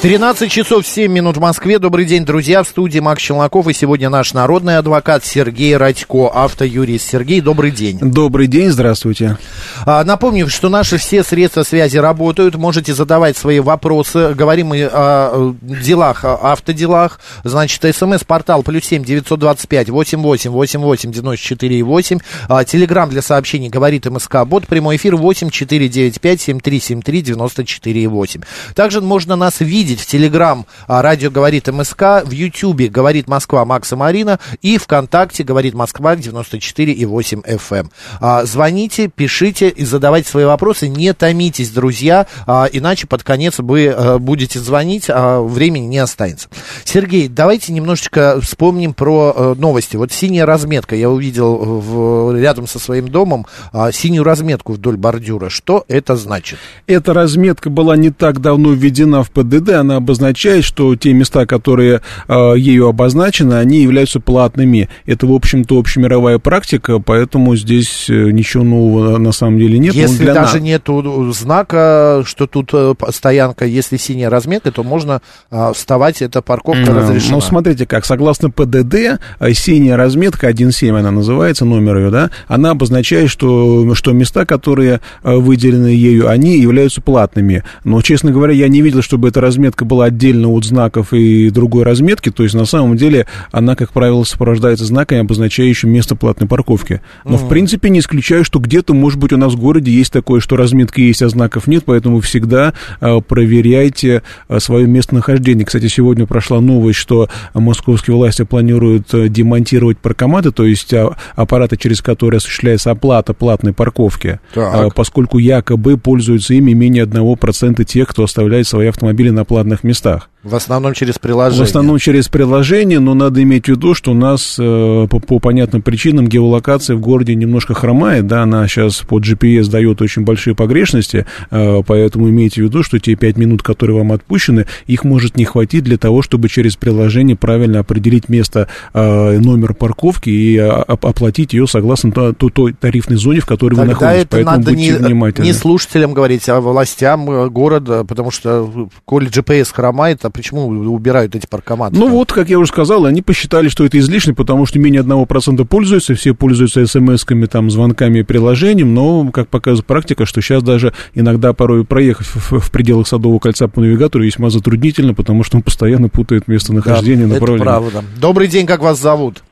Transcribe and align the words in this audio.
13 0.00 0.48
часов 0.48 0.86
7 0.86 1.10
минут 1.10 1.38
в 1.38 1.40
Москве. 1.40 1.80
Добрый 1.80 2.04
день, 2.04 2.24
друзья. 2.24 2.62
В 2.62 2.68
студии 2.68 3.00
Макс 3.00 3.20
Челноков. 3.20 3.66
И 3.66 3.72
сегодня 3.72 4.08
наш 4.08 4.32
народный 4.32 4.78
адвокат 4.78 5.24
Сергей 5.24 5.76
Радько, 5.76 6.28
автоюрист. 6.32 7.10
Сергей, 7.10 7.40
добрый 7.40 7.72
день. 7.72 7.98
Добрый 8.00 8.46
день, 8.46 8.70
здравствуйте. 8.70 9.38
А, 9.84 10.04
напомню, 10.04 10.48
что 10.48 10.68
наши 10.68 10.98
все 10.98 11.24
средства 11.24 11.64
связи 11.64 11.96
работают. 11.96 12.54
Можете 12.54 12.94
задавать 12.94 13.36
свои 13.36 13.58
вопросы. 13.58 14.34
Говорим 14.34 14.68
мы 14.68 14.84
о 14.84 15.56
делах, 15.62 16.24
о 16.24 16.52
автоделах. 16.52 17.18
Значит, 17.42 17.82
смс-портал 17.96 18.62
плюс 18.62 18.84
семь 18.84 19.02
девятьсот 19.02 19.40
двадцать 19.40 19.68
пять 19.68 19.90
восемь 19.90 20.20
восемь 20.20 20.52
восемь 20.52 20.80
восемь 20.80 21.10
девяносто 21.10 21.44
четыре 21.44 21.76
и 21.76 21.82
восемь. 21.82 22.20
А, 22.48 22.64
телеграмм 22.64 23.10
для 23.10 23.20
сообщений 23.20 23.68
говорит 23.68 24.06
МСК 24.06 24.44
Бот. 24.46 24.68
Прямой 24.68 24.94
эфир 24.94 25.16
восемь 25.16 25.50
четыре 25.50 25.88
девять 25.88 26.20
пять 26.20 26.40
семь 26.40 26.60
три 26.60 26.78
семь 26.78 27.02
три 27.02 27.20
девяносто 27.20 27.64
четыре 27.64 28.04
и 28.04 28.06
восемь. 28.06 28.42
Также 28.76 29.00
можно 29.00 29.34
нас 29.34 29.58
видеть 29.58 29.87
видеть 29.88 30.02
в 30.02 30.06
Телеграм 30.06 30.66
а, 30.86 31.00
радио 31.00 31.30
говорит 31.30 31.66
МСК, 31.68 32.22
в 32.22 32.30
Ютьюбе 32.30 32.88
говорит 32.88 33.26
Москва 33.26 33.64
Макса 33.64 33.96
Марина 33.96 34.38
и 34.60 34.76
ВКонтакте 34.76 35.44
говорит 35.44 35.72
Москва 35.72 36.14
94 36.14 36.92
и 36.92 37.06
8 37.06 37.40
FM. 37.40 37.78
Эм. 37.78 37.90
А, 38.20 38.44
звоните, 38.44 39.08
пишите 39.08 39.70
и 39.70 39.84
задавайте 39.84 40.28
свои 40.28 40.44
вопросы. 40.44 40.88
Не 40.88 41.14
томитесь, 41.14 41.70
друзья, 41.70 42.26
а, 42.46 42.68
иначе 42.70 43.06
под 43.06 43.22
конец 43.22 43.58
вы 43.58 44.18
будете 44.18 44.58
звонить, 44.60 45.06
а 45.08 45.40
времени 45.40 45.86
не 45.86 45.98
останется. 45.98 46.48
Сергей, 46.84 47.28
давайте 47.28 47.72
немножечко 47.72 48.40
вспомним 48.42 48.92
про 48.92 49.54
новости. 49.56 49.96
Вот 49.96 50.12
синяя 50.12 50.44
разметка. 50.44 50.96
Я 50.96 51.08
увидел 51.08 51.56
в, 51.56 52.36
рядом 52.36 52.66
со 52.66 52.78
своим 52.78 53.08
домом 53.08 53.46
синюю 53.92 54.24
разметку 54.24 54.74
вдоль 54.74 54.96
бордюра. 54.96 55.48
Что 55.48 55.84
это 55.88 56.16
значит? 56.16 56.58
Эта 56.86 57.14
разметка 57.14 57.70
была 57.70 57.96
не 57.96 58.10
так 58.10 58.40
давно 58.40 58.72
введена 58.72 59.22
в 59.22 59.30
ПДД 59.30 59.77
она 59.80 59.96
обозначает, 59.96 60.64
что 60.64 60.94
те 60.96 61.12
места, 61.12 61.46
которые 61.46 62.00
э, 62.28 62.54
ею 62.56 62.88
обозначены, 62.88 63.54
они 63.54 63.80
являются 63.82 64.20
платными. 64.20 64.88
Это, 65.06 65.26
в 65.26 65.32
общем-то, 65.32 65.78
общемировая 65.78 66.38
практика, 66.38 66.98
поэтому 66.98 67.56
здесь 67.56 68.08
э, 68.08 68.30
ничего 68.30 68.64
нового 68.64 69.18
на 69.18 69.32
самом 69.32 69.58
деле 69.58 69.78
нет. 69.78 69.94
Если 69.94 70.26
даже 70.26 70.58
на... 70.58 70.62
нету 70.62 71.32
знака, 71.32 72.22
что 72.24 72.46
тут 72.46 72.70
э, 72.72 72.94
стоянка, 73.10 73.64
если 73.66 73.96
синяя 73.96 74.30
разметка, 74.30 74.72
то 74.72 74.82
можно 74.82 75.20
э, 75.50 75.72
вставать, 75.74 76.22
эта 76.22 76.42
парковка 76.42 76.94
разрешена. 76.94 77.36
Ну, 77.36 77.40
смотрите 77.40 77.86
как, 77.86 78.04
согласно 78.04 78.50
ПДД, 78.50 79.20
э, 79.40 79.52
синяя 79.52 79.96
разметка, 79.96 80.48
1.7 80.50 80.98
она 80.98 81.10
называется, 81.10 81.64
номер 81.64 81.98
ее, 81.98 82.10
да, 82.10 82.30
она 82.46 82.70
обозначает, 82.70 83.30
что, 83.30 83.94
что 83.94 84.12
места, 84.12 84.46
которые 84.46 85.00
выделены 85.22 85.88
ею, 85.88 86.28
они 86.28 86.58
являются 86.58 87.00
платными. 87.00 87.64
Но, 87.84 88.00
честно 88.02 88.30
говоря, 88.30 88.52
я 88.52 88.68
не 88.68 88.82
видел, 88.82 89.02
чтобы 89.02 89.28
эта 89.28 89.40
разметка 89.40 89.67
разметка 89.68 89.84
была 89.84 90.06
отдельно 90.06 90.48
от 90.48 90.64
знаков 90.64 91.12
и 91.12 91.50
другой 91.50 91.84
разметки, 91.84 92.30
то 92.30 92.42
есть 92.42 92.54
на 92.54 92.64
самом 92.64 92.96
деле 92.96 93.26
она, 93.52 93.76
как 93.76 93.92
правило, 93.92 94.24
сопровождается 94.24 94.84
знаками, 94.84 95.20
обозначающими 95.20 95.90
место 95.90 96.16
платной 96.16 96.48
парковки. 96.48 97.02
Но, 97.24 97.34
mm. 97.34 97.36
в 97.36 97.48
принципе, 97.48 97.90
не 97.90 97.98
исключаю, 97.98 98.44
что 98.44 98.60
где-то, 98.60 98.94
может 98.94 99.18
быть, 99.18 99.32
у 99.32 99.36
нас 99.36 99.52
в 99.52 99.60
городе 99.60 99.90
есть 99.90 100.12
такое, 100.12 100.40
что 100.40 100.56
разметки 100.56 101.00
есть, 101.00 101.22
а 101.22 101.28
знаков 101.28 101.66
нет, 101.66 101.84
поэтому 101.84 102.20
всегда 102.20 102.72
э, 103.00 103.20
проверяйте 103.20 104.22
э, 104.48 104.58
свое 104.60 104.86
местонахождение. 104.86 105.66
Кстати, 105.66 105.88
сегодня 105.88 106.26
прошла 106.26 106.60
новость, 106.60 106.98
что 106.98 107.28
московские 107.52 108.16
власти 108.16 108.44
планируют 108.44 109.12
э, 109.12 109.28
демонтировать 109.28 109.98
паркоматы, 109.98 110.50
то 110.50 110.64
есть 110.64 110.94
а, 110.94 111.14
аппараты, 111.34 111.76
через 111.76 112.00
которые 112.00 112.38
осуществляется 112.38 112.90
оплата 112.90 113.34
платной 113.34 113.74
парковки, 113.74 114.40
так. 114.54 114.94
поскольку 114.94 115.38
якобы 115.38 115.98
пользуются 115.98 116.54
ими 116.54 116.72
менее 116.72 117.04
1% 117.04 117.84
тех, 117.84 118.08
кто 118.08 118.24
оставляет 118.24 118.66
свои 118.66 118.88
автомобили 118.88 119.30
на 119.30 119.44
платной 119.44 119.57
ладных 119.58 119.84
местах. 119.84 120.30
В 120.44 120.54
основном 120.54 120.94
через 120.94 121.18
приложение. 121.18 121.64
В 121.64 121.68
основном 121.68 121.98
через 121.98 122.28
приложение, 122.28 123.00
но 123.00 123.14
надо 123.14 123.42
иметь 123.42 123.64
в 123.64 123.68
виду, 123.68 123.94
что 123.94 124.12
у 124.12 124.14
нас 124.14 124.56
э, 124.56 125.06
по, 125.10 125.18
по 125.18 125.40
понятным 125.40 125.82
причинам 125.82 126.28
геолокация 126.28 126.94
в 126.94 127.00
городе 127.00 127.34
немножко 127.34 127.74
хромает, 127.74 128.28
да, 128.28 128.44
она 128.44 128.68
сейчас 128.68 128.98
по 128.98 129.18
GPS 129.18 129.68
дает 129.68 130.00
очень 130.00 130.22
большие 130.22 130.54
погрешности, 130.54 131.26
э, 131.50 131.82
поэтому 131.84 132.28
имейте 132.30 132.62
в 132.62 132.64
виду, 132.66 132.84
что 132.84 133.00
те 133.00 133.16
5 133.16 133.36
минут, 133.36 133.64
которые 133.64 133.96
вам 133.98 134.12
отпущены, 134.12 134.66
их 134.86 135.02
может 135.02 135.36
не 135.36 135.44
хватить 135.44 135.82
для 135.82 135.98
того, 135.98 136.22
чтобы 136.22 136.48
через 136.48 136.76
приложение 136.76 137.34
правильно 137.34 137.80
определить 137.80 138.28
место, 138.28 138.68
э, 138.94 139.38
номер 139.40 139.74
парковки 139.74 140.30
и 140.30 140.56
а, 140.56 140.82
оплатить 140.82 141.52
ее 141.52 141.66
согласно 141.66 142.12
той, 142.12 142.50
той 142.52 142.72
тарифной 142.74 143.16
зоне, 143.16 143.40
в 143.40 143.46
которой 143.46 143.74
Тогда 143.74 143.82
вы 143.82 143.90
находитесь. 143.90 144.22
это 144.22 144.36
Поэтому 144.36 144.56
надо 144.56 144.70
будьте 144.70 144.82
не, 144.82 144.92
внимательны. 144.92 145.44
не 145.46 145.52
слушателям 145.52 146.14
говорить, 146.14 146.48
а 146.48 146.60
властям 146.60 147.50
города, 147.50 148.04
потому 148.04 148.30
что 148.30 148.88
коли 149.04 149.28
GPS 149.28 149.72
хромает, 149.74 150.27
а 150.28 150.30
почему 150.30 150.66
убирают 150.68 151.34
эти 151.34 151.46
паркоматы? 151.46 151.98
Ну 151.98 152.08
вот, 152.08 152.32
как 152.32 152.48
я 152.48 152.58
уже 152.58 152.68
сказал, 152.68 153.04
они 153.06 153.22
посчитали, 153.22 153.68
что 153.68 153.84
это 153.84 153.98
излишне, 153.98 154.34
потому 154.34 154.66
что 154.66 154.78
менее 154.78 155.02
1% 155.02 155.64
пользуются, 155.64 156.14
все 156.14 156.34
пользуются 156.34 156.82
смс-ками, 156.82 157.46
там, 157.46 157.70
звонками 157.70 158.20
и 158.20 158.22
приложением, 158.22 158.94
но, 158.94 159.30
как 159.30 159.48
показывает 159.48 159.86
практика, 159.86 160.26
что 160.26 160.40
сейчас 160.40 160.62
даже 160.62 160.92
иногда 161.14 161.52
порой 161.52 161.84
проехать 161.84 162.26
в, 162.26 162.60
в 162.60 162.70
пределах 162.70 163.08
Садового 163.08 163.38
кольца 163.38 163.68
по 163.68 163.80
навигатору 163.80 164.24
весьма 164.24 164.50
затруднительно, 164.50 165.14
потому 165.14 165.42
что 165.42 165.56
он 165.56 165.62
постоянно 165.62 166.08
путает 166.08 166.48
местонахождение, 166.48 167.26
да, 167.26 167.34
направление. 167.34 167.62
это 167.62 167.90
правда. 167.90 168.04
Добрый 168.20 168.48
день, 168.48 168.66
как 168.66 168.80
вас 168.80 169.00
зовут? 169.00 169.42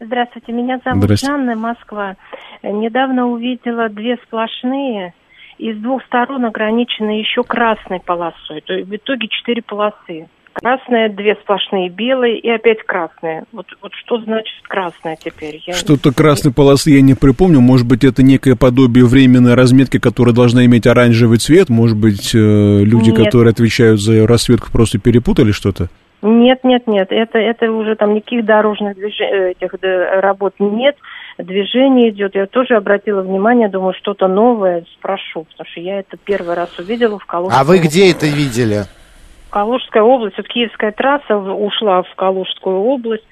Здравствуйте, 0.00 0.52
меня 0.52 0.78
зовут 0.84 1.18
Жанна, 1.18 1.54
Москва. 1.54 2.16
Недавно 2.62 3.28
увидела 3.28 3.88
две 3.88 4.16
сплошные 4.26 5.14
и 5.58 5.72
с 5.72 5.76
двух 5.76 6.04
сторон 6.04 6.44
ограничены 6.44 7.18
еще 7.18 7.42
красной 7.42 8.00
полосой. 8.00 8.60
То 8.62 8.74
есть 8.74 8.88
в 8.88 8.94
итоге 8.94 9.28
четыре 9.28 9.62
полосы. 9.62 10.28
Красная, 10.52 11.10
две 11.10 11.34
сплошные 11.34 11.90
белые 11.90 12.38
и 12.38 12.48
опять 12.48 12.78
красная. 12.82 13.44
Вот, 13.52 13.66
вот 13.82 13.92
что 13.92 14.18
значит 14.20 14.54
красная 14.66 15.16
теперь? 15.16 15.62
Я 15.66 15.74
Что-то 15.74 16.14
красной 16.14 16.50
полосы 16.50 16.92
я 16.92 17.02
не 17.02 17.12
припомню. 17.12 17.60
Может 17.60 17.86
быть, 17.86 18.04
это 18.04 18.22
некое 18.22 18.56
подобие 18.56 19.04
временной 19.04 19.52
разметки, 19.52 19.98
которая 19.98 20.34
должна 20.34 20.64
иметь 20.64 20.86
оранжевый 20.86 21.36
цвет. 21.36 21.68
Может 21.68 21.98
быть, 21.98 22.34
э, 22.34 22.38
люди, 22.38 23.10
Нет. 23.10 23.26
которые 23.26 23.50
отвечают 23.50 24.00
за 24.00 24.26
расцветку, 24.26 24.68
просто 24.72 24.98
перепутали 24.98 25.52
что-то? 25.52 25.88
Нет, 26.22 26.64
нет, 26.64 26.86
нет. 26.86 27.08
Это, 27.10 27.38
это 27.38 27.70
уже 27.70 27.94
там 27.94 28.14
никаких 28.14 28.46
дорожных 28.46 28.96
движений, 28.96 29.50
этих 29.50 29.74
работ 30.22 30.54
нет 30.58 30.96
движение 31.38 32.10
идет. 32.10 32.34
Я 32.34 32.46
тоже 32.46 32.74
обратила 32.74 33.22
внимание, 33.22 33.68
думаю, 33.68 33.94
что-то 33.94 34.28
новое 34.28 34.84
спрошу, 34.94 35.44
потому 35.44 35.68
что 35.70 35.80
я 35.80 36.00
это 36.00 36.16
первый 36.16 36.54
раз 36.54 36.78
увидела 36.78 37.18
в 37.18 37.26
Калужской 37.26 37.60
А 37.60 37.64
вы 37.64 37.78
где 37.78 38.10
это 38.10 38.26
видели? 38.26 38.84
Калужская 39.50 40.02
область, 40.02 40.36
вот 40.36 40.48
Киевская 40.48 40.92
трасса 40.92 41.36
ушла 41.36 42.02
в 42.02 42.14
Калужскую 42.14 42.78
область, 42.78 43.24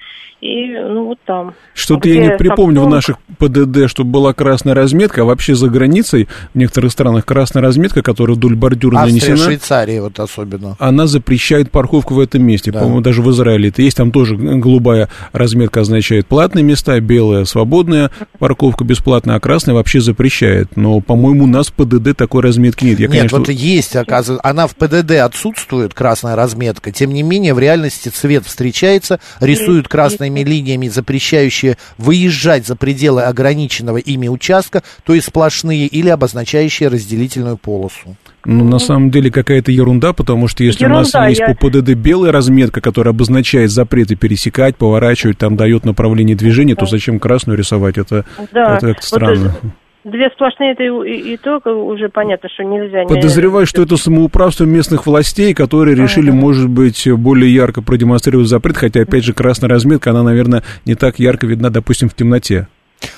и 0.45 0.67
ну 0.79 1.07
вот 1.07 1.19
там. 1.25 1.55
Что-то 1.73 2.07
я 2.07 2.21
не 2.21 2.37
припомню 2.37 2.83
Сапсон... 2.83 2.91
в 2.91 2.95
наших 2.95 3.19
ПДД, 3.39 3.89
чтобы 3.89 4.11
была 4.11 4.35
красная 4.35 4.75
разметка, 4.75 5.23
а 5.23 5.25
вообще 5.25 5.55
за 5.55 5.71
границей 5.71 6.29
в 6.53 6.59
некоторых 6.59 6.93
странах 6.93 7.25
красная 7.25 7.63
разметка, 7.63 8.03
которая 8.03 8.37
вдоль 8.37 8.55
бордюра 8.55 8.99
Австрия, 8.99 9.13
нанесена. 9.13 9.39
Швейцария 9.39 10.03
вот 10.03 10.21
особенно. 10.21 10.77
Она 10.79 11.07
запрещает 11.07 11.71
парковку 11.71 12.13
в 12.13 12.21
этом 12.21 12.45
месте. 12.45 12.71
Да. 12.71 12.81
По-моему, 12.81 13.01
даже 13.01 13.23
в 13.23 13.31
Израиле 13.31 13.71
это 13.71 13.81
есть. 13.81 13.97
Там 13.97 14.13
тоже 14.13 14.37
голубая 14.37 15.09
разметка 15.33 15.81
означает 15.81 16.27
платные 16.27 16.63
места, 16.63 17.01
белая 17.01 17.47
свободная 17.47 18.11
парковка 18.39 18.85
бесплатная, 18.85 19.37
а 19.37 19.41
красная 19.41 19.75
вообще 19.75 20.01
запрещает. 20.01 20.77
Но, 20.77 21.01
по-моему, 21.01 21.45
у 21.45 21.47
нас 21.49 21.69
в 21.69 21.73
ПДД 21.73 22.15
такой 22.15 22.43
разметки 22.43 22.85
нет. 22.85 23.01
Я, 23.01 23.07
нет, 23.07 23.17
конечно... 23.17 23.39
вот 23.39 23.49
есть, 23.49 23.97
оказывается, 23.97 24.47
она 24.47 24.67
в 24.67 24.77
ПДД 24.77 25.13
отсутствует, 25.13 25.95
красная 25.95 26.37
разметка. 26.37 26.93
Тем 26.93 27.15
не 27.15 27.23
менее, 27.23 27.55
в 27.55 27.59
реальности 27.59 28.11
цвет 28.11 28.45
встречается, 28.45 29.21
рисуют 29.41 29.89
красными 30.35 30.49
линиями, 30.49 30.89
запрещающие 30.89 31.77
выезжать 31.99 32.67
за 32.67 32.77
пределы 32.77 33.23
ограниченного 33.23 33.99
ими 33.99 34.29
участка, 34.29 34.83
то 35.05 35.15
есть 35.15 35.29
сплошные 35.29 35.87
или 35.87 36.09
обозначающие 36.09 36.89
разделительную 36.89 37.57
полосу. 37.57 38.17
Ну, 38.47 38.65
на 38.65 38.79
самом 38.79 39.11
деле, 39.11 39.31
какая-то 39.31 39.73
ерунда, 39.73 40.13
потому 40.13 40.49
что 40.49 40.65
если 40.65 40.85
ерунда, 40.85 41.19
у 41.19 41.21
нас 41.21 41.29
есть 41.29 41.41
я... 41.41 41.55
по 41.55 41.55
ПДД 41.55 41.95
белая 41.95 42.31
разметка, 42.31 42.81
которая 42.81 43.15
обозначает 43.15 43.71
запреты 43.71 44.17
пересекать, 44.17 44.77
поворачивать, 44.77 45.39
там 45.39 45.57
дает 45.57 45.85
направление 45.85 46.37
движения, 46.37 46.75
да. 46.75 46.81
то 46.81 46.87
зачем 46.87 47.19
красную 47.19 47.57
рисовать? 47.57 47.97
Это, 47.97 48.27
да. 48.53 48.77
это 48.77 48.89
как-то 48.89 49.07
странно. 49.07 49.55
Вот 49.63 49.73
Две 50.05 50.29
сплошные 50.31 50.73
это 50.73 50.83
и, 50.83 51.33
и 51.33 51.37
то 51.39 51.59
уже 51.65 52.11
понятно, 52.11 52.49
что 52.51 52.63
нельзя. 52.63 53.05
Подозреваю, 53.05 53.63
не... 53.63 53.67
что 53.67 53.83
это 53.83 53.97
самоуправство 53.97 54.65
местных 54.65 55.07
властей, 55.07 55.55
которые 55.55 55.97
решили, 55.97 56.29
ага. 56.29 56.37
может 56.37 56.69
быть, 56.69 57.11
более 57.11 57.53
ярко 57.53 57.81
продемонстрировать 57.81 58.49
запрет, 58.49 58.77
хотя, 58.77 59.01
опять 59.01 59.25
же, 59.25 59.33
красная 59.33 59.71
разметка, 59.71 60.11
она, 60.11 60.23
наверное, 60.23 60.63
не 60.85 60.95
так 60.95 61.19
ярко 61.19 61.47
видна, 61.47 61.71
допустим, 61.71 62.11
в 62.11 62.15
темноте. 62.15 62.69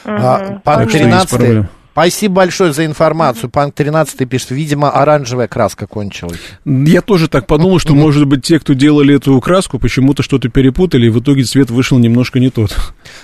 А, 0.04 0.60
Панк 0.62 0.92
13 0.92 1.66
Спасибо 1.96 2.34
большое 2.34 2.75
за 2.75 2.84
информацию. 2.84 3.48
Панк 3.48 3.75
13 3.75 4.28
пишет, 4.28 4.50
видимо, 4.50 4.90
оранжевая 4.90 5.48
краска 5.48 5.87
кончилась. 5.87 6.38
Я 6.66 7.00
тоже 7.00 7.26
так 7.26 7.46
подумал, 7.46 7.78
что, 7.78 7.94
может 7.94 8.26
быть, 8.26 8.44
те, 8.44 8.60
кто 8.60 8.75
делали 8.75 9.16
эту 9.16 9.40
краску, 9.40 9.78
почему-то 9.78 10.22
что-то 10.22 10.50
перепутали, 10.50 11.06
и 11.06 11.08
в 11.08 11.20
итоге 11.20 11.44
цвет 11.44 11.70
вышел 11.70 11.96
немножко 11.96 12.38
не 12.38 12.50
тот. 12.50 12.76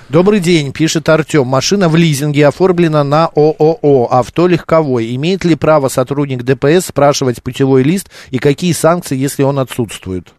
Добрый 0.09 0.41
день, 0.41 0.73
пишет 0.73 1.07
Артем. 1.11 1.49
Машина 1.49 1.91
в 1.91 1.97
лизинге 1.97 2.47
оформлена 2.47 3.05
на 3.05 3.27
ООО 3.27 4.09
«Авто 4.11 4.47
легковой». 4.47 5.15
Имеет 5.17 5.45
ли 5.45 5.55
право 5.55 5.89
сотрудник 5.89 6.43
ДПС 6.43 6.87
спрашивать 6.87 7.43
путевой 7.43 7.83
лист 7.83 8.09
и 8.31 8.39
какие 8.39 8.73
санкции, 8.73 9.19
если 9.19 9.43
он 9.43 9.59
отсутствует? 9.59 10.33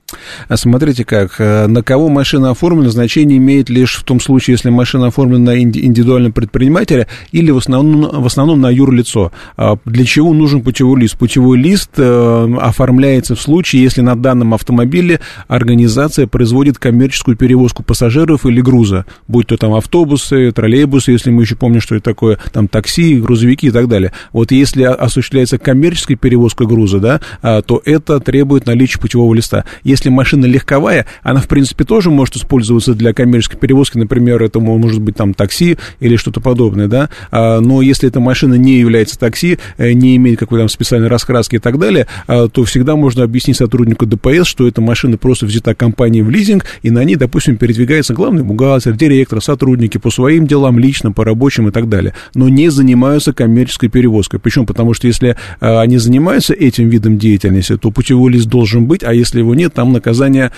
Смотрите 0.54 1.06
как, 1.06 1.36
э, 1.40 1.68
на 1.68 1.84
кого 1.84 2.10
машина 2.10 2.52
оформлена, 2.52 2.90
значение 2.90 3.38
имеет 3.38 3.70
лишь 3.70 3.96
в 3.96 4.04
том 4.04 4.20
случае, 4.20 4.54
если 4.54 4.70
машина 4.70 5.08
оформлена 5.08 5.52
на 5.52 5.62
индивидуального 5.62 6.32
предпринимателя 6.32 7.08
или 7.32 7.52
в 7.52 7.58
основном, 7.58 8.22
в 8.22 8.26
основном 8.26 8.62
на 8.62 8.70
юрлицо. 8.70 9.32
А 9.58 9.78
для 9.86 10.06
чего 10.06 10.34
нужен 10.34 10.62
путевой 10.62 11.02
лист? 11.02 11.18
Путевой 11.18 11.58
лист 11.58 11.92
э, 11.98 12.56
оформляется 12.62 13.36
в 13.36 13.42
случае, 13.42 13.84
если 13.84 14.02
на 14.02 14.16
данном 14.16 14.54
автомобиле 14.54 15.20
организация 15.48 16.28
производит 16.28 16.78
коммерческую 16.78 17.38
перевозку 17.38 17.84
пассажиров 17.84 18.46
или 18.46 18.62
груза, 18.62 19.06
будь 19.28 19.48
то 19.48 19.58
там 19.58 19.74
автобусы, 19.74 20.52
троллейбусы, 20.52 21.12
если 21.12 21.32
мы 21.32 21.44
еще 21.44 21.56
помним, 21.56 21.82
что 21.82 21.96
это 21.96 22.04
такое, 22.04 22.38
там 22.52 22.68
такси, 22.68 23.20
грузовики 23.20 23.68
и 23.68 23.72
так 23.72 23.88
далее. 23.88 24.12
Вот 24.32 24.52
если 24.52 24.84
осуществляется 24.84 25.58
коммерческая 25.58 26.18
перевозка 26.18 26.66
груза, 26.66 27.00
да, 27.00 27.22
а, 27.42 27.62
то 27.62 27.82
это 27.86 28.20
требует 28.20 28.66
наличия 28.66 29.00
путевого 29.00 29.34
листа. 29.34 29.66
Если 29.84 30.03
машина 30.10 30.46
легковая, 30.46 31.06
она, 31.22 31.40
в 31.40 31.48
принципе, 31.48 31.84
тоже 31.84 32.10
может 32.10 32.36
использоваться 32.36 32.94
для 32.94 33.14
коммерческой 33.14 33.58
перевозки, 33.58 33.98
например, 33.98 34.42
это 34.42 34.60
может 34.60 35.02
быть 35.02 35.16
там 35.16 35.34
такси 35.34 35.78
или 36.00 36.16
что-то 36.16 36.42
подобное, 36.42 36.88
да, 36.88 37.10
а, 37.32 37.60
но 37.60 37.82
если 37.82 38.10
эта 38.10 38.20
машина 38.20 38.56
не 38.56 38.74
является 38.80 39.18
такси, 39.20 39.60
э, 39.78 39.94
не 39.94 40.16
имеет 40.16 40.40
какой-то 40.40 40.64
там 40.64 40.70
специальной 40.70 41.10
раскраски 41.10 41.56
и 41.56 41.60
так 41.60 41.78
далее, 41.78 42.08
а, 42.28 42.48
то 42.48 42.64
всегда 42.64 42.96
можно 42.96 43.24
объяснить 43.24 43.58
сотруднику 43.58 44.06
ДПС, 44.06 44.48
что 44.48 44.68
эта 44.68 44.82
машина 44.82 45.18
просто 45.18 45.46
взята 45.46 45.76
компанией 45.76 46.24
в 46.24 46.30
лизинг, 46.30 46.66
и 46.82 46.90
на 46.90 47.04
ней, 47.04 47.16
допустим, 47.16 47.58
передвигается 47.58 48.14
главный 48.14 48.44
бухгалтер, 48.44 48.94
директор, 48.94 49.42
сотрудники 49.42 49.98
по 49.98 50.10
своим 50.10 50.48
делам, 50.48 50.80
лично, 50.80 51.12
по 51.12 51.26
рабочим 51.26 51.68
и 51.68 51.72
так 51.72 51.90
далее, 51.90 52.14
но 52.34 52.48
не 52.48 52.70
занимаются 52.70 53.34
коммерческой 53.34 53.90
перевозкой. 53.90 54.40
Почему? 54.40 54.66
Потому 54.66 54.94
что 54.94 55.08
если 55.08 55.36
а, 55.60 55.82
они 55.82 55.98
занимаются 55.98 56.54
этим 56.54 56.90
видом 56.90 57.18
деятельности, 57.18 57.78
то 57.78 57.92
путевой 57.92 58.32
лист 58.32 58.48
должен 58.48 58.86
быть, 58.86 59.04
а 59.04 59.14
если 59.14 59.40
его 59.40 59.56
нет, 59.56 59.74
там 59.74 59.83
наказание 59.92 60.52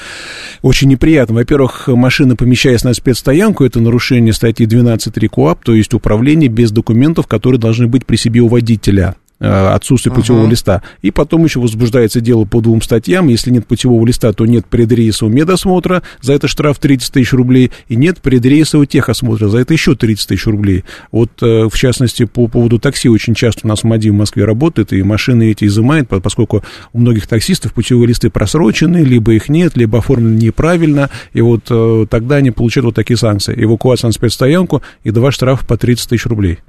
очень 0.62 0.90
неприятно. 0.90 1.36
Во-первых, 1.36 1.88
машина, 1.88 2.36
помещаясь 2.36 2.84
на 2.84 2.94
спецстоянку, 2.94 3.64
это 3.64 3.80
нарушение 3.80 4.34
статьи 4.34 4.66
12.3 4.66 5.28
КОАП, 5.28 5.64
то 5.64 5.74
есть 5.74 5.94
управление 5.94 6.50
без 6.50 6.72
документов, 6.72 7.28
которые 7.28 7.60
должны 7.60 7.88
быть 7.88 8.06
при 8.06 8.16
себе 8.16 8.42
у 8.42 8.48
водителя. 8.48 9.16
Э, 9.38 9.74
отсутствие 9.74 10.16
путевого 10.16 10.46
uh-huh. 10.46 10.52
листа. 10.52 10.82
И 11.02 11.12
потом 11.12 11.44
еще 11.44 11.60
возбуждается 11.60 12.22
дело 12.22 12.46
по 12.46 12.62
двум 12.62 12.82
статьям. 12.82 13.28
Если 13.28 13.52
нет 13.52 13.68
путевого 13.68 14.06
листа, 14.06 14.32
то 14.32 14.46
нет 14.46 14.66
предрейсового 14.66 15.34
медосмотра, 15.34 16.04
за 16.22 16.34
это 16.34 16.48
штраф 16.48 16.80
30 16.80 17.12
тысяч 17.12 17.34
рублей, 17.34 17.72
и 17.90 17.98
нет 17.98 18.22
предрейсового 18.22 18.88
техосмотра, 18.88 19.50
за 19.50 19.58
это 19.58 19.74
еще 19.74 19.94
30 19.96 20.30
тысяч 20.30 20.46
рублей. 20.46 20.86
Вот, 21.12 21.32
э, 21.42 21.68
в 21.70 21.78
частности, 21.78 22.24
по 22.24 22.48
поводу 22.48 22.80
такси 22.80 23.10
очень 23.10 23.36
часто 23.36 23.62
у 23.66 23.68
нас 23.68 23.84
МАДИ 23.84 24.08
в 24.08 24.14
Москве 24.14 24.46
работает, 24.46 24.94
и 24.94 25.04
машины 25.04 25.52
эти 25.52 25.66
изымает, 25.66 26.08
поскольку 26.08 26.64
у 26.94 27.00
многих 27.00 27.28
таксистов 27.28 27.74
путевые 27.74 28.08
листы 28.08 28.30
просрочены, 28.30 29.00
либо 29.00 29.34
их 29.34 29.50
нет, 29.50 29.76
либо 29.76 30.00
оформлены 30.00 30.40
неправильно, 30.40 31.10
и 31.34 31.42
вот 31.42 31.66
э, 31.70 32.06
тогда 32.10 32.38
они 32.38 32.52
получают 32.52 32.86
вот 32.86 32.96
такие 32.96 33.18
санкции. 33.18 33.54
Эвакуация 33.62 34.08
на 34.08 34.14
спецстоянку 34.14 34.82
и 35.04 35.12
два 35.12 35.32
штрафа 35.32 35.66
по 35.66 35.76
30 35.76 36.08
тысяч 36.08 36.26
рублей. 36.26 36.60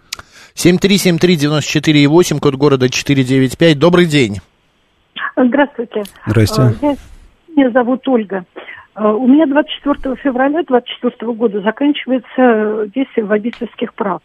7373948, 0.57 2.41
код 2.41 2.55
города 2.55 2.89
495. 2.89 3.79
Добрый 3.79 4.07
день. 4.07 4.39
Здравствуйте. 5.37 6.03
Здрасте. 6.27 6.63
Я, 6.81 6.97
меня 7.55 7.71
зовут 7.71 8.09
Ольга. 8.09 8.45
А, 8.95 9.13
у 9.13 9.27
меня 9.29 9.45
24 9.47 10.17
февраля 10.17 10.63
2024 10.63 11.33
года 11.35 11.61
заканчивается 11.61 12.91
действие 12.95 13.27
водительских 13.27 13.93
прав. 13.95 14.23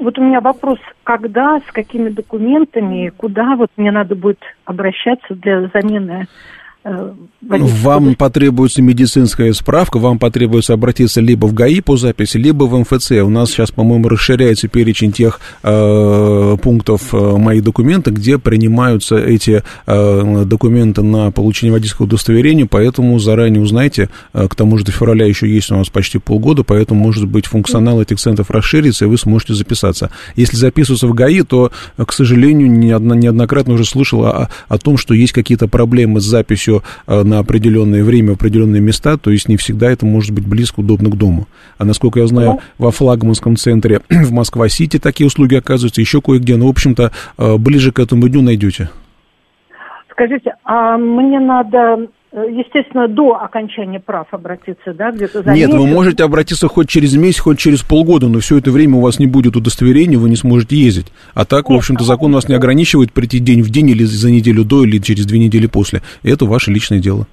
Вот 0.00 0.18
у 0.18 0.22
меня 0.22 0.40
вопрос, 0.40 0.78
когда, 1.02 1.60
с 1.60 1.72
какими 1.72 2.08
документами, 2.08 3.12
куда 3.14 3.56
вот 3.56 3.70
мне 3.76 3.90
надо 3.90 4.14
будет 4.14 4.40
обращаться 4.64 5.34
для 5.34 5.68
замены 5.74 6.26
Э, 6.26 6.28
вам 6.84 8.14
потребуется 8.14 8.82
медицинская 8.82 9.52
справка, 9.54 9.98
вам 9.98 10.18
потребуется 10.18 10.74
обратиться 10.74 11.20
либо 11.20 11.46
в 11.46 11.54
ГАИ 11.54 11.80
по 11.80 11.96
записи, 11.96 12.36
либо 12.36 12.64
в 12.64 12.78
МФЦ. 12.78 13.12
У 13.22 13.30
нас 13.30 13.50
сейчас, 13.50 13.70
по-моему, 13.70 14.08
расширяется 14.08 14.68
перечень 14.68 15.12
тех 15.12 15.40
э, 15.62 16.56
пунктов 16.62 17.14
э, 17.14 17.36
«Мои 17.38 17.60
документы», 17.60 18.10
где 18.10 18.38
принимаются 18.38 19.16
эти 19.16 19.62
э, 19.86 20.44
документы 20.44 21.02
на 21.02 21.30
получение 21.30 21.72
водительского 21.72 22.06
удостоверения, 22.06 22.66
поэтому 22.66 23.18
заранее 23.18 23.62
узнайте. 23.62 24.10
Э, 24.34 24.46
к 24.48 24.54
тому 24.54 24.76
же 24.76 24.84
до 24.84 24.92
февраля 24.92 25.26
еще 25.26 25.48
есть 25.48 25.70
у 25.70 25.76
нас 25.76 25.88
почти 25.88 26.18
полгода, 26.18 26.64
поэтому, 26.64 27.00
может 27.00 27.26
быть, 27.26 27.46
функционал 27.46 28.02
этих 28.02 28.18
центров 28.18 28.50
расширится, 28.50 29.06
и 29.06 29.08
вы 29.08 29.16
сможете 29.16 29.54
записаться. 29.54 30.10
Если 30.36 30.56
записываться 30.56 31.06
в 31.06 31.14
ГАИ, 31.14 31.42
то, 31.42 31.72
к 31.96 32.12
сожалению, 32.12 32.70
неоднократно 32.70 33.74
уже 33.74 33.84
слышал 33.84 34.24
о, 34.26 34.50
о 34.68 34.78
том, 34.78 34.98
что 34.98 35.14
есть 35.14 35.32
какие-то 35.32 35.66
проблемы 35.68 36.20
с 36.20 36.24
записью 36.24 36.73
еще 36.74 36.82
э, 37.06 37.22
на 37.22 37.38
определенное 37.38 38.02
время, 38.02 38.32
в 38.32 38.34
определенные 38.34 38.80
места, 38.80 39.16
то 39.16 39.30
есть 39.30 39.48
не 39.48 39.56
всегда 39.56 39.90
это 39.90 40.06
может 40.06 40.32
быть 40.32 40.46
близко, 40.46 40.80
удобно 40.80 41.10
к 41.10 41.16
дому. 41.16 41.46
А 41.78 41.84
насколько 41.84 42.20
я 42.20 42.26
знаю, 42.26 42.60
во 42.78 42.90
флагманском 42.90 43.56
центре 43.56 44.00
в 44.10 44.32
Москва-Сити 44.32 44.98
такие 44.98 45.26
услуги 45.26 45.54
оказываются, 45.54 46.00
еще 46.00 46.20
кое-где, 46.20 46.56
но, 46.56 46.66
в 46.66 46.70
общем-то, 46.70 47.12
э, 47.38 47.56
ближе 47.58 47.92
к 47.92 47.98
этому 47.98 48.28
дню 48.28 48.42
найдете. 48.42 48.90
Скажите, 50.10 50.54
а 50.64 50.96
мне 50.96 51.40
надо 51.40 52.06
естественно, 52.42 53.06
до 53.06 53.34
окончания 53.34 54.00
прав 54.00 54.26
обратиться, 54.32 54.92
да, 54.92 55.12
где-то 55.12 55.42
за 55.42 55.52
Нет, 55.52 55.68
месяц. 55.68 55.80
вы 55.80 55.86
можете 55.86 56.24
обратиться 56.24 56.68
хоть 56.68 56.88
через 56.88 57.16
месяц, 57.16 57.40
хоть 57.40 57.58
через 57.58 57.82
полгода, 57.82 58.28
но 58.28 58.40
все 58.40 58.58
это 58.58 58.70
время 58.70 58.96
у 58.96 59.00
вас 59.00 59.18
не 59.18 59.26
будет 59.26 59.56
удостоверения, 59.56 60.18
вы 60.18 60.28
не 60.28 60.36
сможете 60.36 60.76
ездить. 60.76 61.12
А 61.34 61.44
так, 61.44 61.68
Нет, 61.68 61.76
в 61.76 61.78
общем-то, 61.78 62.04
закон 62.04 62.32
вас 62.32 62.48
не 62.48 62.54
ограничивает 62.54 63.12
прийти 63.12 63.38
день 63.38 63.62
в 63.62 63.70
день 63.70 63.90
или 63.90 64.04
за 64.04 64.30
неделю 64.30 64.64
до, 64.64 64.84
или 64.84 64.98
через 64.98 65.26
две 65.26 65.38
недели 65.38 65.66
после. 65.66 66.02
Это 66.22 66.44
ваше 66.44 66.72
личное 66.72 66.98
дело. 66.98 67.26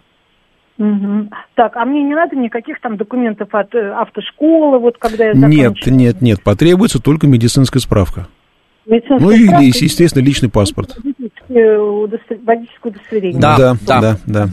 Угу. 0.77 1.29
Так, 1.55 1.75
а 1.75 1.85
мне 1.85 2.03
не 2.03 2.15
надо 2.15 2.35
никаких 2.35 2.79
там 2.81 2.97
документов 2.97 3.49
от 3.53 3.73
э, 3.75 3.91
автошколы, 3.91 4.79
вот 4.79 4.97
когда 4.97 5.27
я 5.27 5.33
закончу? 5.33 5.57
Нет, 5.57 5.85
нет, 5.87 6.21
нет, 6.21 6.43
потребуется 6.43 7.01
только 7.01 7.27
медицинская 7.27 7.81
справка. 7.81 8.27
Медицинская 8.85 9.19
ну 9.19 9.31
и, 9.31 9.71
естественно, 9.73 10.23
личный 10.23 10.49
паспорт. 10.49 10.97
Водительское 12.43 12.91
удостоверение. 12.91 13.41
Да, 13.41 13.57
да, 13.57 13.77
да. 14.01 14.17
да. 14.25 14.49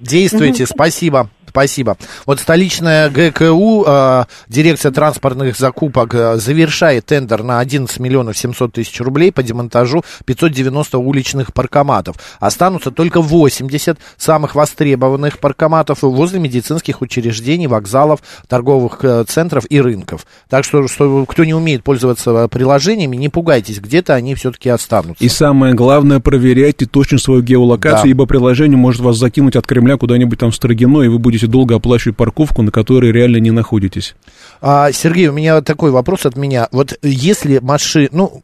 Действуйте, 0.00 0.66
спасибо. 0.66 1.30
Спасибо. 1.56 1.96
Вот 2.26 2.38
столичная 2.38 3.08
ГКУ, 3.08 3.84
э, 3.86 4.24
дирекция 4.46 4.92
транспортных 4.92 5.56
закупок, 5.56 6.14
э, 6.14 6.36
завершает 6.36 7.06
тендер 7.06 7.42
на 7.42 7.60
11 7.60 7.98
миллионов 7.98 8.36
700 8.36 8.74
тысяч 8.74 9.00
рублей 9.00 9.32
по 9.32 9.42
демонтажу 9.42 10.04
590 10.26 10.98
уличных 10.98 11.54
паркоматов. 11.54 12.16
Останутся 12.40 12.90
только 12.90 13.22
80 13.22 13.96
самых 14.18 14.54
востребованных 14.54 15.38
паркоматов 15.38 16.02
возле 16.02 16.40
медицинских 16.40 17.00
учреждений, 17.00 17.68
вокзалов, 17.68 18.20
торговых 18.48 19.02
э, 19.02 19.24
центров 19.26 19.64
и 19.70 19.80
рынков. 19.80 20.26
Так 20.50 20.62
что, 20.62 20.86
что 20.88 21.24
кто 21.24 21.46
не 21.46 21.54
умеет 21.54 21.82
пользоваться 21.82 22.48
приложениями, 22.48 23.16
не 23.16 23.30
пугайтесь, 23.30 23.80
где-то 23.80 24.12
они 24.12 24.34
все-таки 24.34 24.68
останутся. 24.68 25.24
И 25.24 25.30
самое 25.30 25.72
главное, 25.72 26.20
проверяйте 26.20 26.84
точно 26.84 27.16
свою 27.16 27.40
геолокацию, 27.40 28.02
да. 28.02 28.10
ибо 28.10 28.26
приложение 28.26 28.76
может 28.76 29.00
вас 29.00 29.16
закинуть 29.16 29.56
от 29.56 29.66
Кремля 29.66 29.96
куда-нибудь 29.96 30.38
там 30.38 30.50
в 30.50 30.54
Строгино, 30.54 31.00
и 31.00 31.08
вы 31.08 31.18
будете 31.18 31.45
будете 31.46 31.52
долго 31.52 31.76
оплачивать 31.76 32.16
парковку, 32.16 32.62
на 32.62 32.70
которой 32.70 33.12
реально 33.12 33.38
не 33.38 33.50
находитесь. 33.50 34.14
А, 34.60 34.92
Сергей, 34.92 35.28
у 35.28 35.32
меня 35.32 35.60
такой 35.62 35.90
вопрос 35.90 36.26
от 36.26 36.36
меня. 36.36 36.68
Вот 36.72 36.98
если 37.02 37.58
машина, 37.58 38.08
ну, 38.12 38.42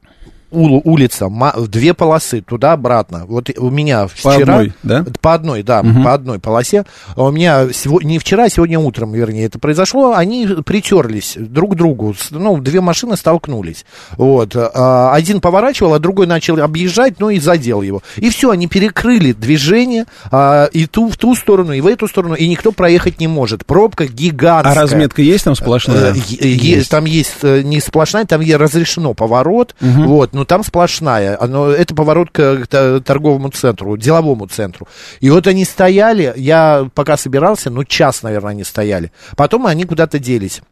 улица, 0.52 1.30
две 1.68 1.94
полосы 1.94 2.42
туда-обратно. 2.42 3.24
Вот 3.26 3.50
у 3.56 3.70
меня 3.70 4.06
вчера... 4.06 4.32
По 4.32 4.42
одной, 4.42 4.72
да? 4.82 5.04
По 5.20 5.34
одной, 5.34 5.62
да, 5.62 5.80
угу. 5.80 6.02
по 6.02 6.14
одной 6.14 6.38
полосе. 6.38 6.84
У 7.16 7.30
меня 7.30 7.68
сегодня, 7.72 8.08
не 8.08 8.18
вчера, 8.18 8.44
а 8.44 8.48
сегодня 8.48 8.78
утром, 8.78 9.12
вернее, 9.12 9.46
это 9.46 9.58
произошло. 9.58 10.14
Они 10.14 10.46
притерлись 10.64 11.36
друг 11.38 11.72
к 11.72 11.76
другу. 11.76 12.14
Ну, 12.30 12.58
две 12.58 12.80
машины 12.80 13.16
столкнулись. 13.16 13.84
Вот. 14.16 14.54
А, 14.56 15.14
один 15.14 15.40
поворачивал, 15.40 15.94
а 15.94 15.98
другой 15.98 16.26
начал 16.26 16.60
объезжать, 16.60 17.18
ну 17.18 17.30
и 17.30 17.38
задел 17.38 17.82
его. 17.82 18.02
И 18.16 18.30
все, 18.30 18.50
они 18.50 18.66
перекрыли 18.66 19.32
движение 19.32 20.06
а, 20.30 20.66
и 20.66 20.86
ту, 20.86 21.10
в 21.10 21.16
ту 21.16 21.34
сторону, 21.34 21.72
и 21.72 21.80
в 21.80 21.86
эту 21.86 22.08
сторону, 22.08 22.34
и 22.34 22.48
никто 22.48 22.72
проехать 22.72 23.20
не 23.20 23.28
может. 23.28 23.64
Пробка 23.66 24.06
гигантская. 24.06 24.72
А 24.72 24.80
разметка 24.80 25.22
есть 25.22 25.44
там 25.44 25.54
сплошная? 25.54 26.14
Э, 26.14 26.46
есть. 26.46 26.90
Там 26.90 27.04
есть 27.04 27.36
э, 27.42 27.62
не 27.62 27.80
сплошная, 27.80 28.24
там 28.24 28.40
разрешено 28.40 29.14
поворот. 29.14 29.74
Угу. 29.80 30.02
Вот, 30.02 30.32
но 30.34 30.41
там 30.44 30.64
сплошная. 30.64 31.36
Оно, 31.40 31.70
это 31.70 31.94
поворот 31.94 32.30
к, 32.30 32.66
к 32.66 33.00
торговому 33.04 33.50
центру, 33.50 33.96
деловому 33.96 34.46
центру. 34.46 34.88
И 35.20 35.30
вот 35.30 35.46
они 35.46 35.64
стояли, 35.64 36.32
я 36.36 36.88
пока 36.94 37.16
собирался, 37.16 37.70
ну, 37.70 37.84
час, 37.84 38.22
наверное, 38.22 38.50
они 38.50 38.64
стояли. 38.64 39.12
Потом 39.36 39.66
они 39.66 39.84
куда-то 39.84 40.18
делись. 40.18 40.62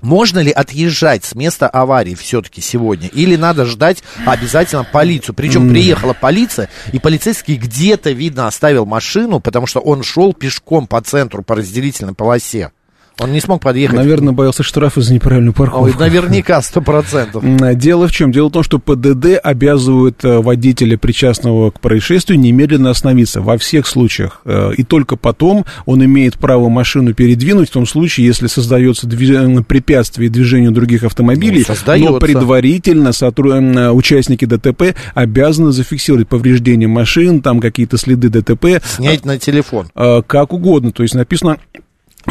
Можно 0.00 0.38
ли 0.38 0.52
отъезжать 0.52 1.24
с 1.24 1.34
места 1.34 1.68
аварии 1.68 2.14
все-таки 2.14 2.60
сегодня? 2.60 3.08
Или 3.08 3.34
надо 3.34 3.64
ждать 3.64 4.04
обязательно 4.24 4.84
полицию? 4.84 5.34
Причем 5.34 5.68
приехала 5.68 6.12
полиция, 6.12 6.68
и 6.92 7.00
полицейский 7.00 7.56
где-то, 7.56 8.10
видно, 8.12 8.46
оставил 8.46 8.86
машину, 8.86 9.40
потому 9.40 9.66
что 9.66 9.80
он 9.80 10.04
шел 10.04 10.34
пешком 10.34 10.86
по 10.86 11.00
центру, 11.00 11.42
по 11.42 11.56
разделительной 11.56 12.14
полосе. 12.14 12.70
Он 13.20 13.32
не 13.32 13.40
смог 13.40 13.60
подъехать. 13.60 13.96
Наверное, 13.96 14.32
боялся 14.32 14.62
штрафа 14.62 15.00
за 15.00 15.12
неправильную 15.12 15.52
парковку. 15.52 15.86
Ой, 15.86 15.94
наверняка, 15.98 16.62
сто 16.62 16.80
процентов. 16.80 17.42
Дело 17.76 18.06
в 18.06 18.12
чем? 18.12 18.30
Дело 18.30 18.48
в 18.48 18.52
том, 18.52 18.62
что 18.62 18.78
ПДД 18.78 19.38
обязывает 19.42 20.24
э, 20.24 20.38
водителя, 20.38 20.96
причастного 20.96 21.70
к 21.70 21.80
происшествию, 21.80 22.38
немедленно 22.38 22.90
остановиться 22.90 23.40
во 23.40 23.58
всех 23.58 23.86
случаях. 23.86 24.40
Э, 24.44 24.72
и 24.76 24.84
только 24.84 25.16
потом 25.16 25.64
он 25.84 26.04
имеет 26.04 26.38
право 26.38 26.68
машину 26.68 27.12
передвинуть 27.12 27.70
в 27.70 27.72
том 27.72 27.86
случае, 27.86 28.26
если 28.26 28.46
создается 28.46 29.06
движ... 29.06 29.30
Э, 29.30 29.62
препятствие 29.66 30.30
движению 30.30 30.70
других 30.70 31.02
автомобилей. 31.02 31.64
Ну, 31.68 32.10
но 32.12 32.18
предварительно 32.18 33.12
сотруд... 33.12 33.54
участники 33.92 34.44
ДТП 34.44 34.94
обязаны 35.14 35.72
зафиксировать 35.72 36.28
повреждения 36.28 36.86
машин, 36.86 37.42
там 37.42 37.60
какие-то 37.60 37.98
следы 37.98 38.28
ДТП. 38.28 38.80
Снять 38.84 39.24
на 39.24 39.38
телефон. 39.38 39.88
Как 39.94 40.52
угодно. 40.52 40.92
То 40.92 41.02
есть 41.02 41.14
написано 41.14 41.58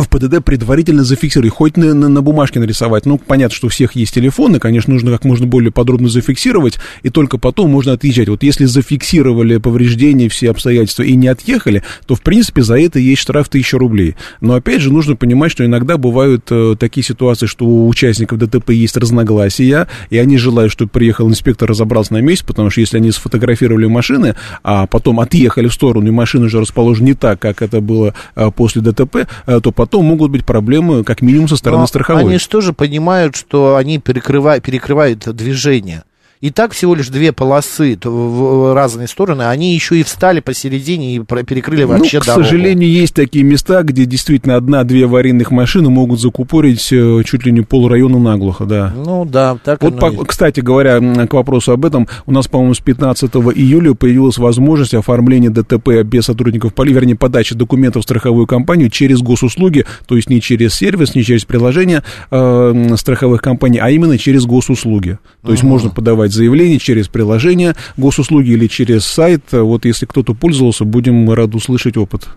в 0.04 0.10
ПДД 0.10 0.44
предварительно 0.44 1.04
зафиксировать, 1.04 1.54
хоть 1.54 1.78
на, 1.78 1.94
на, 1.94 2.10
на 2.10 2.22
бумажке 2.22 2.60
нарисовать. 2.60 3.06
Ну, 3.06 3.18
понятно, 3.18 3.56
что 3.56 3.68
у 3.68 3.70
всех 3.70 3.96
есть 3.96 4.14
телефоны, 4.14 4.60
конечно, 4.60 4.94
нужно 4.94 5.12
как 5.12 5.26
можно 5.26 5.48
более 5.48 5.72
подробно 5.72 6.10
зафиксировать, 6.10 6.78
и 7.04 7.10
только 7.10 7.38
потом 7.38 7.72
можно 7.72 7.94
отъезжать. 7.94 8.30
Вот 8.30 8.44
если 8.44 8.66
зафиксировали 8.66 9.58
повреждения, 9.58 10.30
все 10.30 10.52
обстоятельства 10.52 11.04
и 11.04 11.16
не 11.16 11.28
отъехали, 11.28 11.84
то, 12.06 12.16
в 12.16 12.22
принципе, 12.22 12.62
за 12.62 12.80
это 12.80 13.00
есть 13.00 13.22
штраф 13.22 13.48
1000 13.48 13.78
рублей. 13.78 14.16
Но, 14.42 14.54
опять 14.56 14.82
же, 14.82 14.92
нужно 14.92 15.16
понимать, 15.16 15.52
что 15.52 15.66
иногда 15.66 15.98
бывают 15.98 16.46
э, 16.50 16.76
такие 16.80 17.04
ситуации, 17.04 17.46
что 17.46 17.66
у 17.66 17.88
участников 17.88 18.38
ДТП 18.38 18.72
есть 18.72 18.98
разногласия, 18.98 19.88
и 20.10 20.18
они 20.18 20.38
желают, 20.38 20.72
чтобы 20.72 20.90
приехал 20.92 21.30
инспектор, 21.30 21.70
разобрался 21.70 22.14
на 22.14 22.22
месте, 22.22 22.46
потому 22.46 22.70
что 22.70 22.82
если 22.82 22.98
они 22.98 23.12
сфотографировали 23.12 23.86
машины, 23.88 24.36
а 24.64 24.88
потом 24.88 25.20
отъехали 25.20 25.68
в 25.68 25.74
сторону, 25.74 26.08
и 26.08 26.12
машина 26.12 26.46
уже 26.46 26.60
расположена 26.60 27.08
не 27.08 27.14
так, 27.14 27.40
как 27.40 27.62
это 27.62 27.82
было 27.82 28.14
э, 28.36 28.52
после 28.56 28.82
ДТП, 28.82 29.28
э, 29.46 29.60
то 29.62 29.72
потом 29.72 29.87
потом 29.88 30.06
могут 30.06 30.32
быть 30.32 30.46
проблемы, 30.46 31.06
как 31.06 31.22
минимум, 31.22 31.48
со 31.48 31.56
стороны 31.56 31.82
Но 31.82 31.88
страховой. 31.88 32.24
Они 32.24 32.38
же 32.38 32.50
тоже 32.50 32.74
понимают, 32.74 33.38
что 33.38 33.78
они 33.78 34.00
перекрывают, 34.00 34.64
перекрывают 34.64 35.20
движение 35.34 36.04
и 36.42 36.52
так 36.52 36.74
всего 36.74 36.96
лишь 36.96 37.10
две 37.10 37.32
полосы 37.32 37.98
в 38.04 38.74
разные 38.74 39.08
стороны, 39.08 39.44
они 39.44 39.74
еще 39.74 40.00
и 40.00 40.04
встали 40.04 40.40
посередине 40.40 41.16
и 41.16 41.20
перекрыли 41.20 41.84
ну, 41.84 41.90
вообще 41.90 42.18
ну, 42.18 42.24
к 42.24 42.26
дорогу. 42.26 42.44
к 42.44 42.46
сожалению, 42.46 42.90
есть 42.90 43.14
такие 43.14 43.44
места, 43.44 43.84
где 43.84 44.06
действительно 44.06 44.56
одна-две 44.56 45.06
аварийных 45.06 45.52
машины 45.52 45.90
могут 45.90 46.20
закупорить 46.20 46.92
э, 46.92 47.24
чуть 47.26 47.46
ли 47.46 47.52
не 47.52 47.62
полрайона 47.62 48.20
наглухо, 48.20 48.66
да. 48.66 48.94
Ну, 48.96 49.26
да, 49.26 49.58
так 49.64 49.82
Вот, 49.82 50.00
по, 50.00 50.12
кстати 50.26 50.60
говоря, 50.60 51.00
к 51.28 51.34
вопросу 51.34 51.72
об 51.72 51.86
этом, 51.86 52.08
у 52.26 52.32
нас, 52.32 52.48
по-моему, 52.48 52.74
с 52.74 52.80
15 52.80 53.32
июля 53.56 53.94
появилась 53.94 54.38
возможность 54.38 54.94
оформления 54.94 55.50
ДТП 55.50 56.04
без 56.04 56.26
сотрудников 56.26 56.74
полиции, 56.74 56.88
вернее, 56.96 57.16
подачи 57.16 57.54
документов 57.54 58.04
в 58.04 58.06
страховую 58.06 58.48
компанию 58.48 58.90
через 58.90 59.22
госуслуги, 59.22 59.86
то 60.08 60.16
есть 60.16 60.30
не 60.30 60.42
через 60.42 60.74
сервис, 60.74 61.16
не 61.16 61.24
через 61.24 61.46
приложение 61.46 62.04
э, 62.32 62.96
страховых 62.96 63.42
компаний, 63.42 63.80
а 63.80 63.90
именно 63.90 64.18
через 64.18 64.46
госуслуги. 64.46 65.20
То 65.44 65.52
есть 65.52 65.64
uh-huh. 65.64 65.68
можно 65.68 65.90
подавать 65.90 66.27
подавать 66.28 66.32
заявление 66.34 66.80
через 66.80 67.08
приложение 67.08 67.74
госуслуги 67.98 68.52
или 68.52 68.68
через 68.68 69.06
сайт. 69.06 69.52
Вот 69.52 69.86
если 69.86 70.06
кто-то 70.06 70.34
пользовался, 70.34 70.86
будем 70.86 71.32
рады 71.32 71.58
услышать 71.58 71.98
опыт. 71.98 72.28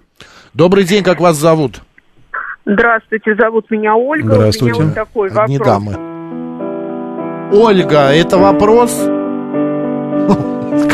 Добрый 0.54 0.84
день, 0.84 1.02
как 1.02 1.20
вас 1.20 1.36
зовут? 1.36 1.82
Здравствуйте, 2.66 3.34
зовут 3.38 3.70
меня 3.70 3.94
Ольга. 3.94 4.34
Здравствуйте. 4.34 4.74
У 4.74 4.82
меня 4.82 4.86
вот 4.86 4.94
такой 4.94 5.30
вопрос. 5.30 5.50
Не 5.50 5.58
дамы. 5.58 5.96
Ольга, 7.52 8.12
это 8.12 8.38
вопрос? 8.38 8.92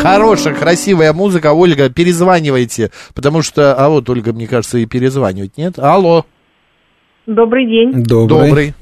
Хорошая, 0.01 0.55
красивая 0.55 1.13
музыка. 1.13 1.53
Ольга, 1.53 1.89
перезванивайте. 1.89 2.91
Потому 3.13 3.41
что, 3.41 3.75
а 3.75 3.89
вот 3.89 4.09
Ольга, 4.09 4.33
мне 4.33 4.47
кажется, 4.47 4.77
и 4.79 4.85
перезванивать, 4.85 5.57
нет? 5.57 5.77
Алло. 5.77 6.25
Добрый 7.25 7.65
день. 7.67 8.03
Добрый. 8.03 8.47
Добрый. 8.47 8.73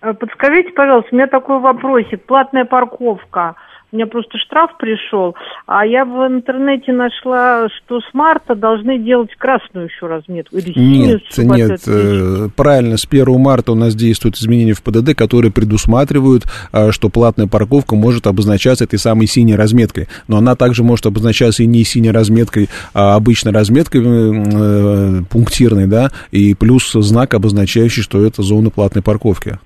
Э, 0.00 0.14
подскажите, 0.14 0.70
пожалуйста, 0.70 1.10
у 1.12 1.16
меня 1.16 1.26
такой 1.26 1.60
вопросик. 1.60 2.24
Платная 2.24 2.64
парковка. 2.64 3.56
У 3.90 3.96
меня 3.96 4.06
просто 4.06 4.36
штраф 4.36 4.76
пришел, 4.76 5.34
а 5.66 5.86
я 5.86 6.04
в 6.04 6.26
интернете 6.26 6.92
нашла, 6.92 7.68
что 7.70 8.00
с 8.00 8.12
марта 8.12 8.54
должны 8.54 8.98
делать 8.98 9.34
красную 9.38 9.86
еще 9.86 10.06
разметку. 10.06 10.58
Или 10.58 10.74
синюю, 10.74 11.22
нет, 11.38 11.70
нет, 11.70 11.80
э, 11.86 12.48
правильно, 12.54 12.98
с 12.98 13.06
1 13.06 13.40
марта 13.40 13.72
у 13.72 13.74
нас 13.74 13.94
действуют 13.94 14.36
изменения 14.36 14.74
в 14.74 14.82
ПДД, 14.82 15.14
которые 15.16 15.50
предусматривают, 15.50 16.44
э, 16.70 16.90
что 16.90 17.08
платная 17.08 17.46
парковка 17.46 17.96
может 17.96 18.26
обозначаться 18.26 18.84
этой 18.84 18.98
самой 18.98 19.26
синей 19.26 19.56
разметкой. 19.56 20.08
Но 20.26 20.36
она 20.36 20.54
также 20.54 20.84
может 20.84 21.06
обозначаться 21.06 21.62
и 21.62 21.66
не 21.66 21.82
синей 21.82 22.10
разметкой, 22.10 22.68
а 22.92 23.14
обычной 23.14 23.52
разметкой 23.52 24.02
э, 24.04 25.22
пунктирной, 25.30 25.86
да, 25.86 26.10
и 26.30 26.52
плюс 26.52 26.92
знак, 26.92 27.32
обозначающий, 27.32 28.02
что 28.02 28.22
это 28.22 28.42
зона 28.42 28.68
платной 28.68 29.02
парковки. 29.02 29.58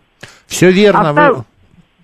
Все 0.53 0.71
верно. 0.71 1.15
А, 1.17 1.33
вы... 1.33 1.45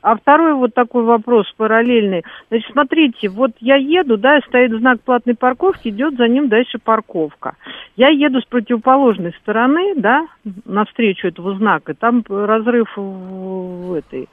а 0.01 0.17
второй 0.17 0.55
вот 0.55 0.73
такой 0.73 1.05
вопрос 1.05 1.47
параллельный. 1.59 2.25
Значит, 2.49 2.73
смотрите, 2.73 3.29
вот 3.29 3.51
я 3.61 3.77
еду, 3.77 4.17
да, 4.17 4.41
стоит 4.49 4.73
знак 4.73 5.03
платной 5.03 5.35
парковки, 5.35 5.89
идет 5.89 6.17
за 6.17 6.27
ним 6.29 6.49
дальше 6.49 6.79
парковка. 6.83 7.57
Я 7.97 8.09
еду 8.09 8.41
с 8.41 8.47
противоположной 8.47 9.35
стороны, 9.43 9.95
да, 9.97 10.27
навстречу 10.65 11.29
этого 11.29 11.59
знака, 11.59 11.93
там 11.93 12.25
разрыв 12.27 12.89
в 12.97 13.93
этой 13.93 14.31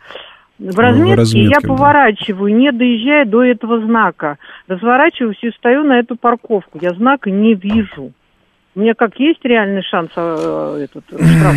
в 0.57 0.79
разметке, 0.79 1.15
разметке 1.15 1.51
я 1.51 1.60
поворачиваю, 1.60 2.53
да. 2.53 2.57
не 2.57 2.72
доезжая 2.72 3.25
до 3.25 3.43
этого 3.43 3.81
знака. 3.81 4.38
Разворачиваюсь 4.69 5.43
и 5.43 5.51
стою 5.51 5.84
на 5.84 6.00
эту 6.00 6.15
парковку. 6.15 6.79
Я 6.81 6.91
знака 6.91 7.29
не 7.29 7.53
вижу. 7.53 8.13
Меня 8.75 8.94
как 8.94 9.17
есть 9.17 9.39
реальный 9.46 9.84
шанс 9.89 10.10
а, 10.17 10.77
этот 10.77 11.05
штраф? 11.05 11.55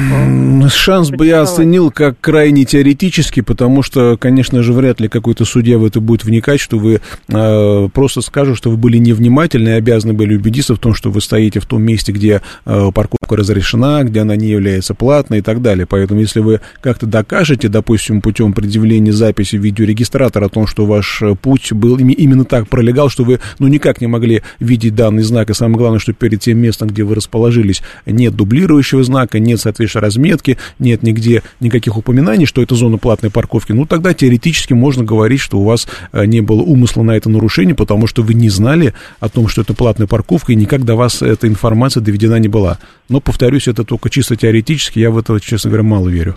А, 0.65 0.69
шанс 0.69 1.11
бы 1.11 1.27
я 1.27 1.41
оценил 1.41 1.91
как 1.91 2.21
крайне 2.21 2.65
теоретический, 2.65 3.43
потому 3.43 3.83
что, 3.83 4.17
конечно 4.17 4.63
же, 4.63 4.73
вряд 4.73 5.01
ли 5.01 5.09
какой-то 5.09 5.45
судья 5.45 5.79
в 5.79 5.85
это 5.85 6.01
будет 6.01 6.23
вникать, 6.25 6.61
что 6.61 6.79
вы 6.79 7.01
э, 7.29 7.89
просто 7.93 8.21
скажут, 8.21 8.57
что 8.57 8.71
вы 8.71 8.77
были 8.77 8.99
невнимательны 8.99 9.71
и 9.71 9.73
обязаны 9.73 10.13
были 10.13 10.37
убедиться 10.37 10.77
в 10.77 10.79
том, 10.79 10.95
что 10.95 11.11
вы 11.11 11.21
стоите 11.21 11.59
в 11.59 11.67
том 11.67 11.83
месте, 11.83 12.13
где 12.13 12.41
э, 12.65 12.91
парковка 12.95 13.35
разрешена, 13.35 14.05
где 14.05 14.21
она 14.21 14.37
не 14.37 14.47
является 14.47 14.95
платной 14.95 15.41
и 15.41 15.43
так 15.43 15.61
далее. 15.61 15.87
Поэтому, 15.91 16.21
если 16.21 16.39
вы 16.39 16.61
как-то 16.81 17.07
докажете, 17.07 17.67
допустим, 17.67 18.21
путем 18.21 18.53
предъявления 18.53 19.13
записи 19.13 19.57
видеорегистратора 19.57 20.47
о 20.47 20.51
том, 20.51 20.69
что 20.69 20.87
ваш 20.87 21.21
путь 21.43 21.73
был 21.73 21.99
именно 21.99 22.45
так 22.45 22.69
пролегал, 22.69 23.09
что 23.09 23.25
вы, 23.25 23.41
ну, 23.59 23.67
никак 23.67 24.01
не 24.01 24.07
могли 24.07 24.43
видеть 24.61 24.95
данный 24.95 25.25
знак, 25.25 25.51
и 25.51 25.55
самое 25.55 25.79
главное, 25.79 25.99
что 25.99 26.13
перед 26.13 26.41
тем 26.41 26.59
местом, 26.59 26.87
где 26.87 27.08
вы 27.09 27.17
расположились, 27.17 27.83
нет 28.07 28.37
дублирующего 28.37 29.03
знака, 29.03 29.39
нет 29.39 29.61
соответствующей 29.61 29.99
разметки, 29.99 30.59
нет 30.79 31.03
нигде 31.03 31.43
никаких 31.61 31.97
упоминаний, 31.97 32.47
что 32.47 32.63
это 32.63 32.75
зона 32.75 32.99
платной 32.99 33.31
парковки, 33.31 33.73
ну, 33.73 33.87
тогда 33.87 34.15
теоретически 34.15 34.75
можно 34.75 35.05
говорить, 35.05 35.41
что 35.41 35.59
у 35.59 35.65
вас 35.65 35.89
э, 36.13 36.25
не 36.27 36.41
было 36.41 36.63
умысла 36.63 37.03
на 37.03 37.17
это 37.17 37.29
нарушение, 37.29 37.75
потому 37.75 38.07
что 38.07 38.23
вы 38.23 38.35
не 38.35 38.49
знали 38.49 38.95
о 39.21 39.29
том, 39.29 39.49
что 39.49 39.63
это 39.63 39.75
платная 39.75 40.07
парковка, 40.07 40.53
и 40.53 40.57
никак 40.57 40.85
до 40.85 40.95
вас 40.95 41.23
эта 41.23 41.49
информация 41.49 42.01
доведена 42.01 42.39
не 42.39 42.49
была. 42.49 42.79
Но, 43.09 43.21
повторюсь, 43.21 43.69
это 43.69 43.85
только 43.85 44.11
чисто 44.11 44.37
теоретически, 44.37 44.99
я 44.99 45.11
в 45.11 45.19
это, 45.19 45.41
честно 45.41 45.71
говоря, 45.71 45.85
мало 45.85 46.09
верю. 46.09 46.37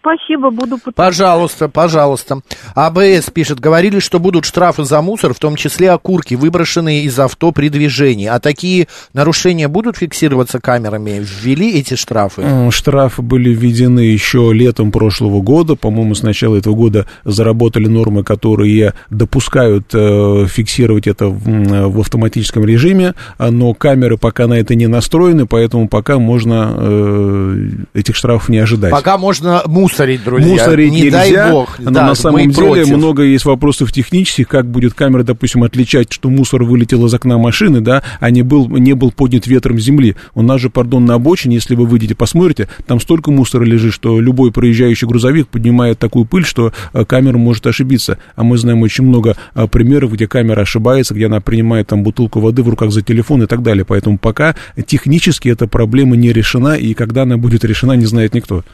Спасибо, 0.00 0.50
буду 0.50 0.78
пытаться. 0.78 0.92
Пожалуйста, 0.92 1.68
пожалуйста. 1.68 2.40
АБС 2.74 3.30
пишет, 3.32 3.58
говорили, 3.58 3.98
что 3.98 4.20
будут 4.20 4.44
штрафы 4.44 4.84
за 4.84 5.02
мусор, 5.02 5.34
в 5.34 5.38
том 5.38 5.56
числе 5.56 5.90
окурки, 5.90 6.34
выброшенные 6.34 7.02
из 7.02 7.18
авто 7.18 7.50
при 7.52 7.68
движении. 7.68 8.26
А 8.26 8.38
такие 8.38 8.86
нарушения 9.12 9.68
будут 9.68 9.96
фиксироваться 9.96 10.60
камерами? 10.60 11.20
Ввели 11.42 11.78
эти 11.78 11.94
штрафы? 11.94 12.70
Штрафы 12.70 13.22
были 13.22 13.50
введены 13.50 14.00
еще 14.00 14.52
летом 14.52 14.92
прошлого 14.92 15.42
года. 15.42 15.74
По-моему, 15.74 16.14
с 16.14 16.22
начала 16.22 16.56
этого 16.56 16.74
года 16.74 17.06
заработали 17.24 17.88
нормы, 17.88 18.22
которые 18.22 18.94
допускают 19.10 19.92
э, 19.92 20.46
фиксировать 20.46 21.06
это 21.06 21.26
в, 21.26 21.88
в 21.88 22.00
автоматическом 22.00 22.64
режиме, 22.64 23.14
но 23.38 23.74
камеры 23.74 24.16
пока 24.16 24.46
на 24.46 24.54
это 24.54 24.74
не 24.74 24.86
настроены, 24.86 25.46
поэтому 25.46 25.88
пока 25.88 26.18
можно 26.18 26.74
э, 26.76 27.68
этих 27.94 28.14
штрафов 28.14 28.48
не 28.48 28.58
ожидать. 28.58 28.92
Пока 28.92 29.18
можно 29.18 29.62
мусор 29.66 29.87
мусорить, 29.88 30.24
друзья. 30.24 30.52
Мусорить 30.52 30.92
не 30.92 31.02
нельзя, 31.02 31.18
дай 31.18 31.52
бог. 31.52 31.78
но 31.78 31.90
да, 31.90 32.06
на 32.06 32.14
самом 32.14 32.50
деле 32.50 32.54
против. 32.54 32.88
много 32.96 33.22
есть 33.22 33.44
вопросов 33.44 33.92
технических, 33.92 34.48
как 34.48 34.66
будет 34.66 34.94
камера, 34.94 35.22
допустим, 35.22 35.62
отличать, 35.62 36.12
что 36.12 36.28
мусор 36.28 36.64
вылетел 36.64 37.06
из 37.06 37.14
окна 37.14 37.38
машины, 37.38 37.80
да, 37.80 38.02
а 38.20 38.30
не 38.30 38.42
был, 38.42 38.68
не 38.68 38.92
был 38.92 39.10
поднят 39.10 39.46
ветром 39.46 39.78
земли. 39.78 40.16
У 40.34 40.42
нас 40.42 40.60
же, 40.60 40.70
пардон, 40.70 41.04
на 41.04 41.14
обочине, 41.14 41.56
если 41.56 41.74
вы 41.74 41.86
выйдете, 41.86 42.14
посмотрите, 42.14 42.68
там 42.86 43.00
столько 43.00 43.30
мусора 43.30 43.64
лежит, 43.64 43.92
что 43.92 44.20
любой 44.20 44.52
проезжающий 44.52 45.06
грузовик 45.06 45.48
поднимает 45.48 45.98
такую 45.98 46.24
пыль, 46.24 46.44
что 46.44 46.72
э, 46.92 47.04
камера 47.04 47.38
может 47.38 47.66
ошибиться. 47.66 48.18
А 48.36 48.44
мы 48.44 48.58
знаем 48.58 48.82
очень 48.82 49.04
много 49.04 49.36
э, 49.54 49.66
примеров, 49.66 50.12
где 50.12 50.28
камера 50.28 50.62
ошибается, 50.62 51.14
где 51.14 51.26
она 51.26 51.40
принимает 51.40 51.88
там 51.88 52.02
бутылку 52.02 52.40
воды 52.40 52.62
в 52.62 52.68
руках 52.68 52.90
за 52.90 53.02
телефон 53.02 53.42
и 53.42 53.46
так 53.46 53.62
далее. 53.62 53.84
Поэтому 53.84 54.18
пока 54.18 54.54
технически 54.86 55.48
эта 55.48 55.66
проблема 55.66 56.16
не 56.16 56.32
решена, 56.32 56.76
и 56.76 56.94
когда 56.94 57.22
она 57.22 57.36
будет 57.36 57.64
решена, 57.64 57.92
не 57.92 58.06
знает 58.06 58.34
никто. 58.34 58.64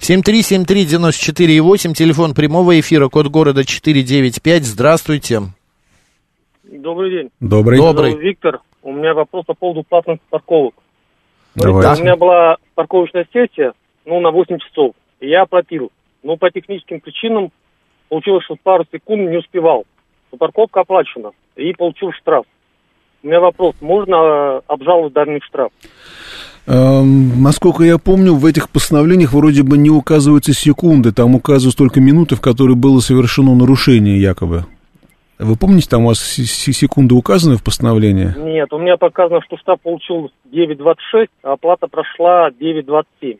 7373948, 0.00 1.94
телефон 1.94 2.34
прямого 2.34 2.78
эфира, 2.78 3.08
код 3.08 3.28
города 3.28 3.64
495. 3.64 4.64
Здравствуйте. 4.64 5.42
Добрый 6.64 7.10
день. 7.10 7.30
Добрый. 7.40 7.78
Добрый. 7.78 8.16
Виктор, 8.16 8.60
у 8.82 8.92
меня 8.92 9.14
вопрос 9.14 9.44
по 9.46 9.54
поводу 9.54 9.82
платных 9.82 10.20
парковок. 10.28 10.74
Давайте. 11.54 12.02
У 12.02 12.04
меня 12.04 12.16
была 12.16 12.56
парковочная 12.74 13.26
сессия, 13.32 13.72
ну, 14.04 14.20
на 14.20 14.30
8 14.30 14.58
часов. 14.58 14.94
И 15.20 15.28
я 15.28 15.42
оплатил. 15.42 15.90
Но 16.22 16.36
по 16.36 16.50
техническим 16.50 17.00
причинам 17.00 17.50
получилось, 18.08 18.44
что 18.44 18.56
пару 18.62 18.84
секунд 18.92 19.30
не 19.30 19.38
успевал. 19.38 19.84
Но 20.32 20.38
парковка 20.38 20.80
оплачена. 20.80 21.30
И 21.56 21.72
получил 21.72 22.12
штраф. 22.12 22.44
У 23.24 23.26
меня 23.26 23.40
вопрос, 23.40 23.74
можно 23.80 24.16
э, 24.16 24.60
обжаловать 24.66 25.14
данный 25.14 25.40
штраф? 25.40 25.70
Эм, 26.66 27.42
насколько 27.42 27.82
я 27.82 27.96
помню, 27.96 28.34
в 28.34 28.44
этих 28.44 28.68
постановлениях 28.68 29.32
вроде 29.32 29.62
бы 29.62 29.78
не 29.78 29.88
указываются 29.88 30.52
секунды, 30.52 31.10
там 31.10 31.34
указываются 31.34 31.78
только 31.78 32.02
минуты, 32.02 32.36
в 32.36 32.42
которые 32.42 32.76
было 32.76 33.00
совершено 33.00 33.54
нарушение 33.54 34.20
якобы. 34.20 34.66
Вы 35.38 35.56
помните, 35.56 35.88
там 35.88 36.04
у 36.04 36.08
вас 36.08 36.18
секунды 36.18 37.14
указаны 37.14 37.56
в 37.56 37.64
постановлении? 37.64 38.34
Нет, 38.36 38.70
у 38.74 38.78
меня 38.78 38.98
показано, 38.98 39.40
что 39.46 39.56
штраф 39.56 39.80
получил 39.80 40.30
9.26, 40.52 41.28
а 41.44 41.52
оплата 41.52 41.86
прошла 41.86 42.50
9.27. 42.50 43.38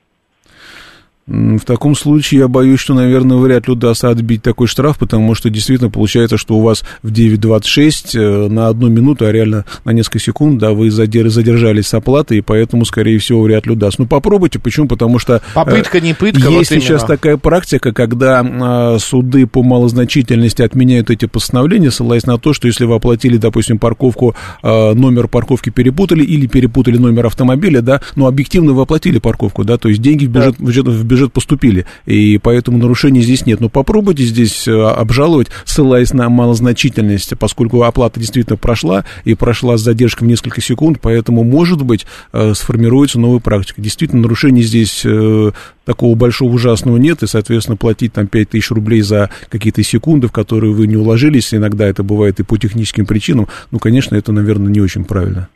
В 1.27 1.61
таком 1.61 1.95
случае 1.95 2.41
я 2.41 2.49
боюсь, 2.49 2.81
что, 2.81 2.93
наверное, 2.93 3.39
вряд 3.39 3.67
ли 3.67 3.73
удастся 3.73 4.11
отбить 4.11 4.43
такой 4.43 4.67
штраф, 4.67 4.99
потому 4.99 5.35
что 5.35 5.49
действительно 5.49 5.89
получается, 5.89 6.37
что 6.37 6.57
у 6.57 6.61
вас 6.61 6.85
в 7.03 7.11
9.26 7.11 8.19
э, 8.19 8.49
на 8.49 8.69
одну 8.69 8.89
минуту, 8.89 9.25
а 9.25 9.33
реально 9.33 9.65
на 9.87 9.93
несколько 9.93 10.19
секунд, 10.19 10.59
да, 10.59 10.73
вы 10.73 10.91
задержались 10.91 11.87
с 11.87 11.95
оплатой, 11.95 12.39
и 12.39 12.41
поэтому, 12.43 12.85
скорее 12.85 13.19
всего, 13.19 13.41
вряд 13.41 13.65
ли 13.65 13.73
удастся. 13.73 14.03
Ну, 14.03 14.07
попробуйте, 14.07 14.59
почему? 14.59 14.87
Потому 14.87 15.19
что... 15.19 15.37
Э, 15.37 15.41
Попытка, 15.55 15.99
не 16.03 16.13
пытка, 16.13 16.47
Есть 16.51 16.71
вот 16.71 16.83
сейчас 16.83 17.05
такая 17.05 17.39
практика, 17.39 17.93
когда 17.93 18.45
э, 18.45 18.99
суды 18.99 19.47
по 19.47 19.63
малозначительности 19.63 20.61
отменяют 20.61 21.09
эти 21.09 21.25
постановления, 21.25 21.91
ссылаясь 21.91 22.27
на 22.27 22.37
то, 22.37 22.53
что 22.53 22.69
если 22.69 22.85
вы 22.85 22.97
оплатили, 22.97 23.39
допустим, 23.39 23.79
парковку, 23.79 24.37
э, 24.63 24.93
номер 24.93 25.29
парковки 25.29 25.71
перепутали 25.71 26.23
или 26.23 26.47
перепутали 26.47 26.99
номер 26.99 27.27
автомобиля, 27.27 27.81
да, 27.81 28.03
но 28.15 28.27
объективно 28.27 28.75
вы 28.75 28.83
оплатили 28.83 29.19
парковку, 29.19 29.65
да, 29.65 29.79
то 29.79 29.89
есть 29.89 30.03
деньги 30.03 30.27
в 30.27 30.29
бюджет, 30.29 30.59
в 30.59 30.65
бюджет, 31.05 31.14
бюджет 31.15 31.33
поступили, 31.33 31.87
и 32.07 32.39
поэтому 32.39 32.79
нарушений 32.79 33.23
здесь 33.23 33.47
нет. 33.47 33.61
Но 33.61 33.69
попробуйте 33.69 34.25
здесь 34.25 34.67
э, 34.67 34.73
обжаловать, 34.73 35.49
ссылаясь 35.65 36.13
на 36.13 36.29
малозначительность, 36.29 37.33
поскольку 37.39 37.83
оплата 37.83 38.19
действительно 38.19 38.57
прошла, 38.57 39.05
и 39.25 39.35
прошла 39.35 39.77
с 39.77 39.81
задержкой 39.81 40.27
в 40.27 40.31
несколько 40.31 40.61
секунд, 40.61 40.99
поэтому, 41.01 41.45
может 41.45 41.83
быть, 41.83 42.07
э, 42.33 42.53
сформируется 42.55 43.21
новая 43.21 43.41
практика. 43.41 43.81
Действительно, 43.81 44.23
нарушений 44.23 44.63
здесь 44.63 45.03
э, 45.05 45.53
такого 45.85 46.15
большого 46.15 46.53
ужасного 46.53 46.97
нет, 46.97 47.23
и, 47.23 47.27
соответственно, 47.27 47.77
платить 47.77 48.13
там 48.13 48.27
5 48.27 48.51
тысяч 48.51 48.71
рублей 48.71 49.01
за 49.03 49.31
какие-то 49.49 49.83
секунды, 49.83 50.29
в 50.29 50.33
которые 50.33 50.73
вы 50.73 50.87
не 50.87 50.97
уложились, 50.97 51.55
иногда 51.55 51.87
это 51.87 52.03
бывает 52.03 52.41
и 52.41 52.43
по 52.43 52.59
техническим 52.59 53.07
причинам, 53.07 53.49
ну, 53.71 53.79
конечно, 53.79 54.17
это, 54.17 54.33
наверное, 54.33 54.73
не 54.73 54.81
очень 54.81 55.05
правильно. 55.05 55.49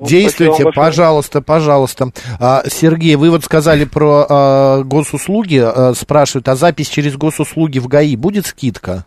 Действуйте, 0.00 0.64
пожалуйста, 0.74 1.40
пожалуйста. 1.42 2.12
А, 2.38 2.62
Сергей, 2.68 3.16
вы 3.16 3.30
вот 3.30 3.44
сказали 3.44 3.84
про 3.84 4.26
а, 4.28 4.82
госуслуги, 4.82 5.62
а, 5.64 5.94
спрашивают, 5.94 6.48
а 6.48 6.56
запись 6.56 6.88
через 6.88 7.16
госуслуги 7.16 7.78
в 7.78 7.88
ГАИ 7.88 8.16
будет 8.16 8.46
скидка? 8.46 9.04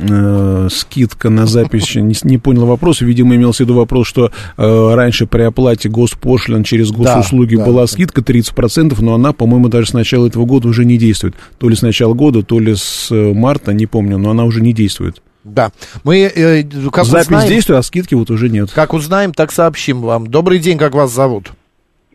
Э, 0.00 0.68
скидка 0.70 1.28
на 1.28 1.46
запись, 1.46 1.96
не, 1.96 2.14
не 2.22 2.38
понял 2.38 2.66
вопрос, 2.66 3.00
видимо, 3.00 3.34
имелся 3.34 3.64
в 3.64 3.66
виду 3.66 3.74
вопрос, 3.74 4.06
что 4.06 4.30
э, 4.56 4.94
раньше 4.94 5.26
при 5.26 5.42
оплате 5.42 5.88
госпошлин 5.88 6.62
через 6.62 6.92
госуслуги 6.92 7.56
да, 7.56 7.64
была 7.64 7.80
да, 7.80 7.86
скидка 7.88 8.20
30%, 8.20 8.96
но 9.00 9.14
она, 9.14 9.32
по-моему, 9.32 9.68
даже 9.68 9.88
с 9.88 9.92
начала 9.92 10.28
этого 10.28 10.44
года 10.44 10.68
уже 10.68 10.84
не 10.84 10.98
действует. 10.98 11.34
То 11.58 11.68
ли 11.68 11.74
с 11.74 11.82
начала 11.82 12.14
года, 12.14 12.44
то 12.44 12.60
ли 12.60 12.76
с 12.76 13.08
э, 13.10 13.32
марта, 13.34 13.72
не 13.72 13.86
помню, 13.86 14.18
но 14.18 14.30
она 14.30 14.44
уже 14.44 14.60
не 14.60 14.72
действует. 14.72 15.20
Да. 15.54 15.70
Мы, 16.04 16.22
э, 16.24 16.62
как 16.90 17.04
Запись 17.04 17.26
узнаем, 17.26 17.48
действует, 17.48 17.78
а 17.78 17.82
скидки 17.82 18.14
вот 18.14 18.30
уже 18.30 18.48
нет. 18.48 18.70
Как 18.72 18.92
узнаем, 18.92 19.32
так 19.32 19.50
сообщим 19.50 20.00
вам. 20.00 20.26
Добрый 20.26 20.58
день, 20.58 20.78
как 20.78 20.94
вас 20.94 21.10
зовут? 21.10 21.52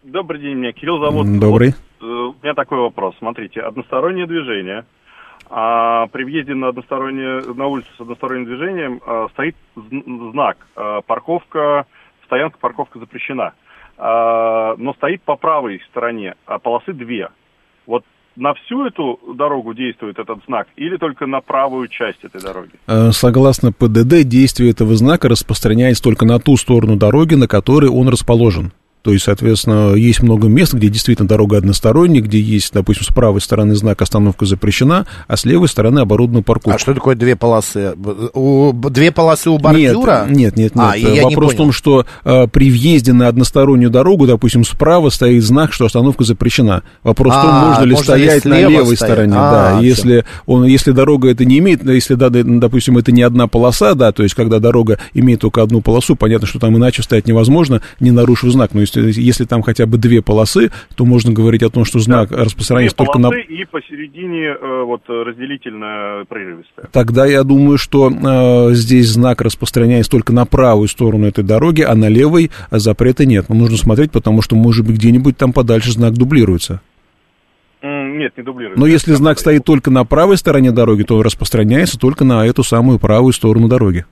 Добрый 0.03 0.41
день, 0.41 0.57
меня 0.57 0.71
Кирилл 0.73 0.99
зовут. 0.99 1.27
Добрый. 1.39 1.73
Вот, 1.99 2.07
э, 2.07 2.11
у 2.11 2.35
меня 2.43 2.53
такой 2.53 2.79
вопрос. 2.79 3.15
Смотрите, 3.19 3.61
одностороннее 3.61 4.27
движение. 4.27 4.85
А 5.49 6.07
при 6.07 6.23
въезде 6.23 6.55
на, 6.55 6.69
одностороннее, 6.69 7.41
на 7.53 7.67
улицу 7.67 7.89
с 7.97 8.01
односторонним 8.01 8.45
движением 8.45 9.01
а, 9.05 9.27
стоит 9.33 9.55
знак 9.75 10.57
а, 10.75 11.01
«Парковка, 11.01 11.85
стоянка, 12.25 12.57
парковка 12.57 12.97
запрещена». 12.97 13.53
А, 13.97 14.75
но 14.77 14.93
стоит 14.95 15.21
по 15.21 15.35
правой 15.35 15.81
стороне, 15.91 16.35
а 16.47 16.57
полосы 16.57 16.93
две. 16.93 17.29
Вот 17.85 18.03
на 18.35 18.53
всю 18.53 18.85
эту 18.85 19.19
дорогу 19.35 19.73
действует 19.73 20.19
этот 20.19 20.39
знак 20.45 20.67
или 20.75 20.97
только 20.97 21.25
на 21.25 21.41
правую 21.41 21.87
часть 21.87 22.23
этой 22.23 22.41
дороги? 22.41 22.71
Э, 22.87 23.11
согласно 23.11 23.71
ПДД, 23.71 24.23
действие 24.23 24.71
этого 24.71 24.95
знака 24.95 25.29
распространяется 25.29 26.03
только 26.03 26.25
на 26.25 26.39
ту 26.39 26.57
сторону 26.57 26.95
дороги, 26.95 27.35
на 27.35 27.47
которой 27.47 27.89
он 27.89 28.09
расположен. 28.09 28.71
То 29.03 29.11
есть, 29.11 29.25
соответственно, 29.25 29.95
есть 29.95 30.23
много 30.23 30.47
мест, 30.47 30.73
где 30.73 30.87
действительно 30.87 31.27
дорога 31.27 31.57
односторонняя, 31.57 32.23
где 32.23 32.39
есть, 32.39 32.71
допустим, 32.71 33.03
с 33.03 33.09
правой 33.09 33.41
стороны 33.41 33.75
знак 33.75 34.01
«Остановка 34.01 34.45
запрещена», 34.45 35.05
а 35.27 35.35
с 35.35 35.43
левой 35.43 35.67
стороны 35.67 35.99
оборудована 35.99 36.41
парковка. 36.41 36.77
А 36.77 36.79
что 36.79 36.93
такое 36.93 37.15
две 37.15 37.35
полосы? 37.35 37.95
У, 38.33 38.71
две 38.71 39.11
полосы 39.11 39.49
у 39.49 39.57
бордюра? 39.57 40.25
Нет, 40.29 40.55
нет, 40.55 40.73
нет. 40.75 40.85
А, 40.85 40.97
нет. 40.97 41.21
Вопрос 41.21 41.51
в 41.53 41.57
том, 41.57 41.73
что 41.73 42.05
э, 42.23 42.47
при 42.47 42.71
въезде 42.71 43.11
на 43.11 43.27
одностороннюю 43.27 43.89
дорогу, 43.89 44.25
допустим, 44.25 44.63
справа 44.63 45.09
стоит 45.09 45.43
знак, 45.43 45.73
что 45.73 45.85
остановка 45.85 46.23
запрещена. 46.23 46.83
Вопрос 47.03 47.33
а, 47.35 47.39
в 47.39 47.41
том, 47.41 47.51
а, 47.51 47.69
можно 47.69 47.83
ли 47.83 47.91
можно 47.91 48.05
стоять 48.05 48.45
на 48.45 48.59
левой 48.61 48.95
стоять? 48.95 48.99
стороне. 48.99 49.33
А, 49.35 49.73
да, 49.73 49.79
если, 49.81 50.23
он, 50.45 50.63
если 50.63 50.91
дорога 50.91 51.29
это 51.29 51.43
не 51.43 51.59
имеет, 51.59 51.83
если, 51.83 52.13
да, 52.13 52.29
допустим, 52.29 52.97
это 52.97 53.11
не 53.11 53.23
одна 53.23 53.47
полоса, 53.47 53.95
да, 53.95 54.13
то 54.13 54.23
есть 54.23 54.33
когда 54.33 54.59
дорога 54.59 54.97
имеет 55.13 55.41
только 55.41 55.61
одну 55.61 55.81
полосу, 55.81 56.15
понятно, 56.15 56.47
что 56.47 56.59
там 56.59 56.77
иначе 56.77 57.03
стоять 57.03 57.27
невозможно, 57.27 57.81
не 57.99 58.11
нарушив 58.11 58.49
знак. 58.53 58.73
Но 58.73 58.79
если 58.79 58.92
есть, 59.01 59.17
если 59.17 59.45
там 59.45 59.61
хотя 59.61 59.85
бы 59.85 59.97
две 59.97 60.21
полосы, 60.21 60.71
то 60.95 61.05
можно 61.05 61.31
говорить 61.31 61.63
о 61.63 61.69
том, 61.69 61.85
что 61.85 61.99
знак 61.99 62.29
да. 62.29 62.43
распространяется 62.43 62.97
только 62.97 63.19
на... 63.19 63.29
и 63.29 63.65
посередине 63.65 64.47
э, 64.47 64.83
вот 64.83 65.01
разделительная 65.07 66.25
прерывистая. 66.25 66.87
Тогда 66.91 67.25
я 67.25 67.43
думаю, 67.43 67.77
что 67.77 68.09
э, 68.09 68.73
здесь 68.73 69.09
знак 69.09 69.41
распространяется 69.41 70.11
только 70.11 70.33
на 70.33 70.45
правую 70.45 70.87
сторону 70.87 71.27
этой 71.27 71.43
дороги, 71.43 71.81
а 71.81 71.95
на 71.95 72.09
левой 72.09 72.51
запрета 72.71 73.25
нет. 73.25 73.49
Но 73.49 73.55
нужно 73.55 73.77
смотреть, 73.77 74.11
потому 74.11 74.41
что, 74.41 74.55
может 74.55 74.85
быть, 74.85 74.95
где-нибудь 74.95 75.37
там 75.37 75.53
подальше 75.53 75.91
знак 75.91 76.13
дублируется. 76.13 76.81
Нет, 77.83 78.37
не 78.37 78.43
дублируется. 78.43 78.79
Но 78.79 78.87
если 78.87 79.13
знак 79.13 79.39
стоит 79.39 79.65
только 79.65 79.91
на 79.91 80.05
правой 80.05 80.37
стороне 80.37 80.71
дороги, 80.71 81.03
то 81.03 81.17
он 81.17 81.21
распространяется 81.21 81.99
только 81.99 82.23
на 82.23 82.45
эту 82.45 82.63
самую 82.63 82.97
правую 82.97 83.33
сторону 83.33 83.67
дороги. 83.67 84.05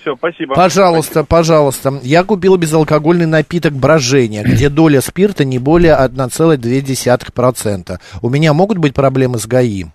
Все, 0.00 0.16
спасибо. 0.16 0.54
Пожалуйста, 0.54 1.12
спасибо. 1.12 1.26
пожалуйста. 1.26 2.00
Я 2.02 2.24
купил 2.24 2.56
безалкогольный 2.56 3.26
напиток 3.26 3.74
брожения, 3.74 4.42
где 4.44 4.68
доля 4.68 5.00
спирта 5.00 5.44
не 5.44 5.58
более 5.58 5.94
1,2%. 5.94 7.98
У 8.22 8.30
меня 8.30 8.52
могут 8.52 8.78
быть 8.78 8.94
проблемы 8.94 9.38
с 9.38 9.46
ГАИ? 9.46 9.86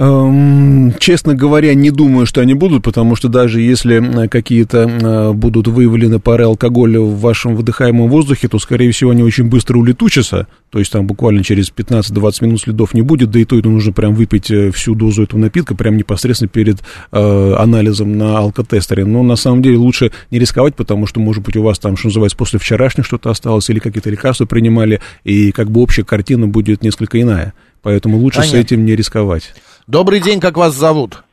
Эм, 0.00 0.94
честно 1.00 1.34
говоря, 1.34 1.74
не 1.74 1.90
думаю, 1.90 2.24
что 2.24 2.40
они 2.40 2.54
будут, 2.54 2.84
потому 2.84 3.16
что 3.16 3.28
даже 3.28 3.60
если 3.60 4.24
э, 4.24 4.28
какие-то 4.28 4.88
э, 4.88 5.32
будут 5.32 5.66
выявлены 5.66 6.20
пары 6.20 6.44
алкоголя 6.44 7.00
в 7.00 7.18
вашем 7.18 7.56
выдыхаемом 7.56 8.08
воздухе, 8.08 8.46
то, 8.46 8.60
скорее 8.60 8.92
всего, 8.92 9.10
они 9.10 9.24
очень 9.24 9.48
быстро 9.48 9.76
улетучатся, 9.76 10.46
то 10.70 10.78
есть 10.78 10.92
там 10.92 11.08
буквально 11.08 11.42
через 11.42 11.72
15-20 11.76 12.44
минут 12.44 12.60
следов 12.60 12.94
не 12.94 13.02
будет, 13.02 13.32
да 13.32 13.40
и 13.40 13.44
то 13.44 13.58
это 13.58 13.68
нужно 13.68 13.90
прям 13.90 14.14
выпить 14.14 14.52
э, 14.52 14.70
всю 14.70 14.94
дозу 14.94 15.24
этого 15.24 15.40
напитка, 15.40 15.74
прям 15.74 15.96
непосредственно 15.96 16.48
перед 16.48 16.78
э, 17.10 17.54
анализом 17.58 18.16
на 18.16 18.38
алкотестере. 18.38 19.04
Но 19.04 19.24
на 19.24 19.34
самом 19.34 19.62
деле 19.62 19.78
лучше 19.78 20.12
не 20.30 20.38
рисковать, 20.38 20.76
потому 20.76 21.06
что, 21.06 21.18
может 21.18 21.42
быть, 21.42 21.56
у 21.56 21.64
вас 21.64 21.80
там, 21.80 21.96
что 21.96 22.06
называется, 22.06 22.36
после 22.36 22.60
вчерашних 22.60 23.04
что-то 23.04 23.30
осталось, 23.30 23.68
или 23.68 23.80
какие-то 23.80 24.10
лекарства 24.10 24.44
принимали, 24.44 25.00
и 25.24 25.50
как 25.50 25.72
бы 25.72 25.80
общая 25.80 26.04
картина 26.04 26.46
будет 26.46 26.82
несколько 26.82 27.20
иная. 27.20 27.52
Поэтому 27.82 28.18
лучше 28.18 28.38
Понятно. 28.38 28.58
с 28.58 28.60
этим 28.60 28.84
не 28.84 28.94
рисковать. 28.94 29.54
Добрый 29.88 30.20
день, 30.20 30.38
как 30.38 30.58
вас 30.58 30.74
зовут? 30.74 31.24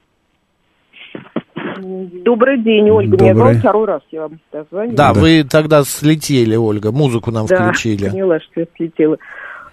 Добрый 1.77 2.57
день, 2.59 2.89
Ольга. 2.89 3.17
Добрый. 3.17 3.33
Меня 3.33 3.43
зовут 3.43 3.57
второй 3.57 3.85
раз, 3.85 4.01
я 4.11 4.21
вам 4.21 4.39
дозвонила. 4.49 4.95
Да, 4.95 5.13
да, 5.13 5.19
вы 5.19 5.43
тогда 5.43 5.83
слетели, 5.83 6.55
Ольга, 6.55 6.93
музыку 6.93 7.31
нам 7.31 7.47
да, 7.47 7.57
включили. 7.57 8.09
поняла, 8.09 8.39
что 8.39 8.61
я 8.61 8.67
слетела. 8.77 9.17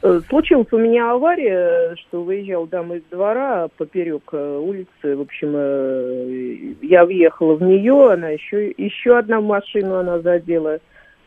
Э, 0.03 0.21
случилась 0.29 0.66
у 0.73 0.79
меня 0.79 1.12
авария, 1.12 1.95
что 1.95 2.25
выезжал 2.25 2.66
дама 2.66 2.97
из 2.97 3.03
двора 3.09 3.68
поперек 3.79 4.25
э, 4.33 4.59
улицы. 4.59 5.16
В 5.16 5.21
общем, 5.21 5.53
э, 5.55 6.75
я 6.83 7.05
въехала 7.05 7.55
в 7.55 7.62
нее, 7.62 8.12
она 8.12 8.31
еще, 8.31 8.73
еще 8.77 9.16
одна 9.16 9.40
машину 9.40 9.95
она 9.95 10.18
задела. 10.18 10.79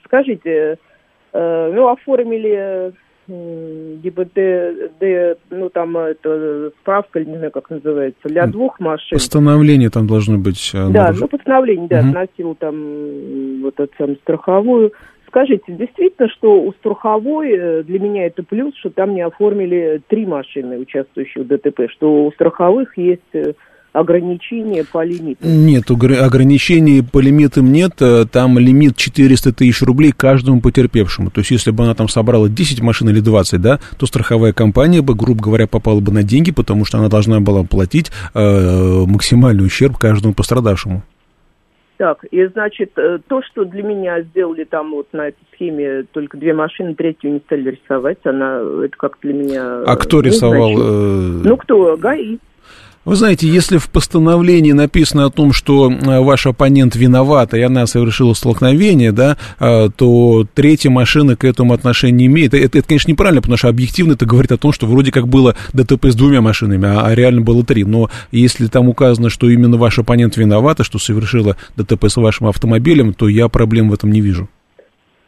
Скажите, 0.03 0.77
ну, 1.33 1.87
оформили 1.87 2.93
ГИБД, 3.27 4.37
ну 5.49 5.69
там 5.69 5.97
это 5.97 6.71
справка, 6.81 7.23
не 7.23 7.37
знаю, 7.37 7.51
как 7.51 7.69
называется, 7.69 8.27
для 8.27 8.47
двух 8.47 8.79
машин. 8.79 9.17
Постановление 9.17 9.89
там 9.89 10.07
должно 10.07 10.37
быть. 10.37 10.71
Да, 10.73 11.13
ну 11.17 11.27
постановление, 11.27 11.87
да, 11.87 11.99
угу. 11.99 12.09
относил 12.09 12.55
там 12.55 13.61
вот 13.61 13.79
эту 13.79 13.91
самую 13.97 14.17
страховую. 14.17 14.93
скажите, 15.27 15.63
действительно, 15.73 16.29
что 16.29 16.61
у 16.61 16.71
страховой 16.73 17.51
э, 17.51 17.83
для 17.83 17.99
меня 17.99 18.27
это 18.27 18.43
плюс, 18.43 18.75
что 18.77 18.89
там 18.89 19.15
не 19.15 19.21
оформили 19.21 20.01
три 20.07 20.25
машины, 20.25 20.77
участвующие 20.77 21.43
в 21.43 21.47
ДТП, 21.47 21.89
что 21.91 22.25
у 22.25 22.31
страховых 22.31 22.97
есть 22.97 23.21
э, 23.33 23.53
ограничения 23.95 24.83
по 24.83 25.03
лимиту? 25.03 25.39
Нет, 25.47 25.89
ограничений 25.89 27.01
по 27.01 27.19
лимитам 27.19 27.71
нет. 27.71 27.93
Э, 28.01 28.25
там 28.29 28.59
лимит 28.59 28.97
400 28.97 29.53
тысяч 29.53 29.81
рублей 29.81 30.11
каждому 30.11 30.59
потерпевшему. 30.59 31.31
То 31.31 31.39
есть, 31.39 31.51
если 31.51 31.71
бы 31.71 31.85
она 31.85 31.95
там 31.95 32.09
собрала 32.09 32.49
10 32.49 32.81
машин 32.81 33.09
или 33.09 33.21
20, 33.21 33.61
да, 33.61 33.79
то 33.97 34.05
страховая 34.05 34.51
компания 34.51 35.01
бы, 35.01 35.15
грубо 35.15 35.41
говоря, 35.41 35.65
попала 35.65 36.01
бы 36.01 36.11
на 36.11 36.23
деньги, 36.23 36.51
потому 36.51 36.83
что 36.83 36.97
она 36.97 37.07
должна 37.07 37.39
была 37.39 37.63
платить 37.63 38.11
э, 38.33 39.03
максимальный 39.07 39.65
ущерб 39.65 39.97
каждому 39.97 40.33
пострадавшему. 40.33 41.03
Так, 41.97 42.25
и 42.29 42.45
значит, 42.47 42.91
э, 42.97 43.19
то, 43.25 43.41
что 43.43 43.63
для 43.63 43.81
меня 43.81 44.21
сделали 44.23 44.65
там 44.65 44.91
вот 44.91 45.07
на 45.13 45.29
этой 45.29 45.39
схеме 45.53 46.03
только 46.11 46.37
две 46.37 46.53
машины, 46.53 46.93
третью 46.95 47.31
не 47.31 47.39
стали 47.39 47.71
рисовать, 47.71 48.17
она, 48.25 48.59
это 48.83 48.97
как 48.97 49.17
для 49.21 49.33
меня... 49.33 49.83
А 49.85 49.95
кто 49.95 50.19
рисовал? 50.19 50.75
Значит, 50.75 51.45
ну, 51.45 51.57
кто? 51.57 51.95
ГАИ. 51.95 52.39
Вы 53.05 53.15
знаете, 53.15 53.47
если 53.47 53.77
в 53.77 53.89
постановлении 53.89 54.71
написано 54.71 55.25
о 55.25 55.29
том, 55.29 55.53
что 55.53 55.91
э, 55.91 56.19
ваш 56.21 56.47
оппонент 56.47 56.95
виноват, 56.95 57.53
и 57.53 57.61
она 57.61 57.85
совершила 57.85 58.33
столкновение, 58.33 59.11
да, 59.11 59.37
э, 59.59 59.89
то 59.95 60.47
третья 60.55 60.89
машина 60.89 61.35
к 61.35 61.43
этому 61.43 61.73
отношения 61.73 62.17
не 62.17 62.25
имеет. 62.25 62.55
Это, 62.55 62.79
это, 62.79 62.87
конечно, 62.87 63.11
неправильно, 63.11 63.43
потому 63.43 63.57
что 63.57 63.67
объективно 63.67 64.13
это 64.13 64.25
говорит 64.25 64.51
о 64.51 64.57
том, 64.57 64.73
что 64.73 64.87
вроде 64.87 65.11
как 65.11 65.27
было 65.27 65.55
ДТП 65.71 66.07
с 66.07 66.15
двумя 66.15 66.41
машинами, 66.41 66.87
а, 66.87 67.05
а 67.05 67.13
реально 67.13 67.41
было 67.41 67.63
три. 67.63 67.83
Но 67.83 68.09
если 68.31 68.65
там 68.65 68.89
указано, 68.89 69.29
что 69.29 69.47
именно 69.51 69.77
ваш 69.77 69.99
оппонент 69.99 70.35
виноват, 70.35 70.79
и 70.79 70.83
что 70.83 70.97
совершила 70.97 71.57
ДТП 71.75 72.05
с 72.05 72.17
вашим 72.17 72.47
автомобилем, 72.47 73.13
то 73.13 73.27
я 73.27 73.49
проблем 73.49 73.89
в 73.89 73.93
этом 73.93 74.11
не 74.11 74.21
вижу. 74.21 74.49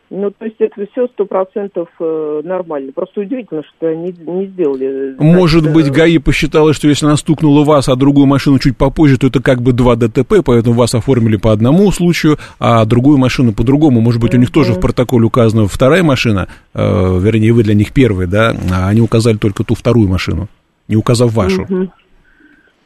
Ну, 0.10 0.32
то 0.32 0.46
есть 0.46 0.56
это 0.60 0.88
все 0.92 1.08
сто 1.08 1.26
процентов 1.26 1.90
э, 2.00 2.42
нормально. 2.46 2.92
Просто 2.94 3.22
удивительно, 3.22 3.62
что 3.64 3.88
они 3.88 4.16
не 4.26 4.48
сделали. 4.48 5.16
Значит, 5.16 5.36
Может 5.36 5.66
э, 5.66 5.74
быть, 5.74 5.92
ГАИ 5.92 6.18
посчитала, 6.20 6.74
что 6.74 6.88
если 6.88 7.06
она 7.06 7.18
стукнула 7.18 7.66
вас, 7.66 7.90
а 7.90 7.96
другую 7.98 8.26
машину 8.26 8.58
чуть 8.60 8.78
попозже, 8.78 9.18
то 9.18 9.28
это 9.28 9.42
как 9.42 9.62
бы 9.62 9.74
два 9.74 9.98
ДТП, 9.98 10.36
поэтому 10.46 10.76
вас 10.76 10.96
оформили 10.96 11.36
по 11.36 11.52
одному 11.52 11.92
случаю, 11.92 12.38
а 12.58 12.86
другую 12.86 13.18
машину 13.18 13.52
по 13.52 13.64
другому. 13.64 14.00
Может 14.00 14.22
быть, 14.22 14.34
у 14.34 14.38
них 14.38 14.52
тоже 14.52 14.74
в 14.74 14.80
протоколе 14.80 15.26
указана 15.26 15.68
вторая 15.68 16.04
машина, 16.04 16.48
э, 16.74 17.20
вернее, 17.20 17.52
вы 17.52 17.64
для 17.64 17.74
них 17.74 17.92
первый, 17.92 18.28
да, 18.28 18.56
а 18.72 18.88
они 18.88 19.02
указали 19.02 19.36
только 19.36 19.66
ту 19.66 19.76
вторую 19.76 20.08
машину, 20.08 20.48
не 20.88 20.96
указав 20.96 21.34
вашу. 21.34 21.64
uh 21.64 21.90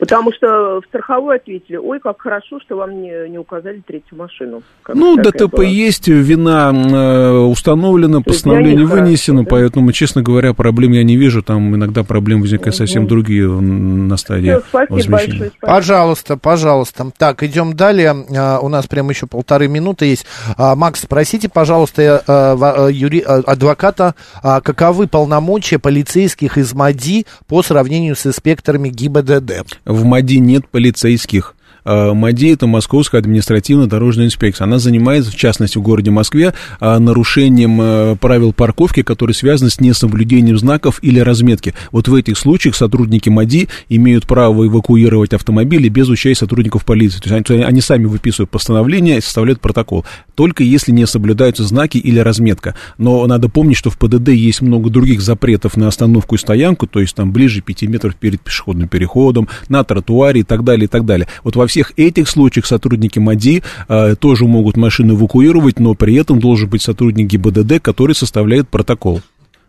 Потому 0.01 0.33
что 0.33 0.81
в 0.81 0.85
страховой 0.87 1.35
ответили, 1.35 1.77
ой, 1.77 1.99
как 1.99 2.19
хорошо, 2.19 2.59
что 2.59 2.75
вам 2.75 3.03
не, 3.03 3.29
не 3.29 3.37
указали 3.37 3.83
третью 3.85 4.17
машину. 4.17 4.63
Как 4.81 4.95
ну, 4.95 5.15
ДТП 5.15 5.57
была. 5.57 5.63
есть, 5.63 6.07
вина 6.07 6.71
э, 6.73 7.37
установлена, 7.37 8.21
постановление 8.21 8.87
вынесено, 8.87 9.43
хорошо, 9.43 9.43
да? 9.43 9.49
поэтому, 9.51 9.91
честно 9.91 10.23
говоря, 10.23 10.55
проблем 10.55 10.93
я 10.93 11.03
не 11.03 11.17
вижу. 11.17 11.43
Там 11.43 11.75
иногда 11.75 12.03
проблемы 12.03 12.41
возникают 12.41 12.73
угу. 12.73 12.79
совсем 12.79 13.05
другие 13.05 13.47
на 13.47 14.17
стадии 14.17 14.49
Все, 14.49 14.63
спасибо 14.67 15.11
большое. 15.11 15.35
Спасибо. 15.35 15.51
Пожалуйста, 15.61 16.37
пожалуйста. 16.37 17.11
Так, 17.15 17.43
идем 17.43 17.75
далее. 17.75 18.25
А, 18.35 18.57
у 18.59 18.69
нас 18.69 18.87
прямо 18.87 19.11
еще 19.11 19.27
полторы 19.27 19.67
минуты 19.67 20.05
есть. 20.05 20.25
А, 20.57 20.75
Макс, 20.75 21.01
спросите, 21.01 21.47
пожалуйста, 21.47 22.23
а, 22.27 22.87
юри... 22.87 23.19
адвоката, 23.19 24.15
каковы 24.41 25.05
полномочия 25.05 25.77
полицейских 25.77 26.57
из 26.57 26.73
МАДИ 26.73 27.27
по 27.47 27.61
сравнению 27.61 28.15
с 28.15 28.25
инспекторами 28.25 28.89
ГИБДД? 28.89 29.90
В 29.91 30.05
МАДИ 30.05 30.35
нет 30.39 30.67
полицейских. 30.67 31.55
Э, 31.85 32.13
МАДИ– 32.13 32.47
это 32.53 32.67
Московская 32.67 33.19
административно-дорожная 33.19 34.25
инспекция. 34.25 34.65
Она 34.65 34.79
занимается, 34.79 35.31
в 35.31 35.35
частности, 35.35 35.77
в 35.77 35.81
городе 35.81 36.11
Москве, 36.11 36.53
э, 36.79 36.97
нарушением 36.97 37.79
э, 37.81 38.15
правил 38.19 38.53
парковки, 38.53 39.03
которые 39.03 39.33
связаны 39.33 39.69
с 39.69 39.79
несоблюдением 39.79 40.57
знаков 40.57 40.99
или 41.01 41.19
разметки. 41.19 41.73
Вот 41.91 42.07
в 42.07 42.15
этих 42.15 42.37
случаях 42.37 42.75
сотрудники 42.75 43.29
МАДИ 43.29 43.69
имеют 43.89 44.27
право 44.27 44.67
эвакуировать 44.67 45.33
автомобили 45.33 45.89
без 45.89 46.07
участия 46.09 46.41
сотрудников 46.41 46.85
полиции. 46.85 47.19
То 47.19 47.35
есть 47.35 47.49
они, 47.49 47.63
они 47.63 47.81
сами 47.81 48.05
выписывают 48.05 48.49
постановление 48.49 49.17
и 49.17 49.21
составляют 49.21 49.61
протокол. 49.61 50.05
Только 50.35 50.63
если 50.63 50.91
не 50.91 51.05
соблюдаются 51.05 51.63
знаки 51.63 51.97
или 51.97 52.19
разметка. 52.19 52.75
Но 52.97 53.25
надо 53.27 53.49
помнить, 53.49 53.77
что 53.77 53.89
в 53.89 53.97
ПДД 53.97 54.29
есть 54.29 54.61
много 54.61 54.89
других 54.89 55.21
запретов 55.21 55.77
на 55.77 55.87
остановку 55.87 56.35
и 56.35 56.37
стоянку, 56.37 56.87
то 56.87 56.99
есть 56.99 57.15
там 57.15 57.31
ближе 57.31 57.61
5 57.61 57.83
метров 57.83 58.15
перед 58.15 58.41
пешеходным 58.41 58.87
переходом, 58.87 59.47
на 59.69 59.83
тротуаре 59.83 60.41
и 60.41 60.43
так 60.43 60.63
далее, 60.63 60.85
и 60.85 60.87
так 60.87 61.05
далее. 61.05 61.27
Вот 61.43 61.55
во 61.55 61.67
всех 61.71 61.93
этих 61.97 62.27
случаях 62.27 62.65
сотрудники 62.65 63.17
МАДИ 63.17 63.63
э, 63.87 64.15
тоже 64.19 64.45
могут 64.45 64.75
машину 64.75 65.15
эвакуировать, 65.15 65.79
но 65.79 65.93
при 65.93 66.15
этом 66.15 66.39
должен 66.39 66.69
быть 66.69 66.81
сотрудник 66.81 67.27
ГИБДД, 67.27 67.81
который 67.81 68.13
составляет 68.13 68.67
протокол. 68.67 69.21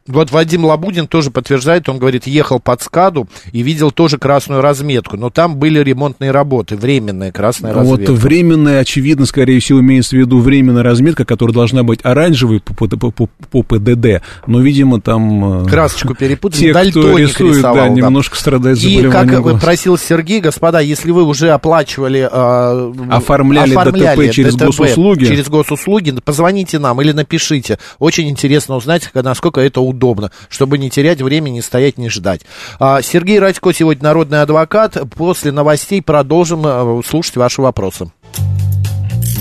Вот 0.08 0.32
Вадим 0.32 0.64
Лабудин 0.64 1.06
тоже 1.06 1.30
подтверждает, 1.30 1.88
он 1.88 1.98
говорит, 1.98 2.26
ехал 2.26 2.58
под 2.58 2.82
скаду 2.82 3.28
и 3.52 3.62
видел 3.62 3.92
тоже 3.92 4.18
красную 4.18 4.60
разметку, 4.60 5.16
но 5.16 5.30
там 5.30 5.56
были 5.56 5.78
ремонтные 5.78 6.32
работы, 6.32 6.76
временная 6.76 7.30
красная 7.30 7.72
разметка. 7.72 8.10
Вот 8.10 8.18
временная, 8.18 8.80
очевидно, 8.80 9.26
скорее 9.26 9.60
всего, 9.60 9.80
имеется 9.80 10.16
в 10.16 10.18
виду 10.18 10.40
временная 10.40 10.82
разметка, 10.82 11.24
которая 11.24 11.54
должна 11.54 11.84
быть 11.84 12.00
оранжевой 12.02 12.60
по, 12.60 12.74
по, 12.74 13.10
по, 13.10 13.28
по 13.28 13.62
ПДД, 13.62 14.22
но, 14.48 14.60
видимо, 14.60 15.00
там... 15.00 15.62
Э, 15.64 15.68
Красочку 15.68 16.16
перепутали, 16.16 16.60
те, 16.60 16.90
кто 16.90 17.16
рисует, 17.16 17.56
рисовал, 17.58 17.74
да, 17.76 17.82
да, 17.82 17.88
немножко 17.90 18.36
страдает 18.36 18.78
И, 18.78 19.02
как 19.08 19.60
просил 19.60 19.96
Сергей, 19.96 20.40
господа, 20.40 20.80
если 20.80 21.12
вы 21.12 21.22
уже 21.22 21.50
оплачивали... 21.50 22.28
Э, 22.30 22.92
оформляли, 23.08 23.70
оформляли 23.72 24.16
ДТП 24.16 24.34
через 24.34 24.54
ДТП, 24.56 24.64
госуслуги... 24.66 25.24
Через 25.26 25.48
госуслуги, 25.48 26.10
позвоните 26.24 26.80
нам 26.80 27.00
или 27.00 27.12
напишите. 27.12 27.78
Очень 28.00 28.28
интересно 28.28 28.74
узнать, 28.74 29.08
насколько 29.14 29.60
это 29.60 29.80
удобно, 29.80 29.91
чтобы 30.48 30.78
не 30.78 30.90
терять 30.90 31.22
времени, 31.22 31.54
не 31.54 31.62
стоять, 31.62 31.98
не 31.98 32.08
ждать. 32.08 32.42
А, 32.78 33.02
Сергей 33.02 33.38
Радько 33.38 33.72
сегодня 33.72 34.04
народный 34.04 34.42
адвокат. 34.42 34.96
После 35.16 35.52
новостей 35.52 36.02
продолжим 36.02 36.62
э, 36.64 37.02
слушать 37.06 37.36
ваши 37.36 37.62
вопросы. 37.62 38.10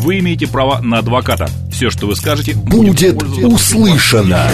Вы 0.01 0.19
имеете 0.19 0.47
право 0.47 0.79
на 0.81 0.99
адвоката. 0.99 1.47
Все, 1.71 1.89
что 1.91 2.07
вы 2.07 2.15
скажете, 2.15 2.55
будет 2.55 3.21
услышано. 3.43 4.47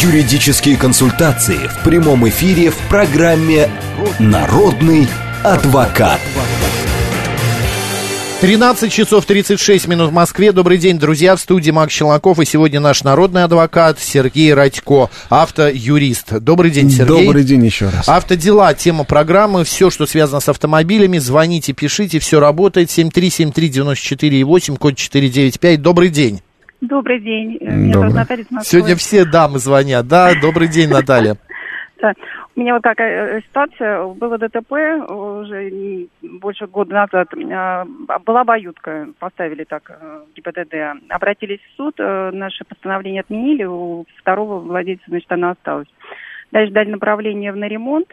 Юридические 0.00 0.76
консультации 0.76 1.68
в 1.68 1.84
прямом 1.84 2.28
эфире 2.28 2.70
в 2.70 2.76
программе 2.88 3.70
«Народный 4.18 5.06
адвокат». 5.44 6.20
13 8.40 8.90
часов 8.90 9.26
36 9.26 9.86
минут 9.86 10.08
в 10.08 10.12
Москве. 10.14 10.52
Добрый 10.52 10.78
день, 10.78 10.98
друзья. 10.98 11.36
В 11.36 11.40
студии 11.40 11.70
Макс 11.72 11.92
Челноков. 11.92 12.38
И 12.38 12.46
сегодня 12.46 12.80
наш 12.80 13.04
народный 13.04 13.44
адвокат 13.44 13.98
Сергей 13.98 14.54
Радько, 14.54 15.10
автоюрист. 15.28 16.40
Добрый 16.40 16.70
день, 16.70 16.88
Сергей. 16.88 17.26
Добрый 17.26 17.44
день 17.44 17.66
еще 17.66 17.90
раз. 17.90 18.08
Автодела, 18.08 18.72
тема 18.72 19.04
программы. 19.04 19.64
Все, 19.64 19.90
что 19.90 20.06
связано 20.06 20.40
с 20.40 20.48
автомобилями. 20.48 21.18
Звоните, 21.18 21.74
пишите. 21.74 22.18
Все 22.18 22.40
работает. 22.40 22.88
7373948, 22.88 24.76
код 24.78 24.96
495. 24.96 25.82
Добрый 25.82 26.08
день. 26.08 26.40
Добрый 26.80 27.20
день. 27.20 27.58
Меня 27.60 27.92
зовут 27.92 28.14
Наталья 28.14 28.46
Сегодня 28.64 28.96
все 28.96 29.26
дамы 29.26 29.58
звонят. 29.58 30.08
Да, 30.08 30.32
добрый 30.40 30.68
день, 30.68 30.88
Наталья. 30.88 31.36
У 32.56 32.60
меня 32.60 32.74
вот 32.74 32.82
такая 32.82 33.38
э, 33.38 33.40
ситуация. 33.42 34.04
Было 34.06 34.36
ДТП 34.36 34.72
уже 35.08 36.08
больше 36.20 36.66
года 36.66 36.94
назад. 36.94 37.28
А, 37.52 37.86
была 38.24 38.40
обоюдка, 38.40 39.08
поставили 39.18 39.64
так 39.64 39.90
э, 39.90 40.24
ГИБДД. 40.34 41.04
Обратились 41.10 41.60
в 41.60 41.76
суд, 41.76 41.94
э, 41.98 42.30
наше 42.32 42.64
постановление 42.64 43.20
отменили, 43.20 43.64
у 43.64 44.04
второго 44.18 44.58
владельца, 44.58 45.04
значит, 45.06 45.30
она 45.30 45.50
осталась. 45.50 45.88
Дальше 46.50 46.72
дали 46.72 46.90
направление 46.90 47.52
на 47.52 47.66
ремонт 47.68 48.08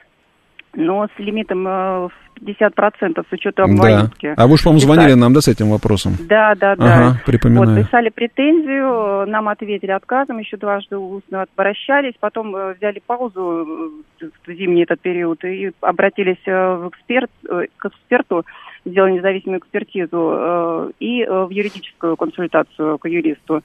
но 0.74 1.08
с 1.08 1.20
лимитом 1.20 1.64
в 1.64 2.12
50% 2.38 3.26
с 3.30 3.34
учетом 3.34 3.76
да. 3.78 4.10
А 4.36 4.48
вы 4.48 4.58
же, 4.58 4.64
по-моему, 4.64 4.80
звонили 4.80 5.14
нам, 5.14 5.34
да, 5.34 5.42
с 5.42 5.48
этим 5.48 5.70
вопросом? 5.70 6.14
Да, 6.28 6.56
да, 6.56 6.76
да. 6.76 7.10
Ага, 7.10 7.22
припоминаю. 7.26 7.76
Вот, 7.76 7.86
писали 7.86 8.10
претензию, 8.10 9.28
нам 9.28 9.50
ответили 9.50 9.92
отказом, 9.92 10.40
еще 10.40 10.58
дважды 10.58 10.98
устно 10.98 11.46
обращались, 11.54 12.14
потом 12.20 12.56
э, 12.56 12.76
взяли 12.76 13.02
паузу 13.06 13.94
э, 14.22 14.30
в 14.46 14.52
зимний 14.52 14.84
этот 14.84 15.00
период 15.02 15.44
и 15.44 15.72
обратились 15.82 16.42
э, 16.46 16.76
в 16.76 16.90
эксперт, 16.90 17.32
к 17.78 17.86
эксперту, 17.86 18.46
сделали 18.86 19.14
независимую 19.14 19.60
экспертизу 19.60 20.94
и 21.00 21.26
в 21.26 21.50
юридическую 21.50 22.16
консультацию 22.16 22.98
к 22.98 23.08
юристу. 23.08 23.62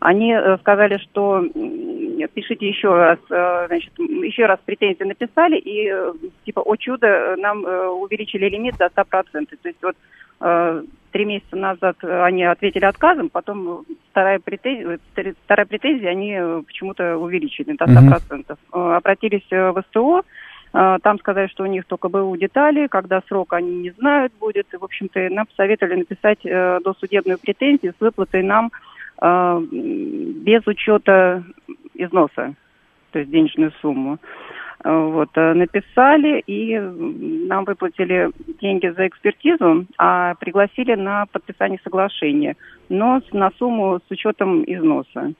Они 0.00 0.34
сказали, 0.60 0.98
что 0.98 1.42
пишите 2.34 2.68
еще 2.68 2.88
раз, 2.88 3.18
значит, 3.28 3.92
еще 3.98 4.46
раз 4.46 4.58
претензии 4.64 5.04
написали, 5.04 5.58
и 5.58 5.92
типа, 6.44 6.60
о 6.60 6.76
чудо, 6.76 7.36
нам 7.36 7.64
увеличили 7.64 8.26
увеличили 8.26 8.48
лимит 8.48 8.76
до 8.76 8.86
100%. 8.86 9.46
То 9.62 9.68
есть 9.68 9.82
вот 9.82 9.96
э, 10.40 10.82
три 11.12 11.24
месяца 11.24 11.56
назад 11.56 11.96
они 12.02 12.44
ответили 12.44 12.84
отказом, 12.84 13.28
потом 13.28 13.84
вторая 14.10 14.38
претензия, 14.38 14.98
вторая 15.44 15.66
претензия 15.66 16.10
они 16.10 16.62
почему-то 16.66 17.16
увеличили 17.16 17.76
до 17.76 17.84
100%. 17.84 18.56
Угу. 18.72 18.78
Обратились 18.78 19.46
в 19.50 19.84
СТО, 19.88 20.22
там 20.72 21.18
сказали, 21.20 21.46
что 21.46 21.62
у 21.62 21.66
них 21.66 21.86
только 21.86 22.08
БУ 22.08 22.36
детали, 22.36 22.86
когда 22.88 23.22
срок 23.28 23.54
они 23.54 23.76
не 23.76 23.90
знают 23.92 24.32
будет. 24.38 24.66
И, 24.74 24.76
в 24.76 24.84
общем-то, 24.84 25.28
нам 25.30 25.46
посоветовали 25.46 26.00
написать 26.00 26.40
досудебную 26.42 27.38
претензию 27.38 27.94
с 27.96 28.00
выплатой 28.00 28.42
нам 28.42 28.70
э, 29.22 29.60
без 29.70 30.66
учета 30.66 31.44
износа, 31.98 32.54
то 33.12 33.18
есть 33.18 33.30
денежную 33.30 33.72
сумму. 33.80 34.18
Вот, 34.84 35.30
написали 35.34 36.44
и 36.46 36.78
нам 36.78 37.64
выплатили 37.64 38.30
деньги 38.60 38.88
за 38.88 39.08
экспертизу, 39.08 39.86
а 39.98 40.34
пригласили 40.34 40.94
на 40.94 41.26
подписание 41.26 41.80
соглашения, 41.82 42.56
но 42.88 43.20
на 43.32 43.50
сумму 43.58 43.98
с 44.06 44.10
учетом 44.10 44.62
износа. 44.64 45.32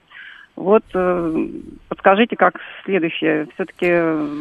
Вот 0.57 0.81
э, 0.95 1.47
подскажите, 1.87 2.35
как 2.35 2.55
следующее, 2.83 3.45
все-таки 3.53 3.93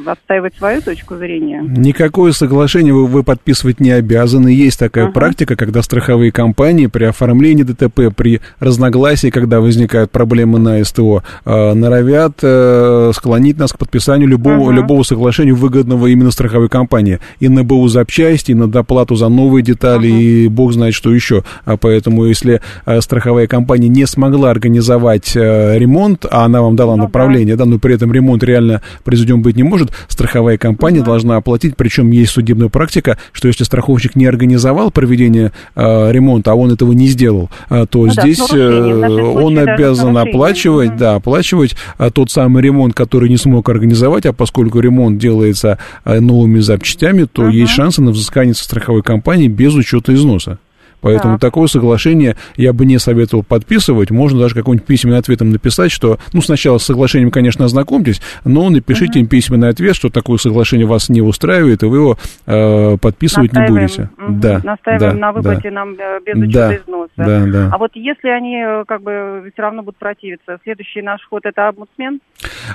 отстаивать 0.08 0.54
свою 0.54 0.80
точку 0.80 1.16
зрения? 1.16 1.62
Никакое 1.62 2.32
соглашение 2.32 2.94
вы, 2.94 3.06
вы 3.06 3.22
подписывать 3.22 3.80
не 3.80 3.90
обязаны. 3.90 4.48
Есть 4.48 4.78
такая 4.78 5.08
uh-huh. 5.08 5.12
практика, 5.12 5.56
когда 5.56 5.82
страховые 5.82 6.32
компании 6.32 6.86
при 6.86 7.04
оформлении 7.04 7.64
ДТП, 7.64 8.16
при 8.16 8.40
разногласии, 8.60 9.28
когда 9.28 9.60
возникают 9.60 10.10
проблемы 10.10 10.58
на 10.58 10.82
СТО, 10.82 11.22
э, 11.44 11.72
норовят 11.74 12.38
э, 12.40 13.10
склонить 13.14 13.58
нас 13.58 13.74
к 13.74 13.78
подписанию 13.78 14.26
любого, 14.26 14.70
uh-huh. 14.70 14.74
любого 14.74 15.02
соглашения, 15.02 15.52
выгодного 15.52 16.06
именно 16.06 16.30
страховой 16.30 16.70
компании. 16.70 17.20
И 17.40 17.50
на 17.50 17.62
БУ 17.62 17.88
запчасти, 17.88 18.52
и 18.52 18.54
на 18.54 18.68
доплату 18.68 19.16
за 19.16 19.28
новые 19.28 19.62
детали, 19.62 20.08
uh-huh. 20.08 20.46
и 20.46 20.48
бог 20.48 20.72
знает 20.72 20.94
что 20.94 21.12
еще. 21.12 21.44
А 21.66 21.76
поэтому, 21.76 22.24
если 22.24 22.62
э, 22.86 23.02
страховая 23.02 23.46
компания 23.46 23.88
не 23.88 24.06
смогла 24.06 24.50
организовать 24.50 25.36
э, 25.36 25.78
ремонт, 25.78 26.05
ремонт, 26.06 26.26
а 26.30 26.44
она 26.44 26.62
вам 26.62 26.76
дала 26.76 26.96
ну, 26.96 27.04
направление, 27.04 27.56
да. 27.56 27.64
да, 27.64 27.70
но 27.70 27.78
при 27.78 27.94
этом 27.94 28.12
ремонт 28.12 28.42
реально 28.42 28.82
произведен 29.04 29.42
быть 29.42 29.56
не 29.56 29.62
может, 29.62 29.92
страховая 30.08 30.58
компания 30.58 31.00
угу. 31.00 31.06
должна 31.06 31.36
оплатить, 31.36 31.76
причем 31.76 32.10
есть 32.10 32.32
судебная 32.32 32.68
практика, 32.68 33.18
что 33.32 33.48
если 33.48 33.64
страховщик 33.64 34.16
не 34.16 34.26
организовал 34.26 34.90
проведение 34.90 35.52
э, 35.74 36.12
ремонта, 36.12 36.52
а 36.52 36.54
он 36.54 36.72
этого 36.72 36.92
не 36.92 37.08
сделал, 37.08 37.50
э, 37.70 37.86
то 37.88 38.06
ну, 38.06 38.12
здесь 38.12 38.38
да, 38.38 38.56
э, 38.56 39.22
он 39.22 39.58
обязан 39.58 40.16
оплачивать, 40.16 40.90
угу. 40.90 40.98
да, 40.98 41.14
оплачивать 41.16 41.76
э, 41.98 42.10
тот 42.12 42.30
самый 42.30 42.62
ремонт, 42.62 42.94
который 42.94 43.28
не 43.28 43.36
смог 43.36 43.68
организовать, 43.68 44.26
а 44.26 44.32
поскольку 44.32 44.80
ремонт 44.80 45.18
делается 45.18 45.78
э, 46.04 46.20
новыми 46.20 46.60
запчастями, 46.60 47.24
то 47.24 47.42
угу. 47.42 47.50
есть 47.50 47.72
шансы 47.72 48.02
на 48.02 48.10
взыскание 48.10 48.54
со 48.54 48.64
страховой 48.64 49.02
компании 49.02 49.48
без 49.48 49.74
учета 49.74 50.14
износа. 50.14 50.58
Поэтому 51.06 51.34
да. 51.34 51.38
такое 51.38 51.68
соглашение 51.68 52.34
я 52.56 52.72
бы 52.72 52.84
не 52.84 52.98
советовал 52.98 53.44
подписывать. 53.44 54.10
Можно 54.10 54.40
даже 54.40 54.56
какой-нибудь 54.56 54.84
письменный 54.84 55.18
ответом 55.18 55.50
написать, 55.50 55.92
что, 55.92 56.18
ну, 56.32 56.42
сначала 56.42 56.78
с 56.78 56.82
соглашением, 56.82 57.30
конечно, 57.30 57.64
ознакомьтесь, 57.64 58.20
но 58.44 58.68
напишите 58.70 59.12
угу. 59.12 59.18
им 59.20 59.26
письменный 59.28 59.68
ответ, 59.68 59.94
что 59.94 60.10
такое 60.10 60.38
соглашение 60.38 60.84
вас 60.84 61.08
не 61.08 61.22
устраивает, 61.22 61.84
и 61.84 61.86
вы 61.86 61.98
его 61.98 62.18
э, 62.46 62.96
подписывать 63.00 63.52
Настаиваем, 63.52 63.74
не 63.74 63.80
будете. 63.80 64.10
Угу. 64.18 64.32
Да, 64.40 64.60
Настаиваем 64.64 65.12
да, 65.12 65.18
на 65.18 65.32
выплате 65.32 65.70
да. 65.70 65.70
нам 65.70 65.94
э, 65.96 66.18
без 66.26 66.42
учета 66.42 66.68
да, 66.68 66.76
износа. 66.76 67.12
Да, 67.16 67.46
да. 67.46 67.70
А 67.72 67.78
вот 67.78 67.92
если 67.94 68.28
они 68.28 68.56
э, 68.56 68.84
как 68.88 69.02
бы 69.02 69.48
все 69.52 69.62
равно 69.62 69.82
будут 69.82 69.98
противиться, 69.98 70.58
следующий 70.64 71.02
наш 71.02 71.20
ход 71.30 71.46
это 71.46 71.68
омбудсмен? 71.68 72.18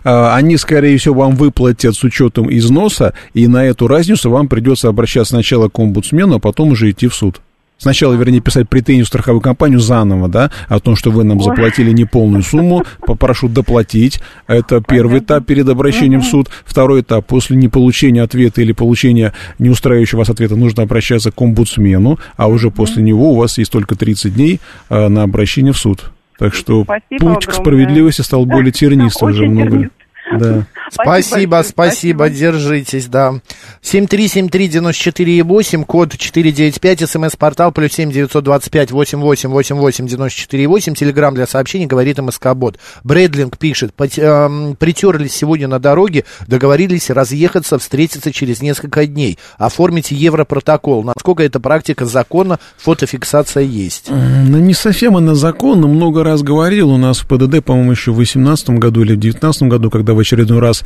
А, 0.05 0.37
они, 0.37 0.55
скорее 0.55 0.97
всего, 0.97 1.15
вам 1.15 1.35
выплатят 1.35 1.95
с 1.95 2.03
учетом 2.05 2.49
износа, 2.49 3.13
и 3.33 3.45
на 3.49 3.65
эту 3.65 3.89
разницу 3.89 4.31
вам 4.31 4.47
придется 4.47 4.87
обращаться 4.87 5.33
сначала 5.33 5.67
к 5.67 5.77
омбудсмену, 5.77 6.35
а 6.35 6.39
потом 6.39 6.69
уже 6.69 6.91
идти 6.91 7.09
в 7.09 7.13
суд. 7.13 7.41
Сначала, 7.81 8.13
вернее, 8.13 8.41
писать 8.41 8.69
претензию 8.69 9.05
в 9.05 9.07
страховую 9.07 9.41
компанию 9.41 9.79
заново, 9.79 10.29
да, 10.29 10.51
о 10.67 10.79
том, 10.79 10.95
что 10.95 11.09
вы 11.09 11.23
нам 11.23 11.41
заплатили 11.41 11.91
неполную 11.91 12.43
сумму, 12.43 12.83
попрошу 13.07 13.49
доплатить. 13.49 14.21
Это 14.45 14.83
первый 14.87 15.17
этап 15.17 15.47
перед 15.47 15.67
обращением 15.67 16.21
в 16.21 16.25
суд. 16.25 16.47
Второй 16.63 17.01
этап, 17.01 17.25
после 17.25 17.57
неполучения 17.57 18.21
ответа 18.21 18.61
или 18.61 18.71
получения 18.71 19.33
не 19.57 19.69
устраивающего 19.69 20.19
вас 20.19 20.29
ответа, 20.29 20.55
нужно 20.55 20.83
обращаться 20.83 21.31
к 21.31 21.41
омбудсмену, 21.41 22.19
а 22.37 22.49
уже 22.49 22.69
после 22.69 23.01
него 23.01 23.31
у 23.31 23.35
вас 23.35 23.57
есть 23.57 23.71
только 23.71 23.95
30 23.95 24.35
дней 24.35 24.59
а, 24.87 25.09
на 25.09 25.23
обращение 25.23 25.73
в 25.73 25.77
суд. 25.79 26.11
Так 26.37 26.53
что 26.53 26.83
Спасибо 26.83 27.03
путь 27.09 27.21
огромное. 27.21 27.47
к 27.47 27.53
справедливости 27.53 28.21
стал 28.21 28.45
более 28.45 28.71
тернистым 28.71 29.29
уже 29.29 29.47
много 29.47 29.77
лет. 29.77 29.91
Да. 30.39 30.65
Спасибо, 30.91 31.63
спасибо, 31.65 32.29
держитесь, 32.29 33.07
да. 33.07 33.39
7373948, 33.81 35.85
код 35.85 36.17
495, 36.17 37.09
смс-портал, 37.09 37.71
плюс 37.71 37.93
7 37.93 38.11
925 38.11 38.91
8888 38.91 40.05
94,8, 40.05 40.95
телеграмм 40.95 41.35
для 41.35 41.47
сообщений, 41.47 41.85
говорит 41.85 42.19
МСК-бот. 42.19 42.77
Брэдлинг 43.03 43.57
пишет, 43.57 43.93
э, 43.99 44.73
притерлись 44.77 45.33
сегодня 45.33 45.67
на 45.67 45.79
дороге, 45.79 46.25
договорились 46.47 47.09
разъехаться, 47.09 47.79
встретиться 47.79 48.31
через 48.31 48.61
несколько 48.61 49.07
дней. 49.07 49.37
Оформите 49.57 50.15
европротокол. 50.15 51.03
Насколько 51.03 51.43
эта 51.43 51.59
практика 51.59 52.05
законна, 52.05 52.59
фотофиксация 52.77 53.63
есть? 53.63 54.05
Ну, 54.09 54.57
не 54.57 54.73
совсем 54.73 55.17
она 55.17 55.35
законна, 55.35 55.87
много 55.87 56.23
раз 56.23 56.41
говорил. 56.41 56.91
У 56.91 56.97
нас 56.97 57.19
в 57.19 57.27
ПДД, 57.27 57.63
по-моему, 57.63 57.91
еще 57.91 58.11
в 58.11 58.15
2018 58.15 58.71
году 58.71 59.01
или 59.01 59.13
в 59.13 59.19
2019 59.19 59.63
году, 59.63 59.89
когда 59.89 60.13
в 60.13 60.19
очередной 60.21 60.59
раз 60.59 60.83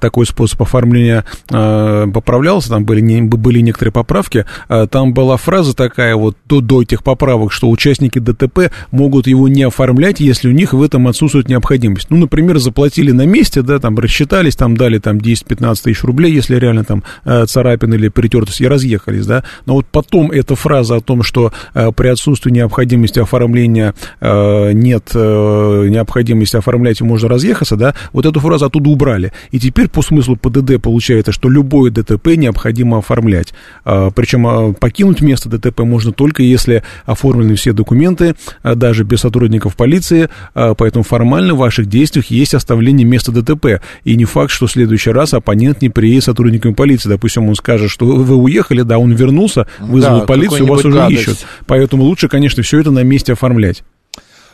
такой 0.00 0.26
способ 0.26 0.62
оформления 0.62 1.24
э, 1.50 2.06
поправлялся, 2.12 2.70
там 2.70 2.84
были, 2.84 3.20
были 3.22 3.60
некоторые 3.60 3.92
поправки, 3.92 4.44
э, 4.68 4.86
там 4.90 5.12
была 5.12 5.36
фраза 5.36 5.74
такая 5.74 6.16
вот 6.16 6.36
до, 6.46 6.60
до 6.60 6.82
этих 6.82 7.02
поправок, 7.02 7.52
что 7.52 7.70
участники 7.70 8.18
ДТП 8.18 8.70
могут 8.90 9.26
его 9.26 9.48
не 9.48 9.64
оформлять, 9.64 10.20
если 10.20 10.48
у 10.48 10.52
них 10.52 10.72
в 10.72 10.82
этом 10.82 11.08
отсутствует 11.08 11.48
необходимость. 11.48 12.08
Ну, 12.10 12.16
например, 12.16 12.58
заплатили 12.58 13.12
на 13.12 13.26
месте, 13.26 13.62
да, 13.62 13.78
там 13.78 13.98
рассчитались, 13.98 14.56
там 14.56 14.76
дали 14.76 14.98
там 14.98 15.18
10-15 15.18 15.82
тысяч 15.82 16.02
рублей, 16.02 16.32
если 16.32 16.56
реально 16.56 16.84
там 16.84 17.02
э, 17.24 17.46
царапины 17.46 17.94
или 17.94 18.08
притертость, 18.08 18.60
и 18.60 18.66
разъехались, 18.66 19.26
да. 19.26 19.44
Но 19.66 19.74
вот 19.74 19.86
потом 19.90 20.30
эта 20.30 20.56
фраза 20.56 20.96
о 20.96 21.00
том, 21.00 21.22
что 21.22 21.52
при 21.74 22.08
отсутствии 22.08 22.50
необходимости 22.50 23.18
оформления 23.18 23.94
нет 24.20 25.14
необходимости 25.14 26.56
оформлять 26.56 27.00
и 27.00 27.04
можно 27.04 27.28
разъехаться, 27.28 27.76
да, 27.76 27.94
вот 28.12 28.26
эту 28.26 28.40
фразу 28.40 28.55
оттуда 28.62 28.90
убрали. 28.90 29.32
И 29.50 29.58
теперь 29.58 29.88
по 29.88 30.02
смыслу 30.02 30.36
ПДД 30.36 30.80
получается, 30.80 31.32
что 31.32 31.48
любое 31.48 31.90
ДТП 31.90 32.28
необходимо 32.36 32.98
оформлять. 32.98 33.52
А, 33.84 34.10
причем 34.10 34.46
а, 34.46 34.72
покинуть 34.72 35.20
место 35.20 35.48
ДТП 35.48 35.80
можно 35.80 36.12
только 36.12 36.42
если 36.42 36.82
оформлены 37.04 37.54
все 37.54 37.72
документы, 37.72 38.34
а, 38.62 38.74
даже 38.74 39.04
без 39.04 39.20
сотрудников 39.20 39.76
полиции, 39.76 40.28
поэтому 40.54 41.02
формально 41.02 41.54
в 41.54 41.58
ваших 41.58 41.86
действиях 41.86 42.26
есть 42.26 42.54
оставление 42.54 43.06
места 43.06 43.32
ДТП. 43.32 43.80
И 44.04 44.16
не 44.16 44.24
факт, 44.24 44.50
что 44.50 44.66
в 44.66 44.72
следующий 44.72 45.10
раз 45.10 45.34
оппонент 45.34 45.82
не 45.82 45.88
приедет 45.88 46.24
сотрудниками 46.24 46.72
полиции. 46.72 47.08
Допустим, 47.08 47.48
он 47.48 47.54
скажет, 47.54 47.90
что 47.90 48.06
вы 48.06 48.36
уехали, 48.36 48.82
да, 48.82 48.98
он 48.98 49.12
вернулся, 49.12 49.66
вызвал 49.78 50.20
да, 50.20 50.26
полицию, 50.26 50.66
вас 50.66 50.84
уже 50.84 50.96
гадость. 50.96 51.22
ищут. 51.22 51.46
Поэтому 51.66 52.04
лучше, 52.04 52.28
конечно, 52.28 52.62
все 52.62 52.80
это 52.80 52.90
на 52.90 53.02
месте 53.02 53.32
оформлять. 53.32 53.82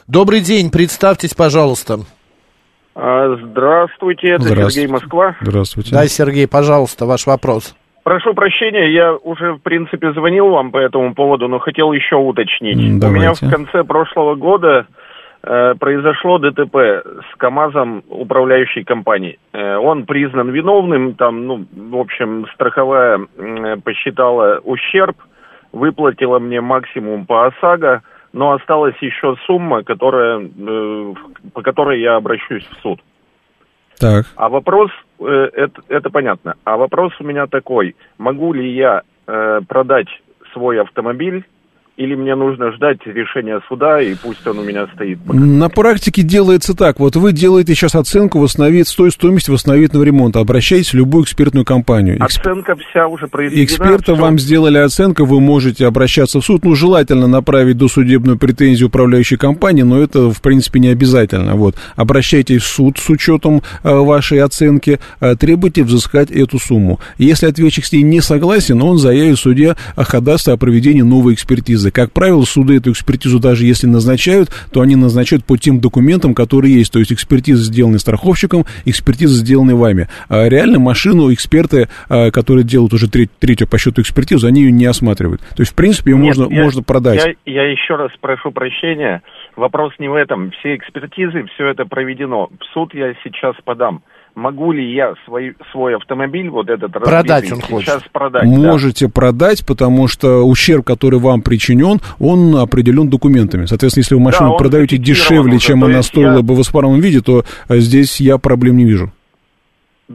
Добрый 0.06 0.40
день, 0.40 0.70
представьтесь, 0.70 1.34
пожалуйста. 1.34 2.00
А, 2.94 3.36
здравствуйте, 3.36 4.28
это 4.28 4.42
Здравствуйте. 4.42 4.80
Сергей 4.80 4.92
Москва. 4.92 5.36
Здравствуйте. 5.40 5.94
Да, 5.94 6.06
Сергей, 6.06 6.46
пожалуйста, 6.46 7.06
ваш 7.06 7.26
вопрос. 7.26 7.74
Прошу 8.02 8.34
прощения, 8.34 8.92
я 8.92 9.14
уже, 9.14 9.52
в 9.54 9.58
принципе, 9.60 10.12
звонил 10.12 10.48
вам 10.48 10.72
по 10.72 10.78
этому 10.78 11.14
поводу, 11.14 11.46
но 11.48 11.60
хотел 11.60 11.92
еще 11.92 12.16
уточнить. 12.16 12.98
Давайте. 12.98 13.06
У 13.06 13.20
меня 13.20 13.34
в 13.34 13.40
конце 13.40 13.84
прошлого 13.84 14.34
года 14.34 14.86
э, 15.44 15.74
произошло 15.78 16.38
ДТП 16.38 16.76
с 16.76 17.36
КАМАЗом 17.36 18.02
управляющей 18.08 18.82
компании. 18.82 19.38
Э, 19.52 19.76
он 19.76 20.04
признан 20.04 20.50
виновным, 20.50 21.14
там, 21.14 21.46
ну, 21.46 21.64
в 21.72 21.96
общем, 21.96 22.46
страховая 22.54 23.20
э, 23.38 23.76
посчитала 23.84 24.58
ущерб, 24.64 25.16
выплатила 25.70 26.40
мне 26.40 26.60
максимум 26.60 27.24
по 27.24 27.46
ОСАГО, 27.46 28.02
но 28.32 28.52
осталась 28.52 28.96
еще 29.00 29.36
сумма, 29.46 29.82
которая, 29.82 30.40
э, 30.40 31.14
по 31.52 31.62
которой 31.62 32.00
я 32.00 32.16
обращусь 32.16 32.66
в 32.66 32.82
суд. 32.82 33.00
Так. 33.98 34.26
А 34.36 34.48
вопрос, 34.48 34.90
э, 35.20 35.24
это, 35.52 35.82
это 35.88 36.10
понятно, 36.10 36.54
а 36.64 36.76
вопрос 36.76 37.12
у 37.20 37.24
меня 37.24 37.46
такой, 37.46 37.94
могу 38.18 38.52
ли 38.52 38.72
я 38.74 39.02
э, 39.26 39.60
продать 39.68 40.08
свой 40.52 40.80
автомобиль 40.80 41.44
или 41.96 42.14
мне 42.14 42.34
нужно 42.34 42.72
ждать 42.72 42.98
решения 43.04 43.60
суда, 43.68 44.00
и 44.00 44.14
пусть 44.14 44.46
он 44.46 44.58
у 44.58 44.62
меня 44.62 44.86
стоит? 44.94 45.18
На 45.26 45.68
практике 45.68 46.22
делается 46.22 46.74
так. 46.74 46.98
Вот 46.98 47.16
вы 47.16 47.32
делаете 47.32 47.74
сейчас 47.74 47.94
оценку 47.94 48.38
восстановить, 48.38 48.88
стой 48.88 49.10
стоимости 49.10 49.50
восстановительного 49.50 50.04
ремонта. 50.04 50.40
Обращайтесь 50.40 50.92
в 50.92 50.96
любую 50.96 51.24
экспертную 51.24 51.66
компанию. 51.66 52.16
Оценка 52.18 52.76
вся 52.76 53.06
уже 53.06 53.28
произведена. 53.28 53.64
Эксперты 53.64 54.14
вам 54.14 54.38
сделали 54.38 54.78
оценку, 54.78 55.26
вы 55.26 55.40
можете 55.40 55.86
обращаться 55.86 56.40
в 56.40 56.44
суд. 56.44 56.64
Ну, 56.64 56.74
желательно 56.74 57.26
направить 57.26 57.76
досудебную 57.76 58.38
претензию 58.38 58.88
управляющей 58.88 59.36
компании, 59.36 59.82
но 59.82 60.00
это, 60.00 60.30
в 60.30 60.40
принципе, 60.40 60.80
не 60.80 60.88
обязательно. 60.88 61.56
Вот. 61.56 61.76
Обращайтесь 61.94 62.62
в 62.62 62.66
суд 62.66 62.98
с 62.98 63.10
учетом 63.10 63.62
э, 63.82 63.94
вашей 63.94 64.40
оценки, 64.40 64.98
э, 65.20 65.36
требуйте 65.36 65.84
взыскать 65.84 66.30
эту 66.30 66.58
сумму. 66.58 67.00
Если 67.18 67.46
ответчик 67.46 67.84
с 67.84 67.92
ней 67.92 68.02
не 68.02 68.22
согласен, 68.22 68.80
он 68.82 68.96
заявит 68.96 69.36
в 69.36 69.42
суде 69.42 69.76
о 69.94 70.04
ходатайстве 70.04 70.54
о 70.54 70.56
проведении 70.56 71.02
новой 71.02 71.34
экспертизы 71.34 71.81
экспертизы. 71.82 71.90
Как 71.90 72.12
правило, 72.12 72.42
суды 72.42 72.76
эту 72.76 72.92
экспертизу 72.92 73.40
даже 73.40 73.64
если 73.64 73.86
назначают, 73.86 74.48
то 74.72 74.80
они 74.80 74.96
назначают 74.96 75.44
по 75.44 75.56
тем 75.56 75.80
документам, 75.80 76.34
которые 76.34 76.74
есть. 76.74 76.92
То 76.92 76.98
есть 76.98 77.12
экспертиза 77.12 77.64
сделана 77.64 77.98
страховщиком, 77.98 78.64
экспертиза 78.84 79.34
сделана 79.34 79.76
вами. 79.76 80.08
А 80.28 80.48
реально 80.48 80.78
машину 80.78 81.32
эксперты, 81.32 81.88
а, 82.08 82.30
которые 82.30 82.64
делают 82.64 82.92
уже 82.92 83.10
треть, 83.10 83.30
третью 83.38 83.68
по 83.68 83.78
счету 83.78 84.02
экспертизу, 84.02 84.46
они 84.46 84.62
ее 84.62 84.72
не 84.72 84.86
осматривают. 84.86 85.40
То 85.56 85.62
есть, 85.62 85.72
в 85.72 85.74
принципе, 85.74 86.12
ее 86.12 86.18
Нет, 86.18 86.36
можно, 86.36 86.54
я, 86.54 86.62
можно 86.62 86.82
продать. 86.82 87.24
Я, 87.24 87.34
я 87.52 87.70
еще 87.70 87.96
раз 87.96 88.10
прошу 88.20 88.52
прощения. 88.52 89.22
вопрос 89.56 89.92
не 89.98 90.08
в 90.08 90.14
этом. 90.14 90.50
Все 90.58 90.76
экспертизы, 90.76 91.44
все 91.54 91.68
это 91.68 91.84
проведено. 91.84 92.46
В 92.46 92.64
суд 92.74 92.94
я 92.94 93.14
сейчас 93.24 93.54
подам 93.64 94.02
могу 94.34 94.72
ли 94.72 94.94
я 94.94 95.14
свой, 95.24 95.54
свой 95.70 95.96
автомобиль, 95.96 96.48
вот 96.48 96.68
этот 96.68 96.92
продать 96.92 97.50
разбитый, 97.50 97.74
он 97.74 97.82
сейчас 97.82 97.94
хочет. 97.96 98.12
продать? 98.12 98.44
Можете 98.44 99.06
да. 99.06 99.12
продать, 99.12 99.66
потому 99.66 100.08
что 100.08 100.42
ущерб, 100.42 100.84
который 100.84 101.18
вам 101.18 101.42
причинен, 101.42 102.00
он 102.18 102.56
определен 102.56 103.08
документами. 103.08 103.66
Соответственно, 103.66 104.02
если 104.02 104.14
вы 104.14 104.20
машину 104.20 104.50
да, 104.50 104.56
продаете 104.56 104.98
дешевле, 104.98 105.56
уже, 105.56 105.66
чем 105.66 105.84
она 105.84 106.02
стоила 106.02 106.36
я... 106.36 106.42
бы 106.42 106.54
в 106.54 106.60
исправном 106.60 107.00
виде, 107.00 107.20
то 107.20 107.44
э, 107.68 107.78
здесь 107.78 108.20
я 108.20 108.38
проблем 108.38 108.76
не 108.76 108.84
вижу. 108.84 109.12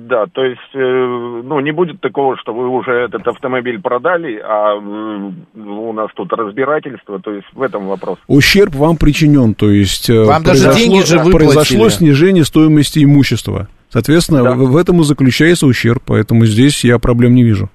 Да, 0.06 0.26
то 0.32 0.44
есть, 0.44 0.60
э, 0.76 0.78
ну, 0.80 1.60
не 1.60 1.72
будет 1.72 2.00
такого, 2.02 2.38
что 2.38 2.54
вы 2.54 2.68
уже 2.68 2.92
этот 2.92 3.28
автомобиль 3.28 3.82
продали, 3.82 4.40
а 4.44 4.76
э, 4.76 5.60
у 5.60 5.94
нас 5.94 6.10
тут 6.16 6.32
разбирательство, 6.34 7.20
то 7.20 7.32
есть 7.32 7.48
в 7.54 7.62
этом 7.62 7.88
вопрос. 7.88 8.20
Ущерб 8.28 8.76
вам 8.76 8.98
причинен, 8.98 9.56
то 9.56 9.70
есть 9.72 10.10
э, 10.10 10.24
вам 10.24 10.44
даже 10.44 10.72
деньги 10.76 11.04
же 11.04 11.20
произошло 11.32 11.90
снижение 11.90 12.44
стоимости 12.44 13.04
имущества. 13.04 13.70
Соответственно, 13.90 14.44
да. 14.44 14.52
в, 14.52 14.72
в 14.72 14.78
этом 14.78 15.02
и 15.02 15.04
заключается 15.04 15.66
ущерб, 15.66 16.04
поэтому 16.06 16.46
здесь 16.46 16.84
я 16.84 17.00
проблем 17.00 17.34
не 17.34 17.44
вижу. 17.44 17.70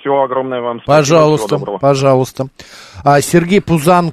Все, 0.00 0.12
огромное 0.22 0.60
вам 0.60 0.80
спасибо. 0.82 0.98
Пожалуйста, 0.98 1.58
пожалуйста. 1.80 2.46
А, 3.04 3.20
Сергей 3.22 3.62
Пузан, 3.62 4.12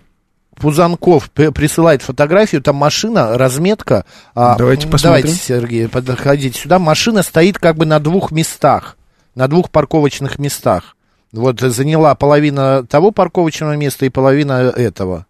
Пузанков 0.55 1.29
присылает 1.31 2.01
фотографию, 2.01 2.61
там 2.61 2.75
машина, 2.75 3.37
разметка. 3.37 4.05
А, 4.35 4.55
давайте 4.57 4.87
посмотрим. 4.87 5.23
Давайте, 5.23 5.43
Сергей, 5.43 5.87
подходите 5.87 6.59
сюда. 6.59 6.79
Машина 6.79 7.23
стоит 7.23 7.57
как 7.57 7.75
бы 7.75 7.85
на 7.85 7.99
двух 7.99 8.31
местах, 8.31 8.97
на 9.35 9.47
двух 9.47 9.69
парковочных 9.69 10.39
местах. 10.39 10.95
Вот 11.31 11.59
заняла 11.59 12.13
половина 12.15 12.85
того 12.85 13.11
парковочного 13.11 13.75
места 13.75 14.05
и 14.05 14.09
половина 14.09 14.71
этого. 14.75 15.25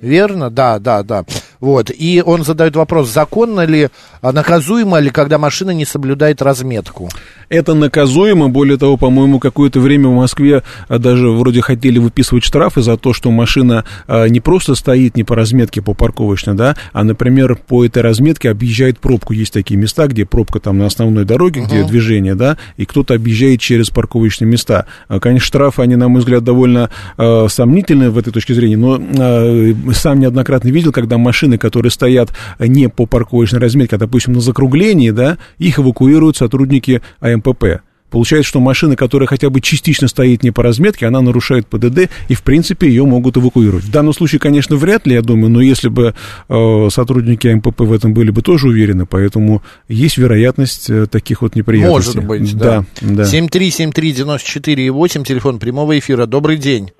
Верно? 0.00 0.50
Да, 0.50 0.78
да, 0.78 1.02
да. 1.02 1.24
Вот. 1.60 1.90
И 1.90 2.22
он 2.24 2.44
задает 2.44 2.76
вопрос, 2.76 3.10
законно 3.10 3.64
ли, 3.64 3.88
а 4.20 4.32
наказуемо 4.32 4.98
ли, 4.98 5.10
когда 5.10 5.38
машина 5.38 5.70
не 5.70 5.84
соблюдает 5.84 6.42
разметку? 6.42 7.08
Это 7.48 7.74
наказуемо. 7.74 8.48
Более 8.48 8.76
того, 8.76 8.96
по-моему, 8.96 9.38
какое-то 9.38 9.80
время 9.80 10.08
в 10.08 10.14
Москве 10.14 10.62
а, 10.88 10.98
даже 10.98 11.28
вроде 11.30 11.62
хотели 11.62 11.98
выписывать 11.98 12.44
штрафы 12.44 12.82
за 12.82 12.96
то, 12.96 13.12
что 13.12 13.30
машина 13.30 13.84
а, 14.06 14.26
не 14.26 14.40
просто 14.40 14.74
стоит 14.74 15.16
не 15.16 15.24
по 15.24 15.34
разметке 15.34 15.80
по 15.82 15.94
парковочной, 15.94 16.54
да, 16.54 16.76
а, 16.92 17.04
например, 17.04 17.56
по 17.56 17.84
этой 17.84 18.02
разметке 18.02 18.50
объезжает 18.50 18.98
пробку. 18.98 19.32
Есть 19.32 19.52
такие 19.52 19.76
места, 19.76 20.06
где 20.06 20.26
пробка 20.26 20.60
там 20.60 20.78
на 20.78 20.86
основной 20.86 21.24
дороге, 21.24 21.62
где 21.62 21.80
uh-huh. 21.80 21.88
движение, 21.88 22.34
да, 22.34 22.58
и 22.76 22.84
кто-то 22.84 23.14
объезжает 23.14 23.60
через 23.60 23.90
парковочные 23.90 24.48
места. 24.48 24.86
Конечно, 25.08 25.46
штрафы, 25.46 25.82
они, 25.82 25.96
на 25.96 26.08
мой 26.08 26.20
взгляд, 26.20 26.44
довольно 26.44 26.90
э, 27.16 27.46
сомнительные 27.48 28.10
в 28.10 28.18
этой 28.18 28.32
точке 28.32 28.54
зрения, 28.54 28.76
но 28.76 28.98
э, 28.98 29.74
сам 29.94 30.20
неоднократно 30.20 30.68
видел, 30.68 30.92
когда 30.92 31.18
машины, 31.48 31.58
которые 31.58 31.90
стоят 31.90 32.30
не 32.58 32.88
по 32.88 33.06
парковочной 33.06 33.60
разметке, 33.60 33.96
а, 33.96 33.98
допустим, 33.98 34.34
на 34.34 34.40
закруглении, 34.40 35.10
да, 35.10 35.38
их 35.58 35.78
эвакуируют 35.78 36.36
сотрудники 36.36 37.00
АМ 37.20 37.38
МПП. 37.38 37.82
Получается, 38.10 38.48
что 38.48 38.60
машина, 38.60 38.96
которая 38.96 39.26
хотя 39.26 39.50
бы 39.50 39.60
частично 39.60 40.08
стоит 40.08 40.42
не 40.42 40.50
по 40.50 40.62
разметке, 40.62 41.06
она 41.06 41.20
нарушает 41.20 41.66
ПДД, 41.66 42.08
и, 42.28 42.34
в 42.34 42.42
принципе, 42.42 42.88
ее 42.88 43.04
могут 43.04 43.36
эвакуировать. 43.36 43.84
В 43.84 43.90
данном 43.90 44.14
случае, 44.14 44.38
конечно, 44.38 44.76
вряд 44.76 45.06
ли, 45.06 45.12
я 45.12 45.20
думаю, 45.20 45.50
но 45.50 45.60
если 45.60 45.88
бы 45.88 46.14
э, 46.48 46.88
сотрудники 46.90 47.48
МПП 47.48 47.80
в 47.80 47.92
этом 47.92 48.14
были 48.14 48.30
бы 48.30 48.40
тоже 48.40 48.68
уверены, 48.68 49.04
поэтому 49.04 49.62
есть 49.88 50.16
вероятность 50.16 50.88
э, 50.88 51.06
таких 51.06 51.42
вот 51.42 51.54
неприятностей. 51.54 52.20
Может 52.20 52.26
быть, 52.26 52.56
да. 52.56 52.86
да. 53.02 53.24
7373948, 53.24 55.24
телефон 55.24 55.58
прямого 55.58 55.98
эфира. 55.98 56.24
Добрый 56.24 56.56
день. 56.56 56.92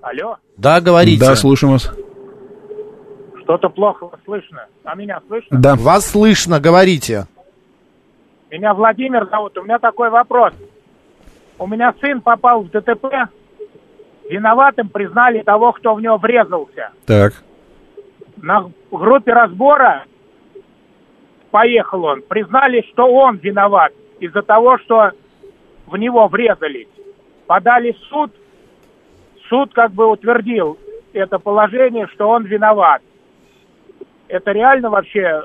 Алло? 0.00 0.36
Да, 0.56 0.80
говорите. 0.80 1.20
Да, 1.20 1.36
слушаем 1.36 1.74
вас. 1.74 1.92
Что-то 3.46 3.68
плохо 3.68 4.10
слышно. 4.24 4.66
А 4.82 4.96
меня 4.96 5.20
слышно? 5.28 5.56
Да. 5.60 5.76
Вас 5.76 6.10
слышно, 6.10 6.58
говорите. 6.58 7.26
Меня 8.50 8.74
Владимир 8.74 9.28
зовут. 9.30 9.56
У 9.56 9.62
меня 9.62 9.78
такой 9.78 10.10
вопрос. 10.10 10.52
У 11.56 11.68
меня 11.68 11.94
сын 12.00 12.20
попал 12.20 12.62
в 12.62 12.70
ДТП. 12.70 13.06
Виноватым 14.28 14.88
признали 14.88 15.42
того, 15.44 15.70
кто 15.70 15.94
в 15.94 16.00
него 16.00 16.16
врезался. 16.16 16.90
Так. 17.06 17.34
На 18.38 18.68
группе 18.90 19.32
разбора 19.32 20.06
поехал 21.52 22.02
он. 22.02 22.22
Признали, 22.22 22.84
что 22.90 23.06
он 23.06 23.36
виноват 23.36 23.92
из-за 24.18 24.42
того, 24.42 24.76
что 24.78 25.12
в 25.86 25.96
него 25.96 26.26
врезались. 26.26 26.88
Подали 27.46 27.92
в 27.92 27.98
суд. 28.08 28.32
Суд 29.48 29.72
как 29.72 29.92
бы 29.92 30.10
утвердил 30.10 30.76
это 31.12 31.38
положение, 31.38 32.08
что 32.08 32.28
он 32.28 32.44
виноват. 32.44 33.02
Это 34.28 34.52
реально 34.52 34.90
вообще 34.90 35.44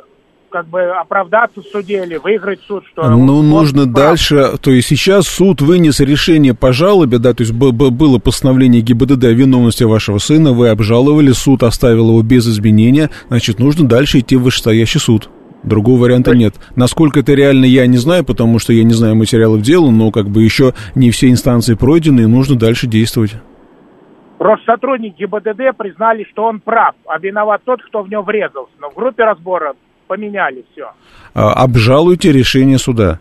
как 0.52 0.68
бы 0.68 0.82
оправдаться 0.82 1.62
в 1.62 1.66
суде 1.66 2.04
или 2.04 2.18
выиграть 2.18 2.60
суд, 2.68 2.84
что... 2.92 3.10
Ну, 3.10 3.42
нужно 3.42 3.84
прав. 3.84 3.94
дальше, 3.94 4.58
то 4.62 4.72
есть 4.72 4.90
сейчас 4.90 5.26
суд 5.26 5.62
вынес 5.62 6.00
решение 6.02 6.54
по 6.54 6.74
жалобе, 6.74 7.18
да, 7.18 7.34
то 7.34 7.42
есть 7.42 7.54
было 7.54 8.20
постановление 8.20 8.82
ГИБДД 8.82 9.24
о 9.24 9.32
виновности 9.32 9.86
вашего 9.86 10.18
сына, 10.18 10.52
вы 10.52 10.70
обжаловали, 10.70 11.32
суд 11.32 11.64
оставил 11.64 12.10
его 12.10 12.22
без 12.22 12.48
изменения, 12.48 13.10
значит, 13.30 13.60
нужно 13.60 13.88
дальше 13.88 14.20
идти 14.20 14.36
в 14.36 14.44
вышестоящий 14.44 15.00
суд. 15.00 15.30
Другого 15.64 16.02
варианта 16.02 16.36
нет. 16.36 16.56
Насколько 16.76 17.20
это 17.20 17.34
реально, 17.34 17.66
я 17.66 17.86
не 17.86 17.98
знаю, 17.98 18.26
потому 18.26 18.58
что 18.58 18.74
я 18.74 18.84
не 18.84 18.94
знаю 18.94 19.16
материалов 19.16 19.62
дела, 19.62 19.92
но 19.92 20.12
как 20.12 20.28
бы 20.28 20.42
еще 20.42 20.74
не 20.96 21.12
все 21.12 21.30
инстанции 21.30 21.76
пройдены, 21.76 22.22
и 22.22 22.26
нужно 22.26 22.58
дальше 22.58 22.88
действовать. 22.88 23.36
Просто 24.42 24.72
сотрудники 24.72 25.18
ГИБДД 25.20 25.78
признали, 25.78 26.26
что 26.32 26.46
он 26.46 26.62
прав, 26.62 26.96
а 27.06 27.20
виноват 27.20 27.62
тот, 27.64 27.80
кто 27.84 28.02
в 28.02 28.10
него 28.10 28.24
врезался. 28.24 28.74
Но 28.80 28.90
в 28.90 28.96
группе 28.96 29.24
разбора 29.24 29.76
поменяли 30.08 30.66
все. 30.72 30.94
А, 31.36 31.54
обжалуйте 31.54 32.32
решение 32.32 32.80
суда. 32.80 33.20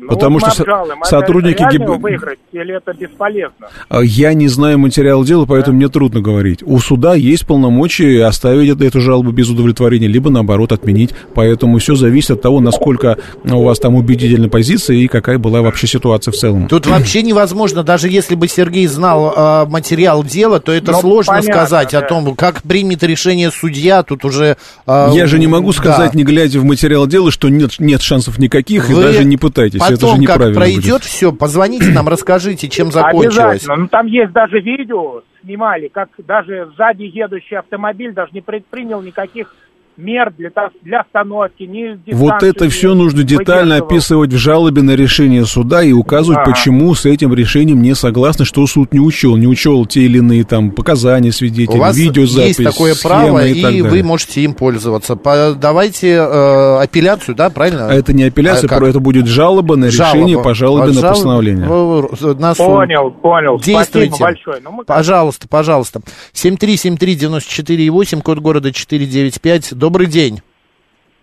Ну, 0.00 0.08
Потому 0.08 0.38
вот 0.38 0.50
что 0.52 0.62
обжалуем. 0.62 1.04
сотрудники 1.04 1.62
ГИБ... 1.62 2.00
выиграть 2.00 2.38
или 2.52 2.74
это 2.74 2.94
бесполезно? 2.94 3.68
А, 3.90 4.00
я 4.00 4.32
не 4.32 4.48
знаю 4.48 4.78
материал 4.78 5.24
дела, 5.24 5.44
поэтому 5.44 5.74
да. 5.74 5.76
мне 5.76 5.88
трудно 5.88 6.22
говорить. 6.22 6.62
У 6.62 6.78
суда 6.78 7.14
есть 7.14 7.46
полномочия 7.46 8.24
оставить 8.24 8.80
эту 8.80 9.00
жалобу 9.00 9.30
без 9.30 9.50
удовлетворения, 9.50 10.08
либо 10.08 10.30
наоборот 10.30 10.72
отменить. 10.72 11.10
Поэтому 11.34 11.78
все 11.78 11.96
зависит 11.96 12.30
от 12.30 12.42
того, 12.42 12.60
насколько 12.60 13.18
у 13.44 13.62
вас 13.62 13.78
там 13.78 13.94
убедительная 13.94 14.48
позиция 14.48 14.96
и 14.96 15.06
какая 15.06 15.36
была 15.36 15.60
вообще 15.60 15.86
ситуация 15.86 16.32
в 16.32 16.36
целом. 16.36 16.66
Тут 16.68 16.86
вообще 16.86 17.20
невозможно, 17.22 17.82
даже 17.82 18.08
если 18.08 18.34
бы 18.34 18.48
Сергей 18.48 18.86
знал 18.86 19.34
э, 19.36 19.66
материал 19.66 20.24
дела, 20.24 20.60
то 20.60 20.72
это 20.72 20.92
ну, 20.92 21.00
сложно 21.00 21.34
понятно, 21.34 21.52
сказать 21.52 21.90
да. 21.92 21.98
о 21.98 22.02
том, 22.02 22.34
как 22.36 22.62
примет 22.62 23.02
решение 23.02 23.50
судья. 23.50 24.02
Тут 24.02 24.24
уже... 24.24 24.56
Э, 24.86 25.10
я 25.12 25.26
же 25.26 25.38
не 25.38 25.46
могу 25.46 25.72
сказать, 25.72 26.12
да. 26.12 26.18
не 26.18 26.24
глядя 26.24 26.58
в 26.58 26.64
материал 26.64 27.06
дела, 27.06 27.30
что 27.30 27.50
нет, 27.50 27.72
нет 27.78 28.00
шансов 28.00 28.38
никаких, 28.38 28.88
Вы... 28.88 28.98
и 28.98 29.04
даже 29.04 29.24
не 29.24 29.36
пытайтесь 29.36 29.89
потом, 29.90 30.24
как 30.24 30.54
пройдет 30.54 30.84
будет. 30.84 31.02
все, 31.04 31.32
позвоните 31.32 31.90
нам, 31.90 32.08
расскажите, 32.08 32.68
чем 32.68 32.90
закончилось. 32.90 33.38
Обязательно. 33.38 33.76
Ну, 33.76 33.88
там 33.88 34.06
есть 34.06 34.32
даже 34.32 34.60
видео, 34.60 35.22
снимали, 35.42 35.88
как 35.88 36.10
даже 36.18 36.70
сзади 36.76 37.04
едущий 37.04 37.56
автомобиль 37.56 38.12
даже 38.12 38.32
не 38.32 38.40
предпринял 38.40 39.00
никаких 39.02 39.54
мер 40.00 40.32
для, 40.36 40.50
для 40.82 41.00
остановки, 41.00 41.64
ни 41.64 41.98
Вот 42.12 42.42
это 42.42 42.68
все 42.68 42.94
нужно 42.94 43.22
детально 43.22 43.76
описывать 43.76 44.32
в 44.32 44.36
жалобе 44.36 44.82
на 44.82 44.92
решение 44.92 45.44
суда 45.44 45.82
и 45.82 45.92
указывать, 45.92 46.38
ага. 46.38 46.52
почему 46.52 46.94
с 46.94 47.06
этим 47.06 47.34
решением 47.34 47.82
не 47.82 47.94
согласны, 47.94 48.44
что 48.44 48.66
суд 48.66 48.92
не 48.92 49.00
учел. 49.00 49.36
Не 49.36 49.46
учел 49.46 49.86
те 49.86 50.02
или 50.02 50.18
иные 50.18 50.44
там 50.44 50.70
показания 50.70 51.32
свидетелей, 51.32 51.78
У 51.78 51.80
вас 51.80 51.96
видеозапись, 51.96 52.58
есть 52.58 52.64
такое 52.64 52.94
право, 53.00 53.46
и, 53.46 53.60
и 53.60 53.82
вы 53.82 54.02
можете 54.02 54.42
им 54.42 54.54
пользоваться. 54.54 55.16
По, 55.16 55.54
давайте 55.54 56.12
э, 56.12 56.82
апелляцию, 56.82 57.34
да, 57.34 57.50
правильно? 57.50 57.88
А 57.88 57.92
это 57.92 58.12
не 58.12 58.24
апелляция, 58.24 58.68
а 58.70 58.88
это 58.88 59.00
будет 59.00 59.26
жалоба 59.26 59.76
на 59.76 59.90
жалоба. 59.90 60.16
решение 60.16 60.42
по 60.42 60.54
жалобе 60.54 60.92
на 60.92 61.08
постановление. 61.08 61.66
На 61.66 62.54
Понял, 62.54 63.10
понял. 63.10 63.58
Действуйте. 63.58 64.08
Спасибо 64.08 64.26
большое. 64.26 64.60
Ну, 64.62 64.70
мы... 64.72 64.84
Пожалуйста, 64.84 65.48
пожалуйста. 65.48 66.00
7373948, 66.34 68.22
код 68.22 68.38
города 68.38 68.72
495. 68.72 69.74
Добрый 69.74 69.89
день. 69.98 70.40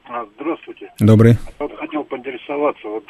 А, 0.06 0.26
здравствуйте. 0.36 0.92
Добрый. 1.00 1.38
Вот 1.60 1.76
хотел 1.78 2.04
поинтересоваться. 2.04 2.88
Вот, 2.88 3.06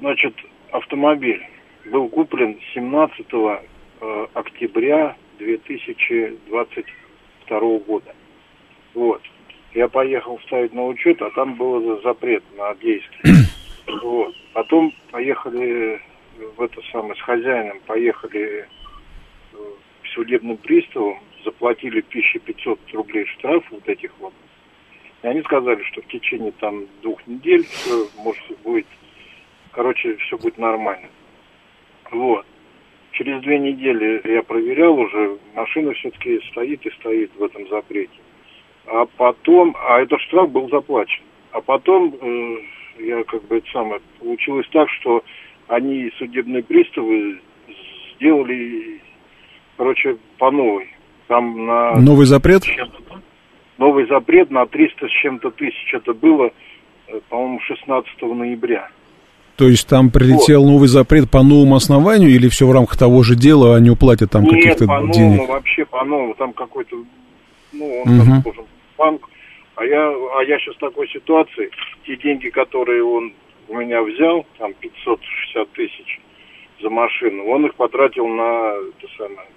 значит, 0.00 0.34
автомобиль 0.72 1.42
был 1.86 2.08
куплен 2.08 2.58
17 2.74 3.26
э, 4.00 4.26
октября 4.34 5.16
2022 5.38 7.78
года. 7.78 8.14
Вот. 8.94 9.22
Я 9.74 9.88
поехал 9.88 10.38
ставить 10.46 10.72
на 10.72 10.86
учет, 10.86 11.20
а 11.22 11.30
там 11.30 11.54
был 11.54 12.00
запрет 12.02 12.44
на 12.56 12.74
действие. 12.76 13.24
Вот. 14.02 14.34
Потом 14.52 14.92
поехали 15.10 15.98
в 16.56 16.60
это 16.60 16.80
самое 16.92 17.14
с 17.14 17.20
хозяином, 17.20 17.80
поехали 17.86 18.68
к 19.52 20.06
судебным 20.14 20.56
приставам, 20.58 21.18
заплатили 21.44 22.00
1500 22.00 22.78
рублей 22.92 23.26
штраф 23.26 23.64
вот 23.70 23.88
этих 23.88 24.12
вот. 24.18 24.32
И 25.22 25.26
они 25.26 25.42
сказали, 25.42 25.82
что 25.84 26.00
в 26.02 26.06
течение 26.06 26.52
там 26.52 26.86
двух 27.02 27.26
недель 27.26 27.64
все 27.64 28.08
может 28.18 28.44
будет, 28.62 28.86
короче, 29.72 30.16
все 30.16 30.38
будет 30.38 30.58
нормально. 30.58 31.08
Вот. 32.10 32.46
через 33.12 33.42
две 33.42 33.58
недели 33.58 34.20
я 34.24 34.42
проверял 34.42 34.98
уже, 34.98 35.38
машина 35.54 35.92
все-таки 35.94 36.40
стоит 36.50 36.86
и 36.86 36.90
стоит 36.92 37.30
в 37.36 37.42
этом 37.42 37.68
запрете. 37.68 38.18
А 38.86 39.06
потом, 39.16 39.76
а 39.78 40.00
этот 40.00 40.20
штраф 40.22 40.50
был 40.50 40.68
заплачен. 40.70 41.22
А 41.52 41.60
потом 41.60 42.14
э, 42.20 42.56
я 43.00 43.24
как 43.24 43.44
бы 43.46 43.58
это 43.58 43.70
самое, 43.70 44.00
получилось 44.18 44.66
так, 44.72 44.88
что 44.90 45.22
они, 45.66 46.10
судебные 46.18 46.62
приставы, 46.62 47.40
сделали, 48.14 49.00
короче, 49.76 50.16
по 50.38 50.50
новой. 50.50 50.88
Там 51.28 51.66
на... 51.66 51.96
Новый 51.96 52.26
запрет? 52.26 52.64
Новый 53.76 54.06
запрет 54.08 54.50
на 54.50 54.66
300 54.66 55.06
с 55.06 55.10
чем-то 55.22 55.50
тысяч. 55.50 55.94
Это 55.94 56.12
было, 56.12 56.50
э, 57.06 57.20
по-моему, 57.28 57.60
16 57.60 58.22
ноября. 58.22 58.88
То 59.56 59.68
есть 59.68 59.88
там 59.88 60.10
прилетел 60.10 60.62
вот. 60.62 60.70
новый 60.70 60.88
запрет 60.88 61.30
по 61.30 61.42
новому 61.42 61.76
основанию 61.76 62.30
или 62.30 62.48
все 62.48 62.66
в 62.66 62.72
рамках 62.72 62.96
того 62.96 63.22
же 63.22 63.34
дела, 63.34 63.76
они 63.76 63.90
уплатят 63.90 64.30
там 64.30 64.46
каких-то 64.46 64.86
денег? 64.86 65.38
новому, 65.38 65.46
вообще 65.46 65.84
по 65.84 66.04
новому. 66.04 66.34
Там 66.34 66.52
какой-то, 66.52 66.96
ну, 67.72 68.02
он 68.04 68.20
угу. 68.20 68.26
там 68.26 68.42
должен 68.42 68.64
банк. 68.96 69.28
А 69.74 69.84
я, 69.84 70.08
а 70.08 70.42
я 70.44 70.58
сейчас 70.58 70.76
в 70.76 70.78
такой 70.78 71.08
ситуации, 71.08 71.70
те 72.04 72.16
деньги, 72.16 72.48
которые 72.48 73.04
он 73.04 73.32
у 73.68 73.76
меня 73.76 74.02
взял, 74.02 74.46
там 74.58 74.72
560 74.74 75.70
тысяч 75.72 76.20
за 76.80 76.88
машину, 76.90 77.44
он 77.46 77.66
их 77.66 77.74
потратил 77.74 78.26
на, 78.26 78.72
это 78.74 79.12
самое, 79.16 79.48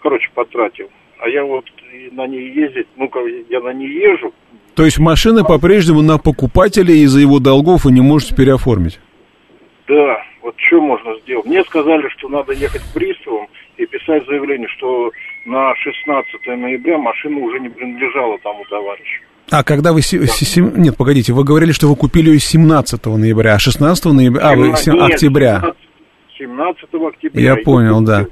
короче, 0.00 0.28
потратил. 0.34 0.90
А 1.20 1.28
я 1.28 1.44
вот 1.44 1.64
на 2.12 2.26
ней 2.26 2.52
ездить, 2.52 2.86
ну, 2.96 3.10
я 3.48 3.60
на 3.60 3.72
ней 3.72 3.88
езжу. 3.88 4.32
То 4.74 4.84
есть 4.84 4.98
машины 4.98 5.44
по-прежнему 5.44 6.02
на 6.02 6.18
покупателя 6.18 6.92
из-за 6.94 7.20
его 7.20 7.38
долгов 7.38 7.84
вы 7.84 7.92
не 7.92 8.00
можете 8.00 8.34
переоформить? 8.34 8.98
Да, 9.86 10.16
вот 10.42 10.54
что 10.56 10.80
можно 10.80 11.16
сделать? 11.20 11.46
Мне 11.46 11.62
сказали, 11.64 12.08
что 12.16 12.28
надо 12.28 12.52
ехать 12.52 12.82
к 12.82 12.92
приставам 12.94 13.46
и 13.76 13.86
писать 13.86 14.26
заявление, 14.26 14.68
что 14.76 15.10
на 15.46 15.74
16 15.76 16.46
ноября 16.46 16.98
машина 16.98 17.38
уже 17.38 17.60
не 17.60 17.68
принадлежала 17.68 18.38
тому 18.38 18.64
товарищу. 18.64 19.22
А 19.50 19.62
когда 19.62 19.92
вы... 19.92 20.00
Да. 20.00 20.80
Нет, 20.80 20.96
погодите, 20.96 21.32
вы 21.32 21.44
говорили, 21.44 21.72
что 21.72 21.88
вы 21.88 21.96
купили 21.96 22.30
ее 22.30 22.38
17 22.40 23.04
ноября, 23.06 23.54
а 23.54 23.58
16 23.58 24.04
ноября... 24.06 24.42
А, 24.42 24.56
вы... 24.56 24.68
Нет, 24.68 24.88
октября. 24.88 25.74
17 26.38 26.84
октября. 26.94 27.40
Я 27.40 27.56
понял, 27.56 28.00
да. 28.00 28.26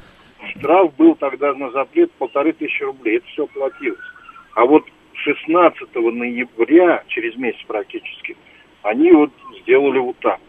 Штраф 0.56 0.94
был 0.96 1.14
тогда 1.16 1.52
на 1.54 1.70
запрет 1.70 2.10
полторы 2.12 2.52
тысячи 2.52 2.82
рублей. 2.82 3.18
Это 3.18 3.26
все 3.26 3.46
платилось. 3.46 3.98
А 4.54 4.64
вот 4.64 4.84
16 5.14 5.94
ноября, 5.94 7.04
через 7.08 7.36
месяц 7.36 7.60
практически, 7.66 8.36
они 8.82 9.12
вот 9.12 9.30
сделали 9.62 9.98
вот 9.98 10.16
так. 10.18 10.40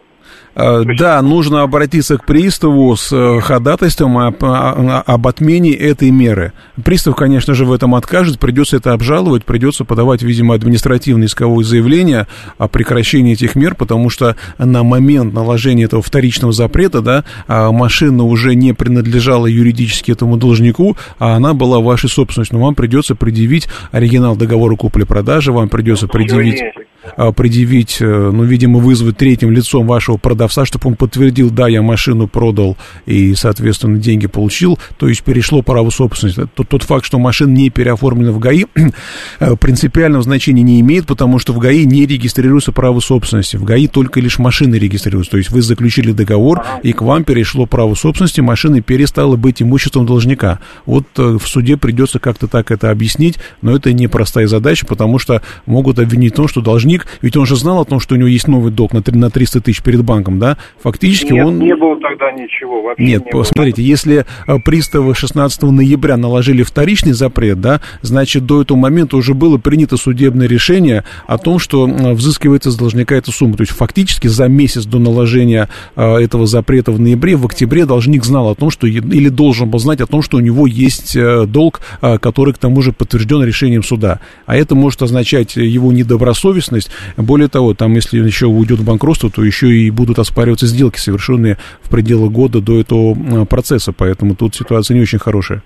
Да, 0.56 1.22
нужно 1.22 1.64
обратиться 1.64 2.18
к 2.18 2.26
приставу 2.26 2.96
с 2.96 3.12
э, 3.12 3.40
ходатайством 3.42 4.18
об, 4.20 4.36
об 4.44 5.28
отмене 5.28 5.72
этой 5.74 6.12
меры. 6.12 6.54
Пристав, 6.84 7.16
конечно 7.16 7.56
же, 7.56 7.66
в 7.66 7.74
этом 7.74 7.96
откажет, 7.96 8.40
придется 8.40 8.78
это 8.78 8.94
обжаловать, 8.94 9.46
придется 9.46 9.84
подавать, 9.84 10.22
видимо, 10.22 10.54
административное 10.54 11.26
исковое 11.26 11.66
заявление 11.66 12.28
о 12.58 12.68
прекращении 12.68 13.34
этих 13.34 13.56
мер, 13.56 13.74
потому 13.74 14.10
что 14.12 14.36
на 14.60 14.84
момент 14.84 15.34
наложения 15.34 15.86
этого 15.86 16.04
вторичного 16.04 16.54
запрета, 16.54 17.02
да, 17.02 17.24
а 17.48 17.72
машина 17.72 18.24
уже 18.24 18.54
не 18.54 18.74
принадлежала 18.74 19.48
юридически 19.48 20.12
этому 20.12 20.38
должнику, 20.38 20.98
а 21.18 21.36
она 21.36 21.54
была 21.54 21.80
вашей 21.80 22.10
собственностью. 22.10 22.60
Но 22.60 22.66
вам 22.66 22.76
придется 22.76 23.16
предъявить 23.16 23.68
оригинал 23.92 24.36
договора 24.36 24.76
купли-продажи, 24.76 25.52
вам 25.52 25.70
придется 25.70 26.08
предъявить 26.08 26.62
а, 26.62 26.93
предъявить, 27.32 27.98
э, 28.00 28.32
ну, 28.34 28.44
видимо, 28.44 28.80
вызвать 28.80 29.18
третьим 29.18 29.52
лицом 29.52 29.88
вашего 29.88 30.18
продавца, 30.18 30.66
чтобы 30.66 30.90
он 30.90 30.96
подтвердил, 30.96 31.50
да, 31.50 31.68
я 31.68 31.82
машину 31.82 32.28
продал 32.28 32.78
и, 33.06 33.36
соответственно, 33.36 33.98
деньги 33.98 34.28
получил, 34.28 34.80
то 34.98 35.08
есть 35.08 35.24
перешло 35.24 35.62
право 35.62 35.90
собственности. 35.90 36.48
Тот, 36.54 36.68
тот 36.70 36.84
факт, 36.84 37.06
что 37.06 37.20
машина 37.20 37.52
не 37.52 37.70
переоформлена 37.70 38.32
в 38.32 38.40
ГАИ, 38.40 38.66
э, 39.40 39.56
принципиального 39.56 40.24
значения 40.24 40.64
не 40.64 40.80
имеет, 40.80 41.06
потому 41.06 41.40
что 41.40 41.54
в 41.54 41.60
ГАИ 41.60 41.86
не 41.86 42.06
регистрируется 42.06 42.72
право 42.72 43.00
собственности. 43.00 43.58
В 43.58 43.64
ГАИ 43.64 43.88
только 43.88 44.20
лишь 44.20 44.40
машины 44.40 44.76
регистрируются. 44.76 45.32
То 45.32 45.38
есть 45.38 45.50
вы 45.52 45.62
заключили 45.62 46.12
договор, 46.12 46.64
и 46.84 46.94
к 46.94 47.02
вам 47.02 47.24
перешло 47.24 47.66
право 47.66 47.96
собственности, 47.96 48.42
машина 48.42 48.82
перестала 48.82 49.36
быть 49.36 49.62
имуществом 49.62 50.06
должника. 50.06 50.60
Вот 50.86 51.06
э, 51.18 51.38
в 51.38 51.48
суде 51.48 51.78
придется 51.78 52.20
как-то 52.20 52.48
так 52.48 52.72
это 52.72 52.92
объяснить, 52.92 53.40
но 53.62 53.76
это 53.76 53.92
непростая 53.94 54.48
задача, 54.48 54.86
потому 54.86 55.20
что 55.20 55.42
могут 55.66 56.00
обвинить 56.00 56.34
в 56.34 56.36
том, 56.36 56.48
что 56.48 56.62
должник 56.62 56.93
должник, 56.94 57.08
ведь 57.22 57.38
он 57.38 57.46
же 57.46 57.56
знал 57.56 57.82
о 57.82 57.86
том, 57.86 58.00
что 58.00 58.16
у 58.16 58.18
него 58.18 58.28
есть 58.28 58.48
новый 58.48 58.72
долг 58.72 58.94
на, 58.94 59.04
на 59.06 59.30
300 59.30 59.62
тысяч 59.62 59.82
перед 59.82 60.04
банком, 60.04 60.40
да? 60.40 60.58
Фактически 60.82 61.34
Нет, 61.34 61.46
он... 61.46 61.60
не 61.60 61.76
было 61.76 62.00
тогда 62.00 62.32
ничего 62.32 62.82
вообще. 62.82 63.04
Нет, 63.04 63.26
не 63.26 63.32
посмотрите, 63.32 63.82
было. 63.82 63.88
если 63.88 64.26
э, 64.48 64.60
приставы 64.64 65.16
16 65.16 65.64
ноября 65.64 66.18
наложили 66.18 66.64
вторичный 66.64 67.14
запрет, 67.14 67.62
да, 67.62 67.82
значит, 68.02 68.46
до 68.46 68.62
этого 68.62 68.78
момента 68.78 69.18
уже 69.18 69.34
было 69.34 69.58
принято 69.58 69.98
судебное 69.98 70.48
решение 70.48 71.04
о 71.28 71.38
том, 71.38 71.60
что 71.60 71.86
взыскивается 71.86 72.72
с 72.72 72.76
должника 72.76 73.16
эта 73.16 73.32
сумма. 73.32 73.58
То 73.58 73.62
есть 73.62 73.74
фактически 73.74 74.28
за 74.28 74.48
месяц 74.48 74.86
до 74.86 75.00
наложения 75.00 75.70
э, 75.96 76.16
этого 76.18 76.46
запрета 76.46 76.92
в 76.92 77.00
ноябре, 77.00 77.36
в 77.36 77.46
октябре 77.46 77.86
должник 77.86 78.24
знал 78.24 78.50
о 78.50 78.56
том, 78.56 78.70
что 78.70 78.88
или 78.88 79.30
должен 79.30 79.70
был 79.70 79.80
знать 79.80 80.02
о 80.02 80.08
том, 80.08 80.22
что 80.22 80.38
у 80.38 80.40
него 80.40 80.68
есть 80.68 81.16
э, 81.16 81.46
долг, 81.46 81.82
который 82.22 82.54
к 82.54 82.58
тому 82.58 82.82
же 82.82 82.92
подтвержден 82.92 83.44
решением 83.44 83.84
суда. 83.84 84.20
А 84.46 84.56
это 84.56 84.76
может 84.76 85.02
означать 85.02 85.56
его 85.56 85.92
недобросовестность, 85.92 86.83
есть, 86.84 86.92
более 87.18 87.48
того, 87.48 87.74
там, 87.74 87.94
если 87.94 88.20
еще 88.20 88.48
уйдет 88.48 88.80
в 88.80 88.84
банкротство, 88.84 89.30
то 89.30 89.44
еще 89.44 89.74
и 89.76 89.90
будут 89.90 90.20
оспариваться 90.20 90.68
сделки, 90.68 91.00
совершенные 91.00 91.58
в 91.82 91.90
пределах 91.90 92.32
года 92.32 92.62
до 92.62 92.80
этого 92.80 93.46
процесса, 93.46 93.92
поэтому 93.92 94.36
тут 94.36 94.56
ситуация 94.56 94.96
не 94.96 95.02
очень 95.02 95.20
хорошая. 95.20 95.64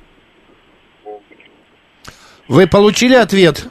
Вы 2.47 2.65
получили 2.65 3.15
ответ? 3.15 3.67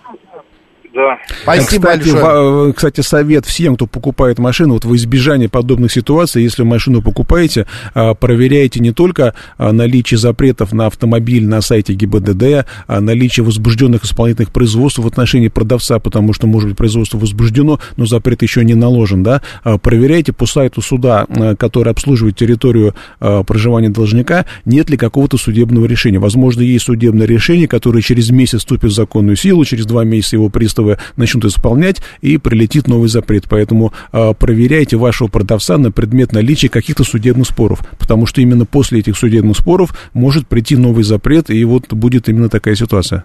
Да. 0.97 1.19
Спасибо 1.43 1.89
кстати, 1.89 2.09
большое. 2.11 2.71
В, 2.71 2.73
кстати, 2.73 3.01
совет 3.03 3.45
всем, 3.45 3.77
кто 3.77 3.87
покупает 3.87 4.39
машину, 4.39 4.75
вот 4.75 4.87
в 4.87 4.97
избежание 4.97 5.51
подобных 5.51 5.93
ситуаций, 5.93 6.43
если 6.43 6.63
машину 6.63 7.03
покупаете, 7.03 7.67
а, 7.93 8.15
проверяйте 8.15 8.81
не 8.81 8.93
только 8.93 9.35
а, 9.59 9.73
наличие 9.73 10.17
запретов 10.17 10.73
на 10.73 10.87
автомобиль 10.87 11.47
на 11.47 11.61
сайте 11.61 11.93
ГИБДД, 11.93 12.67
а 12.87 13.01
наличие 13.03 13.45
возбужденных 13.45 14.05
исполнительных 14.05 14.53
производств 14.53 14.99
в 14.99 15.07
отношении 15.07 15.49
продавца, 15.49 15.99
потому 15.99 16.33
что, 16.33 16.47
может 16.47 16.71
быть, 16.71 16.79
производство 16.79 17.19
возбуждено, 17.19 17.79
но 17.99 18.07
запрет 18.07 18.41
еще 18.41 18.65
не 18.65 18.75
наложен, 18.75 19.23
да, 19.23 19.43
а, 19.65 19.77
проверяйте 19.77 20.33
по 20.33 20.47
сайту 20.47 20.81
суда, 20.81 21.27
который 21.59 21.91
обслуживает 21.93 22.37
территорию 22.37 22.95
проживания 23.19 23.91
должника, 23.91 24.47
нет 24.65 24.89
ли 24.89 24.97
какого-то 24.97 25.37
судебного 25.37 25.85
решения. 25.85 26.19
Возможно, 26.19 26.63
есть 26.63 26.87
судебное 26.87 27.27
решение, 27.27 27.69
которое 27.69 28.01
через 28.01 28.31
месяц 28.31 28.61
вступит 28.61 28.93
в 28.93 28.95
законную 28.95 29.37
силу, 29.37 29.65
через 29.67 29.85
два 29.85 30.05
месяца 30.05 30.37
его 30.37 30.49
пристав 30.49 30.86
отзывы 30.87 30.99
начнут 31.17 31.45
исполнять, 31.45 32.01
и 32.21 32.39
прилетит 32.39 32.89
новый 32.89 33.09
запрет. 33.09 33.45
Поэтому 33.49 33.93
э, 34.13 34.33
проверяйте 34.39 34.97
вашего 34.97 35.29
продавца 35.29 35.79
на 35.79 35.91
предмет 35.91 36.33
наличия 36.33 36.69
каких-то 36.69 37.05
судебных 37.05 37.47
споров, 37.47 37.81
потому 37.99 38.27
что 38.27 38.41
именно 38.41 38.65
после 38.65 39.01
этих 39.01 39.17
судебных 39.17 39.57
споров 39.57 39.97
может 40.13 40.47
прийти 40.47 40.77
новый 40.77 41.05
запрет, 41.05 41.51
и 41.51 41.65
вот 41.65 41.93
будет 41.93 42.29
именно 42.29 42.49
такая 42.49 42.75
ситуация. 42.75 43.25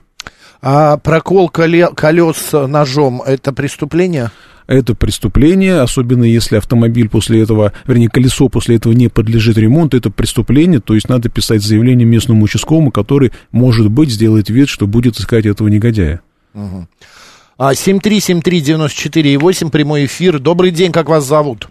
А 0.62 0.97
прокол 0.97 1.49
колес 1.49 2.51
ножом– 2.51 3.22
это 3.26 3.51
преступление? 3.51 4.32
это 4.68 4.95
преступление, 4.95 5.82
особенно 5.82 6.24
если 6.24 6.55
автомобиль 6.55 7.09
после 7.09 7.41
этого, 7.41 7.74
вернее, 7.86 8.09
колесо 8.09 8.47
после 8.47 8.78
этого 8.78 8.93
не 8.93 9.09
подлежит 9.09 9.57
ремонту, 9.57 9.97
это 9.97 10.09
преступление, 10.09 10.80
то 10.80 10.93
есть 10.93 11.09
надо 11.09 11.30
писать 11.30 11.62
заявление 11.62 12.05
местному 12.05 12.43
участковому, 12.43 12.91
который, 12.91 13.34
может 13.51 13.89
быть, 13.91 14.12
сделает 14.12 14.49
вид, 14.49 14.70
что 14.70 14.88
будет 14.88 15.18
искать 15.18 15.45
этого 15.45 15.68
негодяя. 15.68 16.22
Угу. 16.53 16.88
7373948, 17.70 19.70
прямой 19.70 20.05
эфир. 20.05 20.39
Добрый 20.39 20.72
день, 20.72 20.91
как 20.91 21.09
вас 21.09 21.26
зовут? 21.26 21.68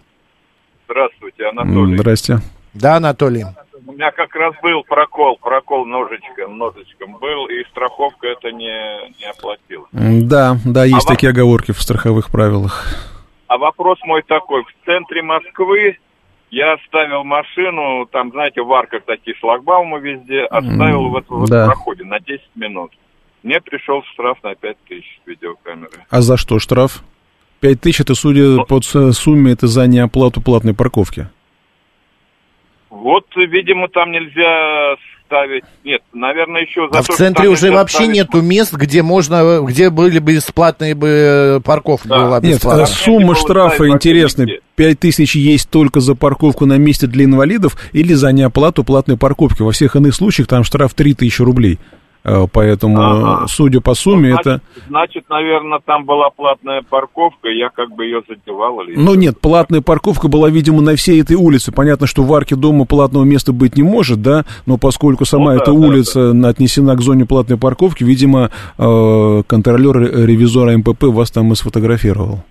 Здравствуйте, 0.85 1.47
Анатолий. 1.47 1.97
Здрасте. 1.97 2.37
Да, 2.73 2.95
Анатолий. 2.95 3.43
У 3.85 3.91
меня 3.91 4.11
как 4.11 4.33
раз 4.35 4.55
был 4.63 4.83
прокол, 4.83 5.37
прокол 5.41 5.85
ножичком, 5.85 6.57
ножичком 6.57 7.17
был, 7.19 7.47
и 7.47 7.65
страховка 7.71 8.27
это 8.27 8.53
не, 8.53 9.11
не 9.19 9.25
оплатила. 9.25 9.85
Да, 9.91 10.55
да, 10.63 10.85
есть 10.85 11.09
а 11.09 11.13
такие 11.13 11.33
во... 11.33 11.35
оговорки 11.37 11.73
в 11.73 11.81
страховых 11.81 12.31
правилах. 12.31 12.87
А 13.47 13.57
вопрос 13.57 13.99
мой 14.05 14.21
такой, 14.21 14.63
в 14.63 14.73
центре 14.85 15.21
Москвы 15.21 15.97
я 16.51 16.71
оставил 16.73 17.25
машину, 17.25 18.05
там, 18.05 18.31
знаете, 18.31 18.61
в 18.61 18.71
арках 18.71 19.03
такие 19.05 19.35
шлагбаумы 19.35 19.99
везде, 19.99 20.43
оставил 20.43 21.09
в 21.09 21.17
этом 21.17 21.43
да. 21.45 21.65
проходе 21.65 22.05
на 22.05 22.21
10 22.21 22.41
минут. 22.55 22.93
Мне 23.43 23.59
пришел 23.59 24.03
штраф 24.13 24.37
на 24.43 24.55
5 24.55 24.77
тысяч 24.87 25.19
с 25.23 25.27
видеокамеры. 25.27 26.05
А 26.09 26.21
за 26.21 26.37
что 26.37 26.59
штраф? 26.59 27.03
5 27.61 27.81
тысяч, 27.81 28.01
это, 28.01 28.15
судя 28.15 28.41
ну, 28.43 28.65
по 28.65 28.81
сумме, 28.81 29.53
это 29.53 29.67
за 29.67 29.87
неоплату 29.87 30.41
платной 30.41 30.73
парковки. 30.73 31.27
Вот, 32.89 33.25
видимо, 33.35 33.87
там 33.87 34.11
нельзя 34.11 34.93
оставить. 34.93 35.63
Нет, 35.83 36.01
наверное, 36.13 36.61
еще 36.61 36.89
за 36.91 36.99
А 36.99 37.03
то, 37.03 37.13
в 37.13 37.15
центре 37.15 37.47
уже 37.47 37.71
вообще 37.71 37.99
оставить- 37.99 38.15
нету 38.15 38.41
мест, 38.41 38.73
где 38.73 39.01
можно, 39.01 39.61
где 39.63 39.89
были 39.89 40.19
бы 40.19 40.33
бесплатные 40.33 40.93
бы 40.93 41.07
э, 41.07 41.59
парковка 41.61 42.07
была 42.09 42.39
Нет, 42.41 42.63
э, 42.65 42.85
сумма 42.85 43.35
штрафа 43.35 43.87
интересная. 43.87 44.59
Пять 44.75 44.99
тысяч 44.99 45.35
есть 45.35 45.69
только 45.69 45.99
за 45.99 46.15
парковку 46.15 46.65
на 46.65 46.77
месте 46.77 47.07
для 47.07 47.25
инвалидов 47.25 47.77
или 47.93 48.13
за 48.13 48.31
неоплату 48.31 48.83
платной 48.83 49.17
парковки. 49.17 49.61
Во 49.61 49.71
всех 49.71 49.95
иных 49.95 50.13
случаях 50.13 50.47
там 50.47 50.63
штраф 50.63 50.93
три 50.93 51.13
тысячи 51.13 51.41
рублей. 51.41 51.79
Э, 52.23 52.45
Поэтому, 52.51 53.01
Ага. 53.01 53.47
судя 53.47 53.81
по 53.81 53.95
сумме, 53.95 54.29
Значит, 54.33 54.45
это... 54.47 54.61
значит, 54.87 55.25
наверное, 55.29 55.79
там 55.83 56.05
была 56.05 56.29
платная 56.29 56.83
парковка, 56.87 57.49
я 57.49 57.69
как 57.69 57.91
бы 57.95 58.05
ее 58.05 58.21
задевал 58.27 58.81
или... 58.81 58.95
Ну 58.95 59.15
нет, 59.15 59.39
платная 59.39 59.81
парковка 59.81 60.27
была, 60.27 60.49
видимо, 60.49 60.81
на 60.81 60.95
всей 60.95 61.21
этой 61.21 61.35
улице. 61.35 61.71
Понятно, 61.71 62.05
что 62.05 62.23
в 62.23 62.31
арке 62.33 62.55
дома 62.55 62.85
платного 62.85 63.23
места 63.23 63.53
быть 63.53 63.75
не 63.75 63.83
может, 63.83 64.21
да, 64.21 64.45
но 64.67 64.77
поскольку 64.77 65.25
сама 65.25 65.53
Ну 65.53 65.57
да, 65.57 65.63
эта 65.63 65.71
да, 65.71 65.77
улица 65.77 66.31
отнесена 66.47 66.95
к 66.95 67.01
зоне 67.01 67.25
платной 67.25 67.57
парковки, 67.57 68.03
видимо, 68.03 68.51
э, 68.77 69.43
контролер 69.47 69.97
э, 69.97 70.25
ревизора 70.25 70.77
МПП 70.77 71.03
вас 71.05 71.31
там 71.31 71.51
и 71.51 71.55
сфотографировал. 71.55 72.43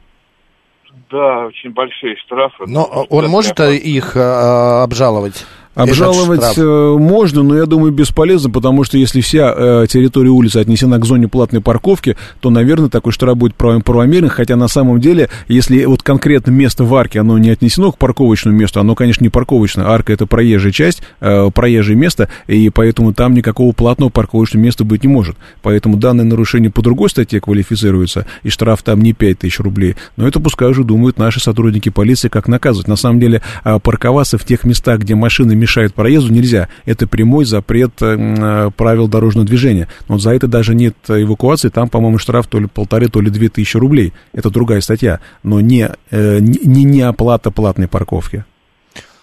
Да, 1.12 1.46
очень 1.46 1.72
большие 1.72 2.16
штрафы. 2.16 2.64
Но 2.66 2.88
Ну, 2.92 3.06
он 3.10 3.24
да, 3.24 3.28
может 3.30 3.58
их 3.60 4.16
обжаловать? 4.16 5.44
Обжаловать 5.74 6.58
э, 6.58 6.96
можно, 6.98 7.44
но 7.44 7.56
я 7.56 7.64
думаю, 7.64 7.92
бесполезно, 7.92 8.50
потому 8.50 8.82
что 8.82 8.98
если 8.98 9.20
вся 9.20 9.54
э, 9.56 9.86
территория 9.88 10.30
улицы 10.30 10.56
отнесена 10.56 10.98
к 10.98 11.04
зоне 11.04 11.28
платной 11.28 11.60
парковки, 11.60 12.16
то, 12.40 12.50
наверное, 12.50 12.88
такой 12.88 13.12
штраф 13.12 13.36
будет 13.36 13.54
прав- 13.54 13.84
правомерен, 13.84 14.28
хотя 14.30 14.56
на 14.56 14.66
самом 14.66 15.00
деле, 15.00 15.28
если 15.46 15.84
вот 15.84 16.02
конкретно 16.02 16.50
место 16.50 16.82
в 16.82 16.92
арке, 16.96 17.20
оно 17.20 17.38
не 17.38 17.50
отнесено 17.50 17.92
к 17.92 17.98
парковочному 17.98 18.56
месту, 18.56 18.80
оно, 18.80 18.96
конечно, 18.96 19.22
не 19.22 19.28
парковочное, 19.28 19.86
арка 19.86 20.12
это 20.12 20.26
проезжая 20.26 20.72
часть, 20.72 21.02
э, 21.20 21.50
проезжее 21.54 21.96
место, 21.96 22.28
и 22.48 22.68
поэтому 22.70 23.14
там 23.14 23.34
никакого 23.34 23.70
платного 23.70 24.10
парковочного 24.10 24.64
места 24.64 24.82
быть 24.82 25.04
не 25.04 25.08
может. 25.08 25.36
Поэтому 25.62 25.96
данное 25.98 26.24
нарушение 26.24 26.72
по 26.72 26.82
другой 26.82 27.10
статье 27.10 27.40
квалифицируется, 27.40 28.26
и 28.42 28.48
штраф 28.48 28.82
там 28.82 29.02
не 29.02 29.12
5 29.12 29.38
тысяч 29.38 29.60
рублей, 29.60 29.94
но 30.16 30.26
это 30.26 30.40
пускай 30.40 30.68
уже 30.68 30.82
думают 30.82 31.16
наши 31.16 31.38
сотрудники 31.38 31.90
полиции, 31.90 32.28
как 32.28 32.48
наказывать. 32.48 32.88
На 32.88 32.96
самом 32.96 33.20
деле, 33.20 33.40
парковаться 33.62 34.36
в 34.36 34.44
тех 34.44 34.64
местах, 34.64 34.98
где 34.98 35.14
машины 35.14 35.59
мешают 35.60 35.94
проезду, 35.94 36.32
нельзя. 36.32 36.68
Это 36.84 37.06
прямой 37.06 37.44
запрет 37.44 37.92
э, 38.00 38.16
э, 38.16 38.70
правил 38.76 39.08
дорожного 39.08 39.46
движения. 39.46 39.88
Но 40.08 40.18
за 40.18 40.30
это 40.30 40.48
даже 40.48 40.74
нет 40.74 40.96
эвакуации, 41.08 41.68
там, 41.68 41.88
по-моему, 41.88 42.18
штраф 42.18 42.46
то 42.46 42.58
ли 42.58 42.66
полторы, 42.66 43.08
то 43.08 43.20
ли 43.20 43.30
две 43.30 43.48
тысячи 43.48 43.76
рублей. 43.76 44.12
Это 44.32 44.50
другая 44.50 44.80
статья, 44.80 45.20
но 45.42 45.60
не, 45.60 45.90
э, 46.10 46.38
не, 46.40 46.84
не 46.84 47.02
оплата 47.02 47.50
платной 47.50 47.88
парковки. 47.88 48.44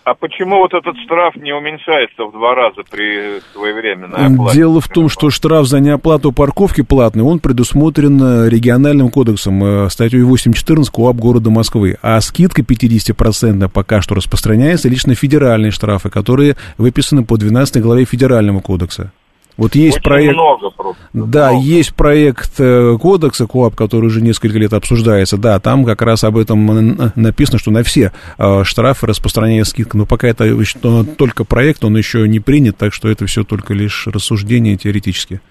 А 0.08 0.14
почему 0.14 0.60
вот 0.60 0.74
этот 0.74 0.96
штраф 1.04 1.36
не 1.36 1.52
уменьшается 1.52 2.24
в 2.24 2.32
два 2.32 2.56
раза 2.56 2.82
при 2.90 3.42
своевременной 3.52 4.28
оплате? 4.28 4.58
Дело 4.58 4.80
в 4.80 4.88
том, 4.88 5.10
что 5.10 5.30
штраф 5.30 5.66
за 5.66 5.82
неоплату 5.82 6.32
парковки 6.32 6.82
платный, 6.82 7.24
он 7.24 7.40
предусмотрен 7.40 8.18
э, 8.24 8.50
региональным 8.50 9.10
кодексом, 9.10 9.62
э, 9.62 9.90
статьей 9.90 10.22
8.14 10.22 10.86
КОАП 10.94 11.18
города 11.18 11.50
Москвы. 11.50 11.98
А 12.02 12.22
скидка 12.22 12.62
50% 12.62 13.68
пока 13.68 14.02
что 14.02 14.16
распространяется 14.16 14.88
лишь 14.88 15.06
на 15.06 15.14
федеральные 15.14 15.72
штрафы, 15.72 16.10
которые 16.10 16.56
выписаны 16.78 17.26
по 17.26 17.36
12 17.36 17.82
главе 17.82 18.06
федерального 18.06 18.62
кодекса. 18.62 19.12
Вот 19.58 19.74
есть 19.74 19.98
Очень 19.98 20.04
проект... 20.04 20.34
много 20.34 20.70
просто. 20.70 21.02
Да, 21.14 21.52
есть 21.52 21.96
проект 21.96 22.60
э, 22.60 22.96
кодекса 23.02 23.48
КОАП, 23.48 23.76
который 23.76 24.06
уже 24.06 24.22
несколько 24.22 24.60
лет 24.60 24.72
обсуждается. 24.74 25.38
Да, 25.38 25.60
там 25.60 25.84
как 25.84 26.04
раз 26.04 26.24
об 26.24 26.38
этом 26.38 27.12
написано, 27.16 27.58
что 27.58 27.72
на 27.72 27.84
все 27.84 28.12
э, 28.38 28.64
штрафы 28.64 29.08
распространяется 29.08 29.72
скидка. 29.72 29.98
Но 29.98 30.06
пока 30.06 30.28
это 30.28 30.44
еще 30.44 30.78
только 31.18 31.44
проект, 31.44 31.84
он 31.84 31.98
еще 31.98 32.28
не 32.28 32.40
принят, 32.40 32.78
так 32.78 32.94
что 32.94 33.10
это 33.10 33.26
все 33.26 33.44
только 33.44 33.74
лишь 33.74 34.06
рассуждения 34.06 34.78
теоретически. 34.78 35.42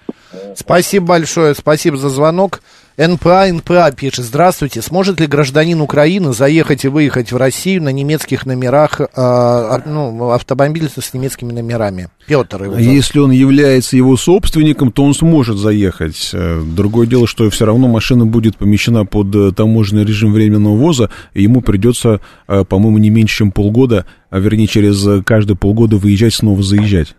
Спасибо 0.55 1.07
большое, 1.07 1.53
спасибо 1.53 1.97
за 1.97 2.09
звонок. 2.09 2.61
НПА, 2.97 3.53
НПА 3.53 3.91
пишет, 3.91 4.25
здравствуйте, 4.25 4.81
сможет 4.81 5.19
ли 5.19 5.27
гражданин 5.27 5.79
Украины 5.81 6.33
заехать 6.33 6.83
и 6.83 6.87
выехать 6.87 7.31
в 7.31 7.37
Россию 7.37 7.83
на 7.83 7.89
немецких 7.89 8.47
номерах, 8.47 8.99
э, 8.99 9.77
ну, 9.85 10.31
автомобиль 10.31 10.89
с 10.89 11.13
немецкими 11.13 11.51
номерами? 11.51 12.09
Петр 12.25 12.63
его 12.63 12.73
зовут. 12.73 12.87
Если 12.87 13.19
он 13.19 13.29
является 13.29 13.95
его 13.95 14.17
собственником, 14.17 14.91
то 14.91 15.03
он 15.03 15.13
сможет 15.13 15.57
заехать. 15.57 16.31
Э, 16.33 16.63
Другое 16.65 17.05
дело, 17.05 17.27
что 17.27 17.47
все 17.51 17.67
равно 17.67 17.87
машина 17.87 18.25
будет 18.25 18.57
помещена 18.57 19.05
под 19.05 19.35
э, 19.35 19.51
таможенный 19.51 20.03
режим 20.03 20.33
временного 20.33 20.75
ввоза, 20.75 21.11
и 21.35 21.43
ему 21.43 21.61
придется, 21.61 22.19
э, 22.47 22.65
по-моему, 22.65 22.97
не 22.97 23.11
меньше, 23.11 23.37
чем 23.37 23.51
полгода, 23.51 24.07
а 24.31 24.39
вернее, 24.39 24.65
через 24.65 25.23
каждые 25.23 25.55
полгода 25.55 25.97
выезжать, 25.97 26.33
снова 26.33 26.63
заезжать. 26.63 27.13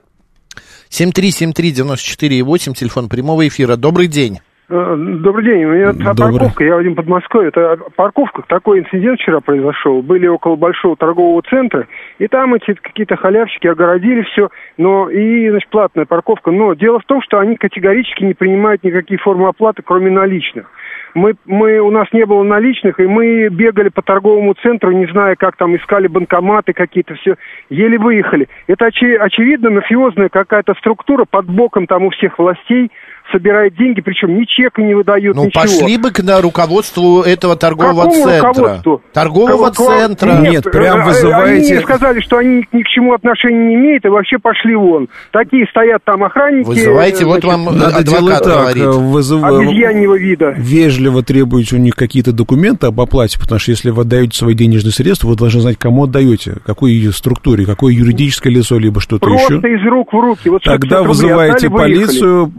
7373948, 0.91 2.75
телефон 2.75 3.09
прямого 3.09 3.47
эфира. 3.47 3.77
Добрый 3.77 4.09
день. 4.09 4.41
Э, 4.71 4.97
Добрый 4.99 5.45
день. 5.47 5.65
У 5.65 5.73
меня 5.73 5.93
Добрый. 5.93 6.39
парковка, 6.39 6.65
я 6.65 6.75
Вадим 6.77 6.95
Подмосковье. 6.95 7.49
Это 7.49 7.79
парковка, 7.97 8.43
такой 8.47 8.81
инцидент 8.81 9.19
вчера 9.19 9.41
произошел. 9.41 10.03
Были 10.03 10.27
около 10.27 10.57
большого 10.57 10.95
торгового 10.97 11.43
центра, 11.49 11.87
и 12.19 12.29
там 12.29 12.55
эти 12.55 12.75
какие-то 12.75 13.17
халявщики 13.17 13.67
огородили 13.67 14.23
все, 14.23 14.51
но 14.77 15.09
и, 15.09 15.49
значит, 15.49 15.71
платная 15.71 16.05
парковка. 16.05 16.51
Но 16.51 16.75
дело 16.75 16.99
в 17.01 17.05
том, 17.05 17.23
что 17.23 17.39
они 17.39 17.57
категорически 17.57 18.25
не 18.25 18.35
принимают 18.35 18.85
никакие 18.85 19.19
формы 19.19 19.49
оплаты, 19.49 19.83
кроме 19.83 20.11
наличных. 20.11 20.71
Мы, 21.15 21.35
мы, 21.47 21.79
у 21.81 21.91
нас 21.91 22.07
не 22.13 22.27
было 22.27 22.43
наличных, 22.43 23.01
и 23.01 23.07
мы 23.07 23.49
бегали 23.49 23.89
по 23.89 24.03
торговому 24.03 24.55
центру, 24.63 24.93
не 24.93 25.07
зная, 25.07 25.37
как 25.37 25.57
там 25.57 25.75
искали 25.77 26.07
банкоматы 26.07 26.75
какие-то, 26.75 27.15
все, 27.15 27.37
еле 27.71 27.99
выехали. 27.99 28.49
Это 28.67 28.87
очи- 28.87 29.17
очевидно 29.17 29.71
мафиозная 29.71 30.29
какая-то 30.29 30.75
структура 30.75 31.25
под 31.25 31.47
боком 31.47 31.87
там 31.87 32.05
у 32.05 32.11
всех 32.11 32.39
властей, 32.39 32.91
собирает 33.33 33.75
деньги, 33.77 34.01
причем 34.01 34.39
ни 34.39 34.45
чека 34.45 34.83
не 34.83 34.95
выдают, 34.95 35.37
Ну, 35.37 35.47
ничего. 35.47 35.63
пошли 35.63 35.97
бы 35.99 36.11
к 36.11 36.23
на 36.23 36.41
руководству 36.41 37.21
этого 37.23 37.57
торгового 37.57 38.05
Какому 38.05 38.25
центра. 38.25 38.49
руководству? 38.49 39.03
Торгового 39.13 39.51
Кого- 39.51 39.73
кого- 39.73 39.99
центра. 39.99 40.33
Нет, 40.39 40.65
прям 40.65 40.99
э, 40.99 41.03
э, 41.03 41.05
вызываете- 41.05 41.75
Они 41.75 41.83
сказали, 41.85 42.21
что 42.21 42.39
они 42.39 42.65
ни 42.73 42.83
к 42.83 42.87
чему 42.89 43.13
отношения 43.15 43.69
не 43.69 43.75
имеют, 43.75 44.05
и 44.05 44.09
вообще 44.09 44.39
пошли 44.39 44.75
вон. 44.75 45.09
Такие 45.33 45.67
стоят 45.71 46.03
там 46.05 46.25
охранники. 46.25 46.67
Вызывайте, 46.69 47.25
вот 47.25 47.45
вам 47.45 47.65
Надо 47.67 47.97
адвокат 47.99 48.45
так, 48.45 48.53
говорит. 48.61 48.85
э, 48.85 48.91
вызыв- 48.91 49.43
Обезьяньего 49.45 50.19
вида. 50.19 50.55
вежливо 50.57 51.23
требуете 51.23 51.77
у 51.77 51.79
них 51.79 51.95
какие-то 51.95 52.33
документы 52.33 52.87
об 52.87 53.01
оплате, 53.01 53.39
потому 53.39 53.59
что 53.59 53.71
если 53.73 53.91
вы 53.91 54.03
отдаете 54.03 54.37
свои 54.39 54.55
денежные 54.55 54.93
средства, 54.93 55.29
вы 55.29 55.37
должны 55.37 55.61
знать, 55.61 55.77
кому 55.79 56.05
отдаете, 56.05 56.57
какой 56.65 56.93
ее 56.93 57.13
структуре, 57.13 57.67
какое 57.67 57.93
юридическое 57.95 58.53
лицо, 58.53 58.79
либо 58.79 59.01
что-то 59.01 59.27
Просто 59.27 59.55
еще. 59.55 59.75
из 59.77 59.87
рук 59.89 60.13
в 60.13 60.17
руки. 60.19 60.49
Вот 60.49 60.63
600 60.63 60.81
Тогда 60.81 61.03
вызываете 61.03 61.67
отдали, 61.67 61.73
выехали. 61.73 61.95
полицию, 62.07 62.53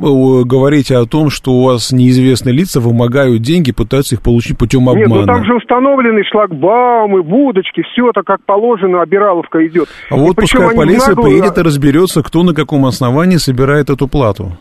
говорите 0.59 0.97
о 0.97 1.05
том, 1.05 1.29
что 1.29 1.51
у 1.53 1.63
вас 1.63 1.91
неизвестные 1.91 2.53
лица 2.53 2.79
вымогают 2.81 3.41
деньги, 3.41 3.71
пытаются 3.71 4.15
их 4.15 4.21
получить 4.21 4.57
путем 4.57 4.81
Нет, 4.85 5.05
обмана. 5.05 5.21
ну 5.21 5.25
там 5.25 5.45
же 5.45 5.55
установлены 5.55 6.21
шлагбаумы, 6.29 7.23
будочки, 7.23 7.81
все 7.93 8.09
это 8.09 8.21
как 8.23 8.43
положено, 8.45 9.01
обираловка 9.01 9.65
идет. 9.67 9.87
А 10.09 10.15
И 10.17 10.19
вот 10.19 10.35
причем 10.35 10.59
пускай 10.59 10.75
полиция 10.77 11.15
нагло- 11.15 11.23
приедет 11.23 11.57
и 11.57 11.61
разберется, 11.61 12.21
кто 12.23 12.43
на 12.43 12.53
каком 12.53 12.85
основании 12.85 13.37
собирает 13.37 13.89
эту 13.89 14.07
плату. 14.07 14.57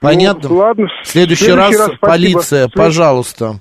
Понятно. 0.00 0.48
Ну, 0.48 0.56
ладно. 0.56 0.86
В 1.02 1.06
следующий, 1.06 1.52
В 1.52 1.56
раз, 1.56 1.74
спасибо. 1.74 1.96
полиция, 2.00 2.68
пожалуйста. 2.74 3.60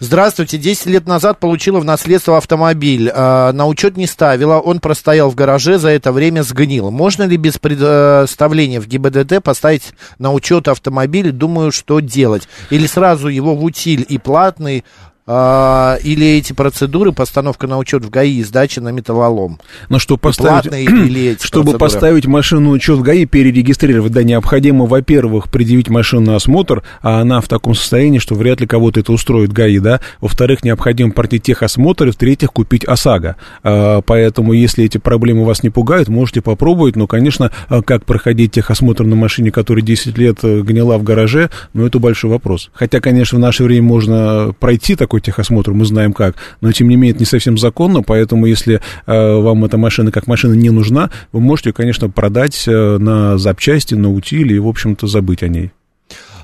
Здравствуйте, 0.00 0.58
10 0.58 0.86
лет 0.86 1.06
назад 1.06 1.38
получила 1.38 1.80
в 1.80 1.84
наследство 1.84 2.36
автомобиль. 2.36 3.10
А, 3.14 3.52
на 3.52 3.66
учет 3.66 3.96
не 3.96 4.06
ставила, 4.06 4.58
он 4.58 4.80
простоял 4.80 5.30
в 5.30 5.34
гараже, 5.34 5.78
за 5.78 5.90
это 5.90 6.12
время 6.12 6.42
сгнил. 6.42 6.90
Можно 6.90 7.24
ли 7.24 7.36
без 7.36 7.58
предоставления 7.58 8.80
в 8.80 8.86
ГИБДД 8.86 9.42
поставить 9.42 9.94
на 10.18 10.32
учет 10.32 10.68
автомобиль? 10.68 11.30
Думаю, 11.30 11.72
что 11.72 12.00
делать. 12.00 12.48
Или 12.70 12.86
сразу 12.86 13.28
его 13.28 13.54
в 13.54 13.64
утиль 13.64 14.04
и 14.08 14.18
платный, 14.18 14.84
а, 15.26 15.96
или 16.02 16.26
эти 16.26 16.52
процедуры, 16.52 17.12
постановка 17.12 17.66
на 17.66 17.78
учет 17.78 18.04
в 18.04 18.10
ГАИ 18.10 18.34
и 18.36 18.44
сдача 18.44 18.80
на 18.80 18.90
металлолом. 18.90 19.58
Но 19.88 19.98
что 19.98 20.16
поставить, 20.16 20.72
или 20.72 21.32
эти 21.32 21.42
чтобы 21.46 21.72
процедуры? 21.72 21.78
поставить 21.78 22.26
машину 22.26 22.60
на 22.60 22.70
учет 22.70 22.98
в 22.98 23.02
ГАИ, 23.02 23.24
перерегистрировать, 23.24 24.12
да, 24.12 24.22
необходимо, 24.22 24.86
во-первых, 24.86 25.50
предъявить 25.50 25.88
машину 25.88 26.26
на 26.26 26.36
осмотр, 26.36 26.82
а 27.00 27.20
она 27.20 27.40
в 27.40 27.48
таком 27.48 27.74
состоянии, 27.74 28.18
что 28.18 28.34
вряд 28.34 28.60
ли 28.60 28.66
кого-то 28.66 29.00
это 29.00 29.12
устроит 29.12 29.52
ГАИ, 29.52 29.78
да. 29.78 30.00
Во-вторых, 30.20 30.62
необходимо 30.62 31.12
пройти 31.12 31.40
техосмотр, 31.40 32.08
и 32.08 32.10
в-третьих, 32.10 32.52
купить 32.52 32.84
ОСАГО. 32.84 33.36
А, 33.62 34.02
поэтому, 34.02 34.52
если 34.52 34.84
эти 34.84 34.98
проблемы 34.98 35.44
вас 35.44 35.62
не 35.62 35.70
пугают, 35.70 36.08
можете 36.08 36.42
попробовать, 36.42 36.96
но, 36.96 37.06
конечно, 37.06 37.50
а, 37.68 37.82
как 37.82 38.04
проходить 38.04 38.52
техосмотр 38.52 39.04
на 39.04 39.16
машине, 39.16 39.50
которая 39.50 39.84
10 39.84 40.18
лет 40.18 40.38
э, 40.42 40.60
гнила 40.60 40.98
в 40.98 41.02
гараже, 41.02 41.50
ну, 41.72 41.86
это 41.86 41.98
большой 41.98 42.30
вопрос. 42.30 42.70
Хотя, 42.72 43.00
конечно, 43.00 43.38
в 43.38 43.40
наше 43.40 43.64
время 43.64 43.86
можно 43.86 44.54
пройти 44.58 44.96
такой 44.96 45.13
техосмотр, 45.20 45.72
мы 45.72 45.84
знаем 45.84 46.12
как, 46.12 46.36
но, 46.60 46.72
тем 46.72 46.88
не 46.88 46.96
менее, 46.96 47.12
это 47.12 47.20
не 47.20 47.26
совсем 47.26 47.58
законно, 47.58 48.02
поэтому, 48.02 48.46
если 48.46 48.80
э, 49.06 49.36
вам 49.36 49.64
эта 49.64 49.78
машина 49.78 50.10
как 50.12 50.26
машина 50.26 50.54
не 50.54 50.70
нужна, 50.70 51.10
вы 51.32 51.40
можете, 51.40 51.70
ее, 51.70 51.74
конечно, 51.74 52.08
продать 52.10 52.64
э, 52.66 52.98
на 52.98 53.38
запчасти, 53.38 53.94
на 53.94 54.12
утиле 54.12 54.56
и, 54.56 54.58
в 54.58 54.68
общем-то, 54.68 55.06
забыть 55.06 55.42
о 55.42 55.48
ней. 55.48 55.70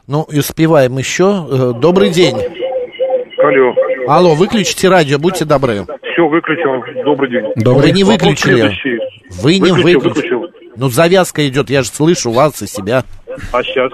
Ну, 0.06 0.26
и 0.30 0.38
успеваем 0.38 0.98
еще. 0.98 1.46
Э, 1.50 1.72
Добрый 1.80 2.10
день. 2.10 2.36
Алло. 3.38 3.74
Алло, 4.08 4.34
выключите 4.34 4.88
радио, 4.88 5.18
будьте 5.18 5.44
добры. 5.44 5.86
Все, 6.12 6.28
выключил. 6.28 7.04
Добрый 7.04 7.30
день. 7.30 7.44
Добрый. 7.56 7.90
Вы 7.90 7.96
не 7.96 8.04
выключили. 8.04 8.72
Вы 9.42 9.58
не 9.58 9.70
выключил. 9.70 10.00
выключили. 10.00 10.34
выключил. 10.34 10.60
Ну, 10.76 10.88
завязка 10.88 11.46
идет, 11.48 11.70
я 11.70 11.82
же 11.82 11.88
слышу 11.88 12.30
вас 12.30 12.62
и 12.62 12.66
себя. 12.66 13.04
А 13.52 13.62
сейчас? 13.62 13.92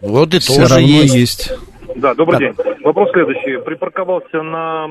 Вот 0.00 0.34
и 0.34 0.38
Все 0.38 0.54
тоже 0.56 0.74
равно 0.74 0.86
есть. 0.86 1.14
есть. 1.14 1.52
Да, 1.98 2.14
добрый 2.14 2.38
Так. 2.38 2.66
день. 2.66 2.84
Вопрос 2.84 3.10
следующий. 3.10 3.58
Припарковался 3.58 4.42
на 4.42 4.88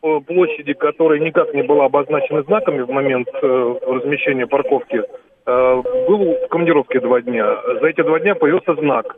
площади, 0.00 0.72
которая 0.72 1.20
никак 1.20 1.54
не 1.54 1.62
была 1.62 1.84
обозначена 1.84 2.42
знаками 2.42 2.80
в 2.80 2.90
момент 2.90 3.28
э, 3.34 3.74
размещения 3.86 4.46
парковки. 4.46 5.02
Э, 5.46 5.82
был 6.08 6.34
в 6.44 6.48
командировке 6.48 7.00
два 7.00 7.20
дня. 7.20 7.46
За 7.80 7.86
эти 7.86 8.02
два 8.02 8.18
дня 8.18 8.34
появился 8.34 8.74
знак 8.74 9.14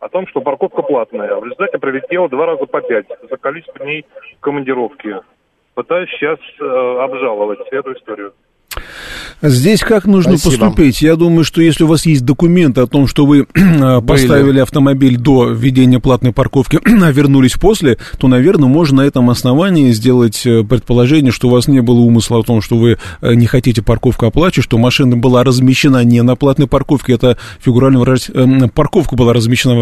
о 0.00 0.08
том, 0.08 0.26
что 0.26 0.40
парковка 0.40 0.82
платная. 0.82 1.36
В 1.36 1.44
результате 1.44 1.78
прилетело 1.78 2.28
два 2.28 2.46
раза 2.46 2.66
по 2.66 2.80
пять 2.80 3.06
за 3.30 3.36
количество 3.36 3.78
дней 3.84 4.06
командировки. 4.40 5.16
Пытаюсь 5.74 6.10
сейчас 6.10 6.38
э, 6.60 6.64
обжаловать 6.64 7.60
эту 7.70 7.92
историю. 7.92 8.32
Здесь 9.42 9.80
как 9.80 10.06
нужно 10.06 10.38
Спасибо. 10.38 10.66
поступить? 10.66 11.02
Я 11.02 11.16
думаю, 11.16 11.42
что 11.42 11.60
если 11.60 11.82
у 11.82 11.88
вас 11.88 12.06
есть 12.06 12.24
документы 12.24 12.80
о 12.80 12.86
том, 12.86 13.08
что 13.08 13.26
вы 13.26 13.44
поставили 14.06 14.60
автомобиль 14.60 15.16
до 15.16 15.48
введения 15.48 15.98
платной 15.98 16.32
парковки, 16.32 16.78
а 17.02 17.10
вернулись 17.10 17.54
после, 17.54 17.98
то, 18.18 18.28
наверное, 18.28 18.68
можно 18.68 19.02
на 19.02 19.06
этом 19.06 19.30
основании 19.30 19.90
сделать 19.90 20.46
э, 20.46 20.62
предположение, 20.62 21.32
что 21.32 21.48
у 21.48 21.50
вас 21.50 21.66
не 21.66 21.80
было 21.80 21.98
умысла 21.98 22.38
о 22.38 22.42
том, 22.44 22.60
что 22.60 22.76
вы 22.76 22.98
э, 23.20 23.34
не 23.34 23.46
хотите 23.46 23.82
парковку 23.82 24.26
оплачивать, 24.26 24.64
что 24.64 24.78
машина 24.78 25.16
была 25.16 25.42
размещена 25.42 26.04
не 26.04 26.22
на 26.22 26.36
платной 26.36 26.68
парковке, 26.68 27.14
это 27.14 27.36
фигурально 27.60 27.98
выражаясь, 27.98 28.30
э, 28.32 28.68
парковка 28.68 29.16
была 29.16 29.32
размещена 29.32 29.74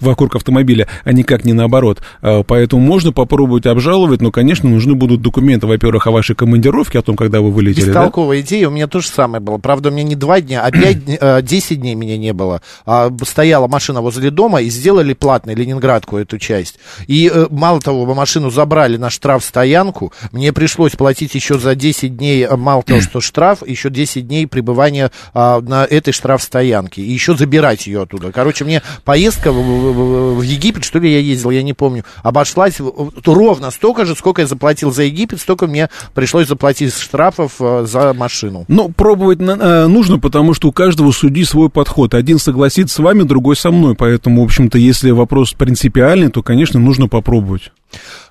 вокруг 0.00 0.36
автомобиля, 0.36 0.86
а 1.04 1.12
никак 1.12 1.44
не 1.44 1.52
наоборот. 1.52 2.02
Поэтому 2.20 2.82
можно 2.82 3.12
попробовать 3.12 3.66
обжаловать, 3.66 4.20
но, 4.20 4.30
конечно, 4.30 4.68
нужны 4.68 4.94
будут 4.94 5.22
документы, 5.22 5.66
во-первых, 5.66 6.06
о 6.06 6.10
вашей 6.10 6.36
командировке, 6.36 6.98
о 6.98 7.02
том, 7.02 7.16
когда 7.16 7.40
вы 7.40 7.50
вылетели. 7.50 7.86
да? 7.86 7.90
Бестолковая 7.90 8.40
идея, 8.40 8.68
у 8.68 8.75
меня 8.76 8.86
то 8.86 9.00
же 9.00 9.08
самое 9.08 9.40
было. 9.42 9.58
Правда, 9.58 9.88
у 9.88 9.92
меня 9.92 10.04
не 10.04 10.14
два 10.14 10.40
дня, 10.40 10.62
а 10.62 10.70
пять, 10.70 10.98
э, 11.06 11.42
10 11.42 11.80
дней 11.80 11.94
меня 11.94 12.16
не 12.16 12.32
было. 12.32 12.62
А, 12.84 13.10
стояла 13.24 13.66
машина 13.66 14.00
возле 14.00 14.30
дома 14.30 14.60
и 14.60 14.68
сделали 14.70 15.14
платной 15.14 15.54
Ленинградку 15.54 16.16
эту 16.18 16.38
часть. 16.38 16.78
И 17.06 17.30
э, 17.32 17.46
мало 17.50 17.80
того, 17.80 18.06
машину 18.14 18.50
забрали 18.50 18.96
на 18.96 19.10
штраф-стоянку, 19.10 20.12
мне 20.32 20.52
пришлось 20.52 20.92
платить 20.92 21.34
еще 21.34 21.58
за 21.58 21.74
10 21.74 22.16
дней, 22.16 22.44
э, 22.44 22.56
мало 22.56 22.82
того, 22.82 23.00
что 23.00 23.20
штраф, 23.20 23.66
еще 23.66 23.90
10 23.90 24.26
дней 24.28 24.46
пребывания 24.46 25.10
а, 25.34 25.60
на 25.60 25.84
этой 25.84 26.12
штраф-стоянке. 26.12 27.02
И 27.02 27.10
еще 27.10 27.36
забирать 27.36 27.86
ее 27.86 28.02
оттуда. 28.02 28.30
Короче, 28.32 28.64
мне 28.64 28.82
поездка 29.04 29.52
в, 29.52 29.56
в- 29.56 30.42
Египет, 30.42 30.84
что 30.84 30.98
ли, 30.98 31.10
я 31.10 31.18
ездил, 31.18 31.50
я 31.50 31.62
не 31.62 31.72
помню, 31.72 32.04
обошлась 32.22 32.76
ровно 33.24 33.70
столько 33.70 34.04
же, 34.04 34.14
сколько 34.14 34.42
я 34.42 34.46
заплатил 34.46 34.92
за 34.92 35.04
Египет, 35.04 35.40
столько 35.40 35.66
мне 35.66 35.88
пришлось 36.14 36.46
заплатить 36.48 36.94
штрафов 36.94 37.54
за 37.58 38.12
машину. 38.14 38.65
Ну, 38.68 38.88
пробовать 38.88 39.40
э, 39.40 39.86
нужно, 39.86 40.18
потому 40.18 40.52
что 40.54 40.68
у 40.68 40.72
каждого 40.72 41.12
судьи 41.12 41.44
свой 41.44 41.70
подход. 41.70 42.14
Один 42.14 42.38
согласится 42.38 42.96
с 42.96 42.98
вами, 42.98 43.22
другой 43.22 43.56
со 43.56 43.70
мной. 43.70 43.94
Поэтому, 43.94 44.42
в 44.42 44.44
общем-то, 44.44 44.78
если 44.78 45.10
вопрос 45.10 45.52
принципиальный, 45.52 46.30
то, 46.30 46.42
конечно, 46.42 46.80
нужно 46.80 47.08
попробовать. 47.08 47.72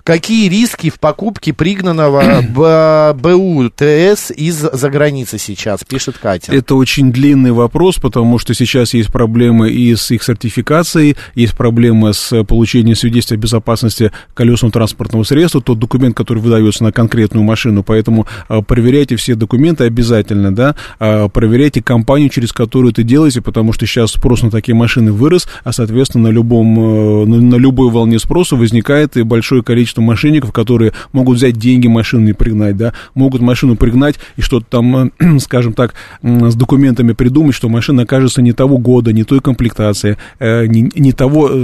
Какие 0.04 0.48
риски 0.48 0.88
в 0.88 1.00
покупке 1.00 1.52
пригнанного 1.52 2.42
БУ 3.14 3.70
ТС 3.70 4.30
из-за 4.30 4.90
границы 4.90 5.38
сейчас, 5.38 5.82
пишет 5.84 6.16
Катя. 6.18 6.52
Это 6.52 6.76
очень 6.76 7.12
длинный 7.12 7.52
вопрос, 7.52 7.96
потому 7.96 8.38
что 8.38 8.54
сейчас 8.54 8.94
есть 8.94 9.10
проблемы 9.10 9.70
и 9.70 9.96
с 9.96 10.10
их 10.10 10.22
сертификацией, 10.22 11.16
есть 11.34 11.56
проблемы 11.56 12.14
с 12.14 12.44
получением 12.44 12.96
свидетельства 12.96 13.34
о 13.34 13.38
безопасности 13.38 14.12
колесного 14.34 14.72
транспортного 14.72 15.24
средства, 15.24 15.60
тот 15.60 15.78
документ, 15.78 16.16
который 16.16 16.38
выдается 16.38 16.84
на 16.84 16.92
конкретную 16.92 17.44
машину, 17.44 17.82
поэтому 17.82 18.26
а, 18.48 18.62
проверяйте 18.62 19.16
все 19.16 19.34
документы 19.34 19.84
обязательно, 19.84 20.54
да, 20.54 20.76
А, 20.98 21.28
проверяйте 21.28 21.82
компанию, 21.82 22.28
через 22.30 22.52
которую 22.52 22.92
это 22.92 23.02
делаете, 23.02 23.40
потому 23.42 23.72
что 23.72 23.86
сейчас 23.86 24.12
спрос 24.12 24.42
на 24.42 24.50
такие 24.50 24.74
машины 24.74 25.12
вырос, 25.12 25.48
а, 25.64 25.72
соответственно, 25.72 26.28
на, 26.28 26.32
любом, 26.32 26.78
э, 26.78 27.26
на, 27.26 27.56
любой 27.56 27.90
волне 27.90 28.18
спроса 28.18 28.56
возникает 28.56 29.16
и 29.16 29.22
большое 29.56 29.62
количество 29.62 30.00
мошенников, 30.00 30.52
которые 30.52 30.92
могут 31.12 31.36
взять 31.38 31.56
деньги 31.56 31.86
машины 31.86 32.30
и 32.30 32.32
пригнать, 32.32 32.76
да, 32.76 32.92
могут 33.14 33.40
машину 33.40 33.76
пригнать 33.76 34.16
и 34.36 34.42
что-то 34.42 34.66
там, 34.68 35.10
э, 35.18 35.38
скажем 35.40 35.72
так, 35.72 35.94
с 36.22 36.54
документами 36.54 37.12
придумать, 37.12 37.54
что 37.54 37.68
машина 37.68 38.02
окажется 38.02 38.42
не 38.42 38.52
того 38.52 38.78
года, 38.78 39.12
не 39.12 39.24
той 39.24 39.40
комплектации, 39.40 40.16
э, 40.38 40.66
не, 40.66 40.90
не 40.94 41.12
того 41.12 41.48
э, 41.48 41.54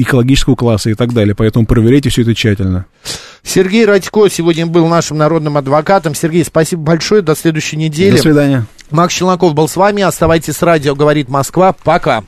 экологического 0.00 0.56
класса 0.56 0.90
и 0.90 0.94
так 0.94 1.12
далее. 1.12 1.34
Поэтому 1.34 1.66
проверяйте 1.66 2.08
все 2.08 2.22
это 2.22 2.34
тщательно. 2.34 2.86
Сергей 3.42 3.84
Радько 3.84 4.28
сегодня 4.28 4.66
был 4.66 4.86
нашим 4.88 5.18
народным 5.18 5.56
адвокатом. 5.56 6.14
Сергей, 6.14 6.44
спасибо 6.44 6.82
большое. 6.82 7.22
До 7.22 7.34
следующей 7.34 7.76
недели. 7.76 8.16
До 8.16 8.22
свидания. 8.22 8.66
Макс 8.90 9.14
Челноков 9.14 9.54
был 9.54 9.68
с 9.68 9.76
вами. 9.76 10.02
Оставайтесь 10.02 10.56
с 10.56 10.62
радио, 10.62 10.94
говорит 10.94 11.28
Москва. 11.28 11.74
Пока. 11.84 12.24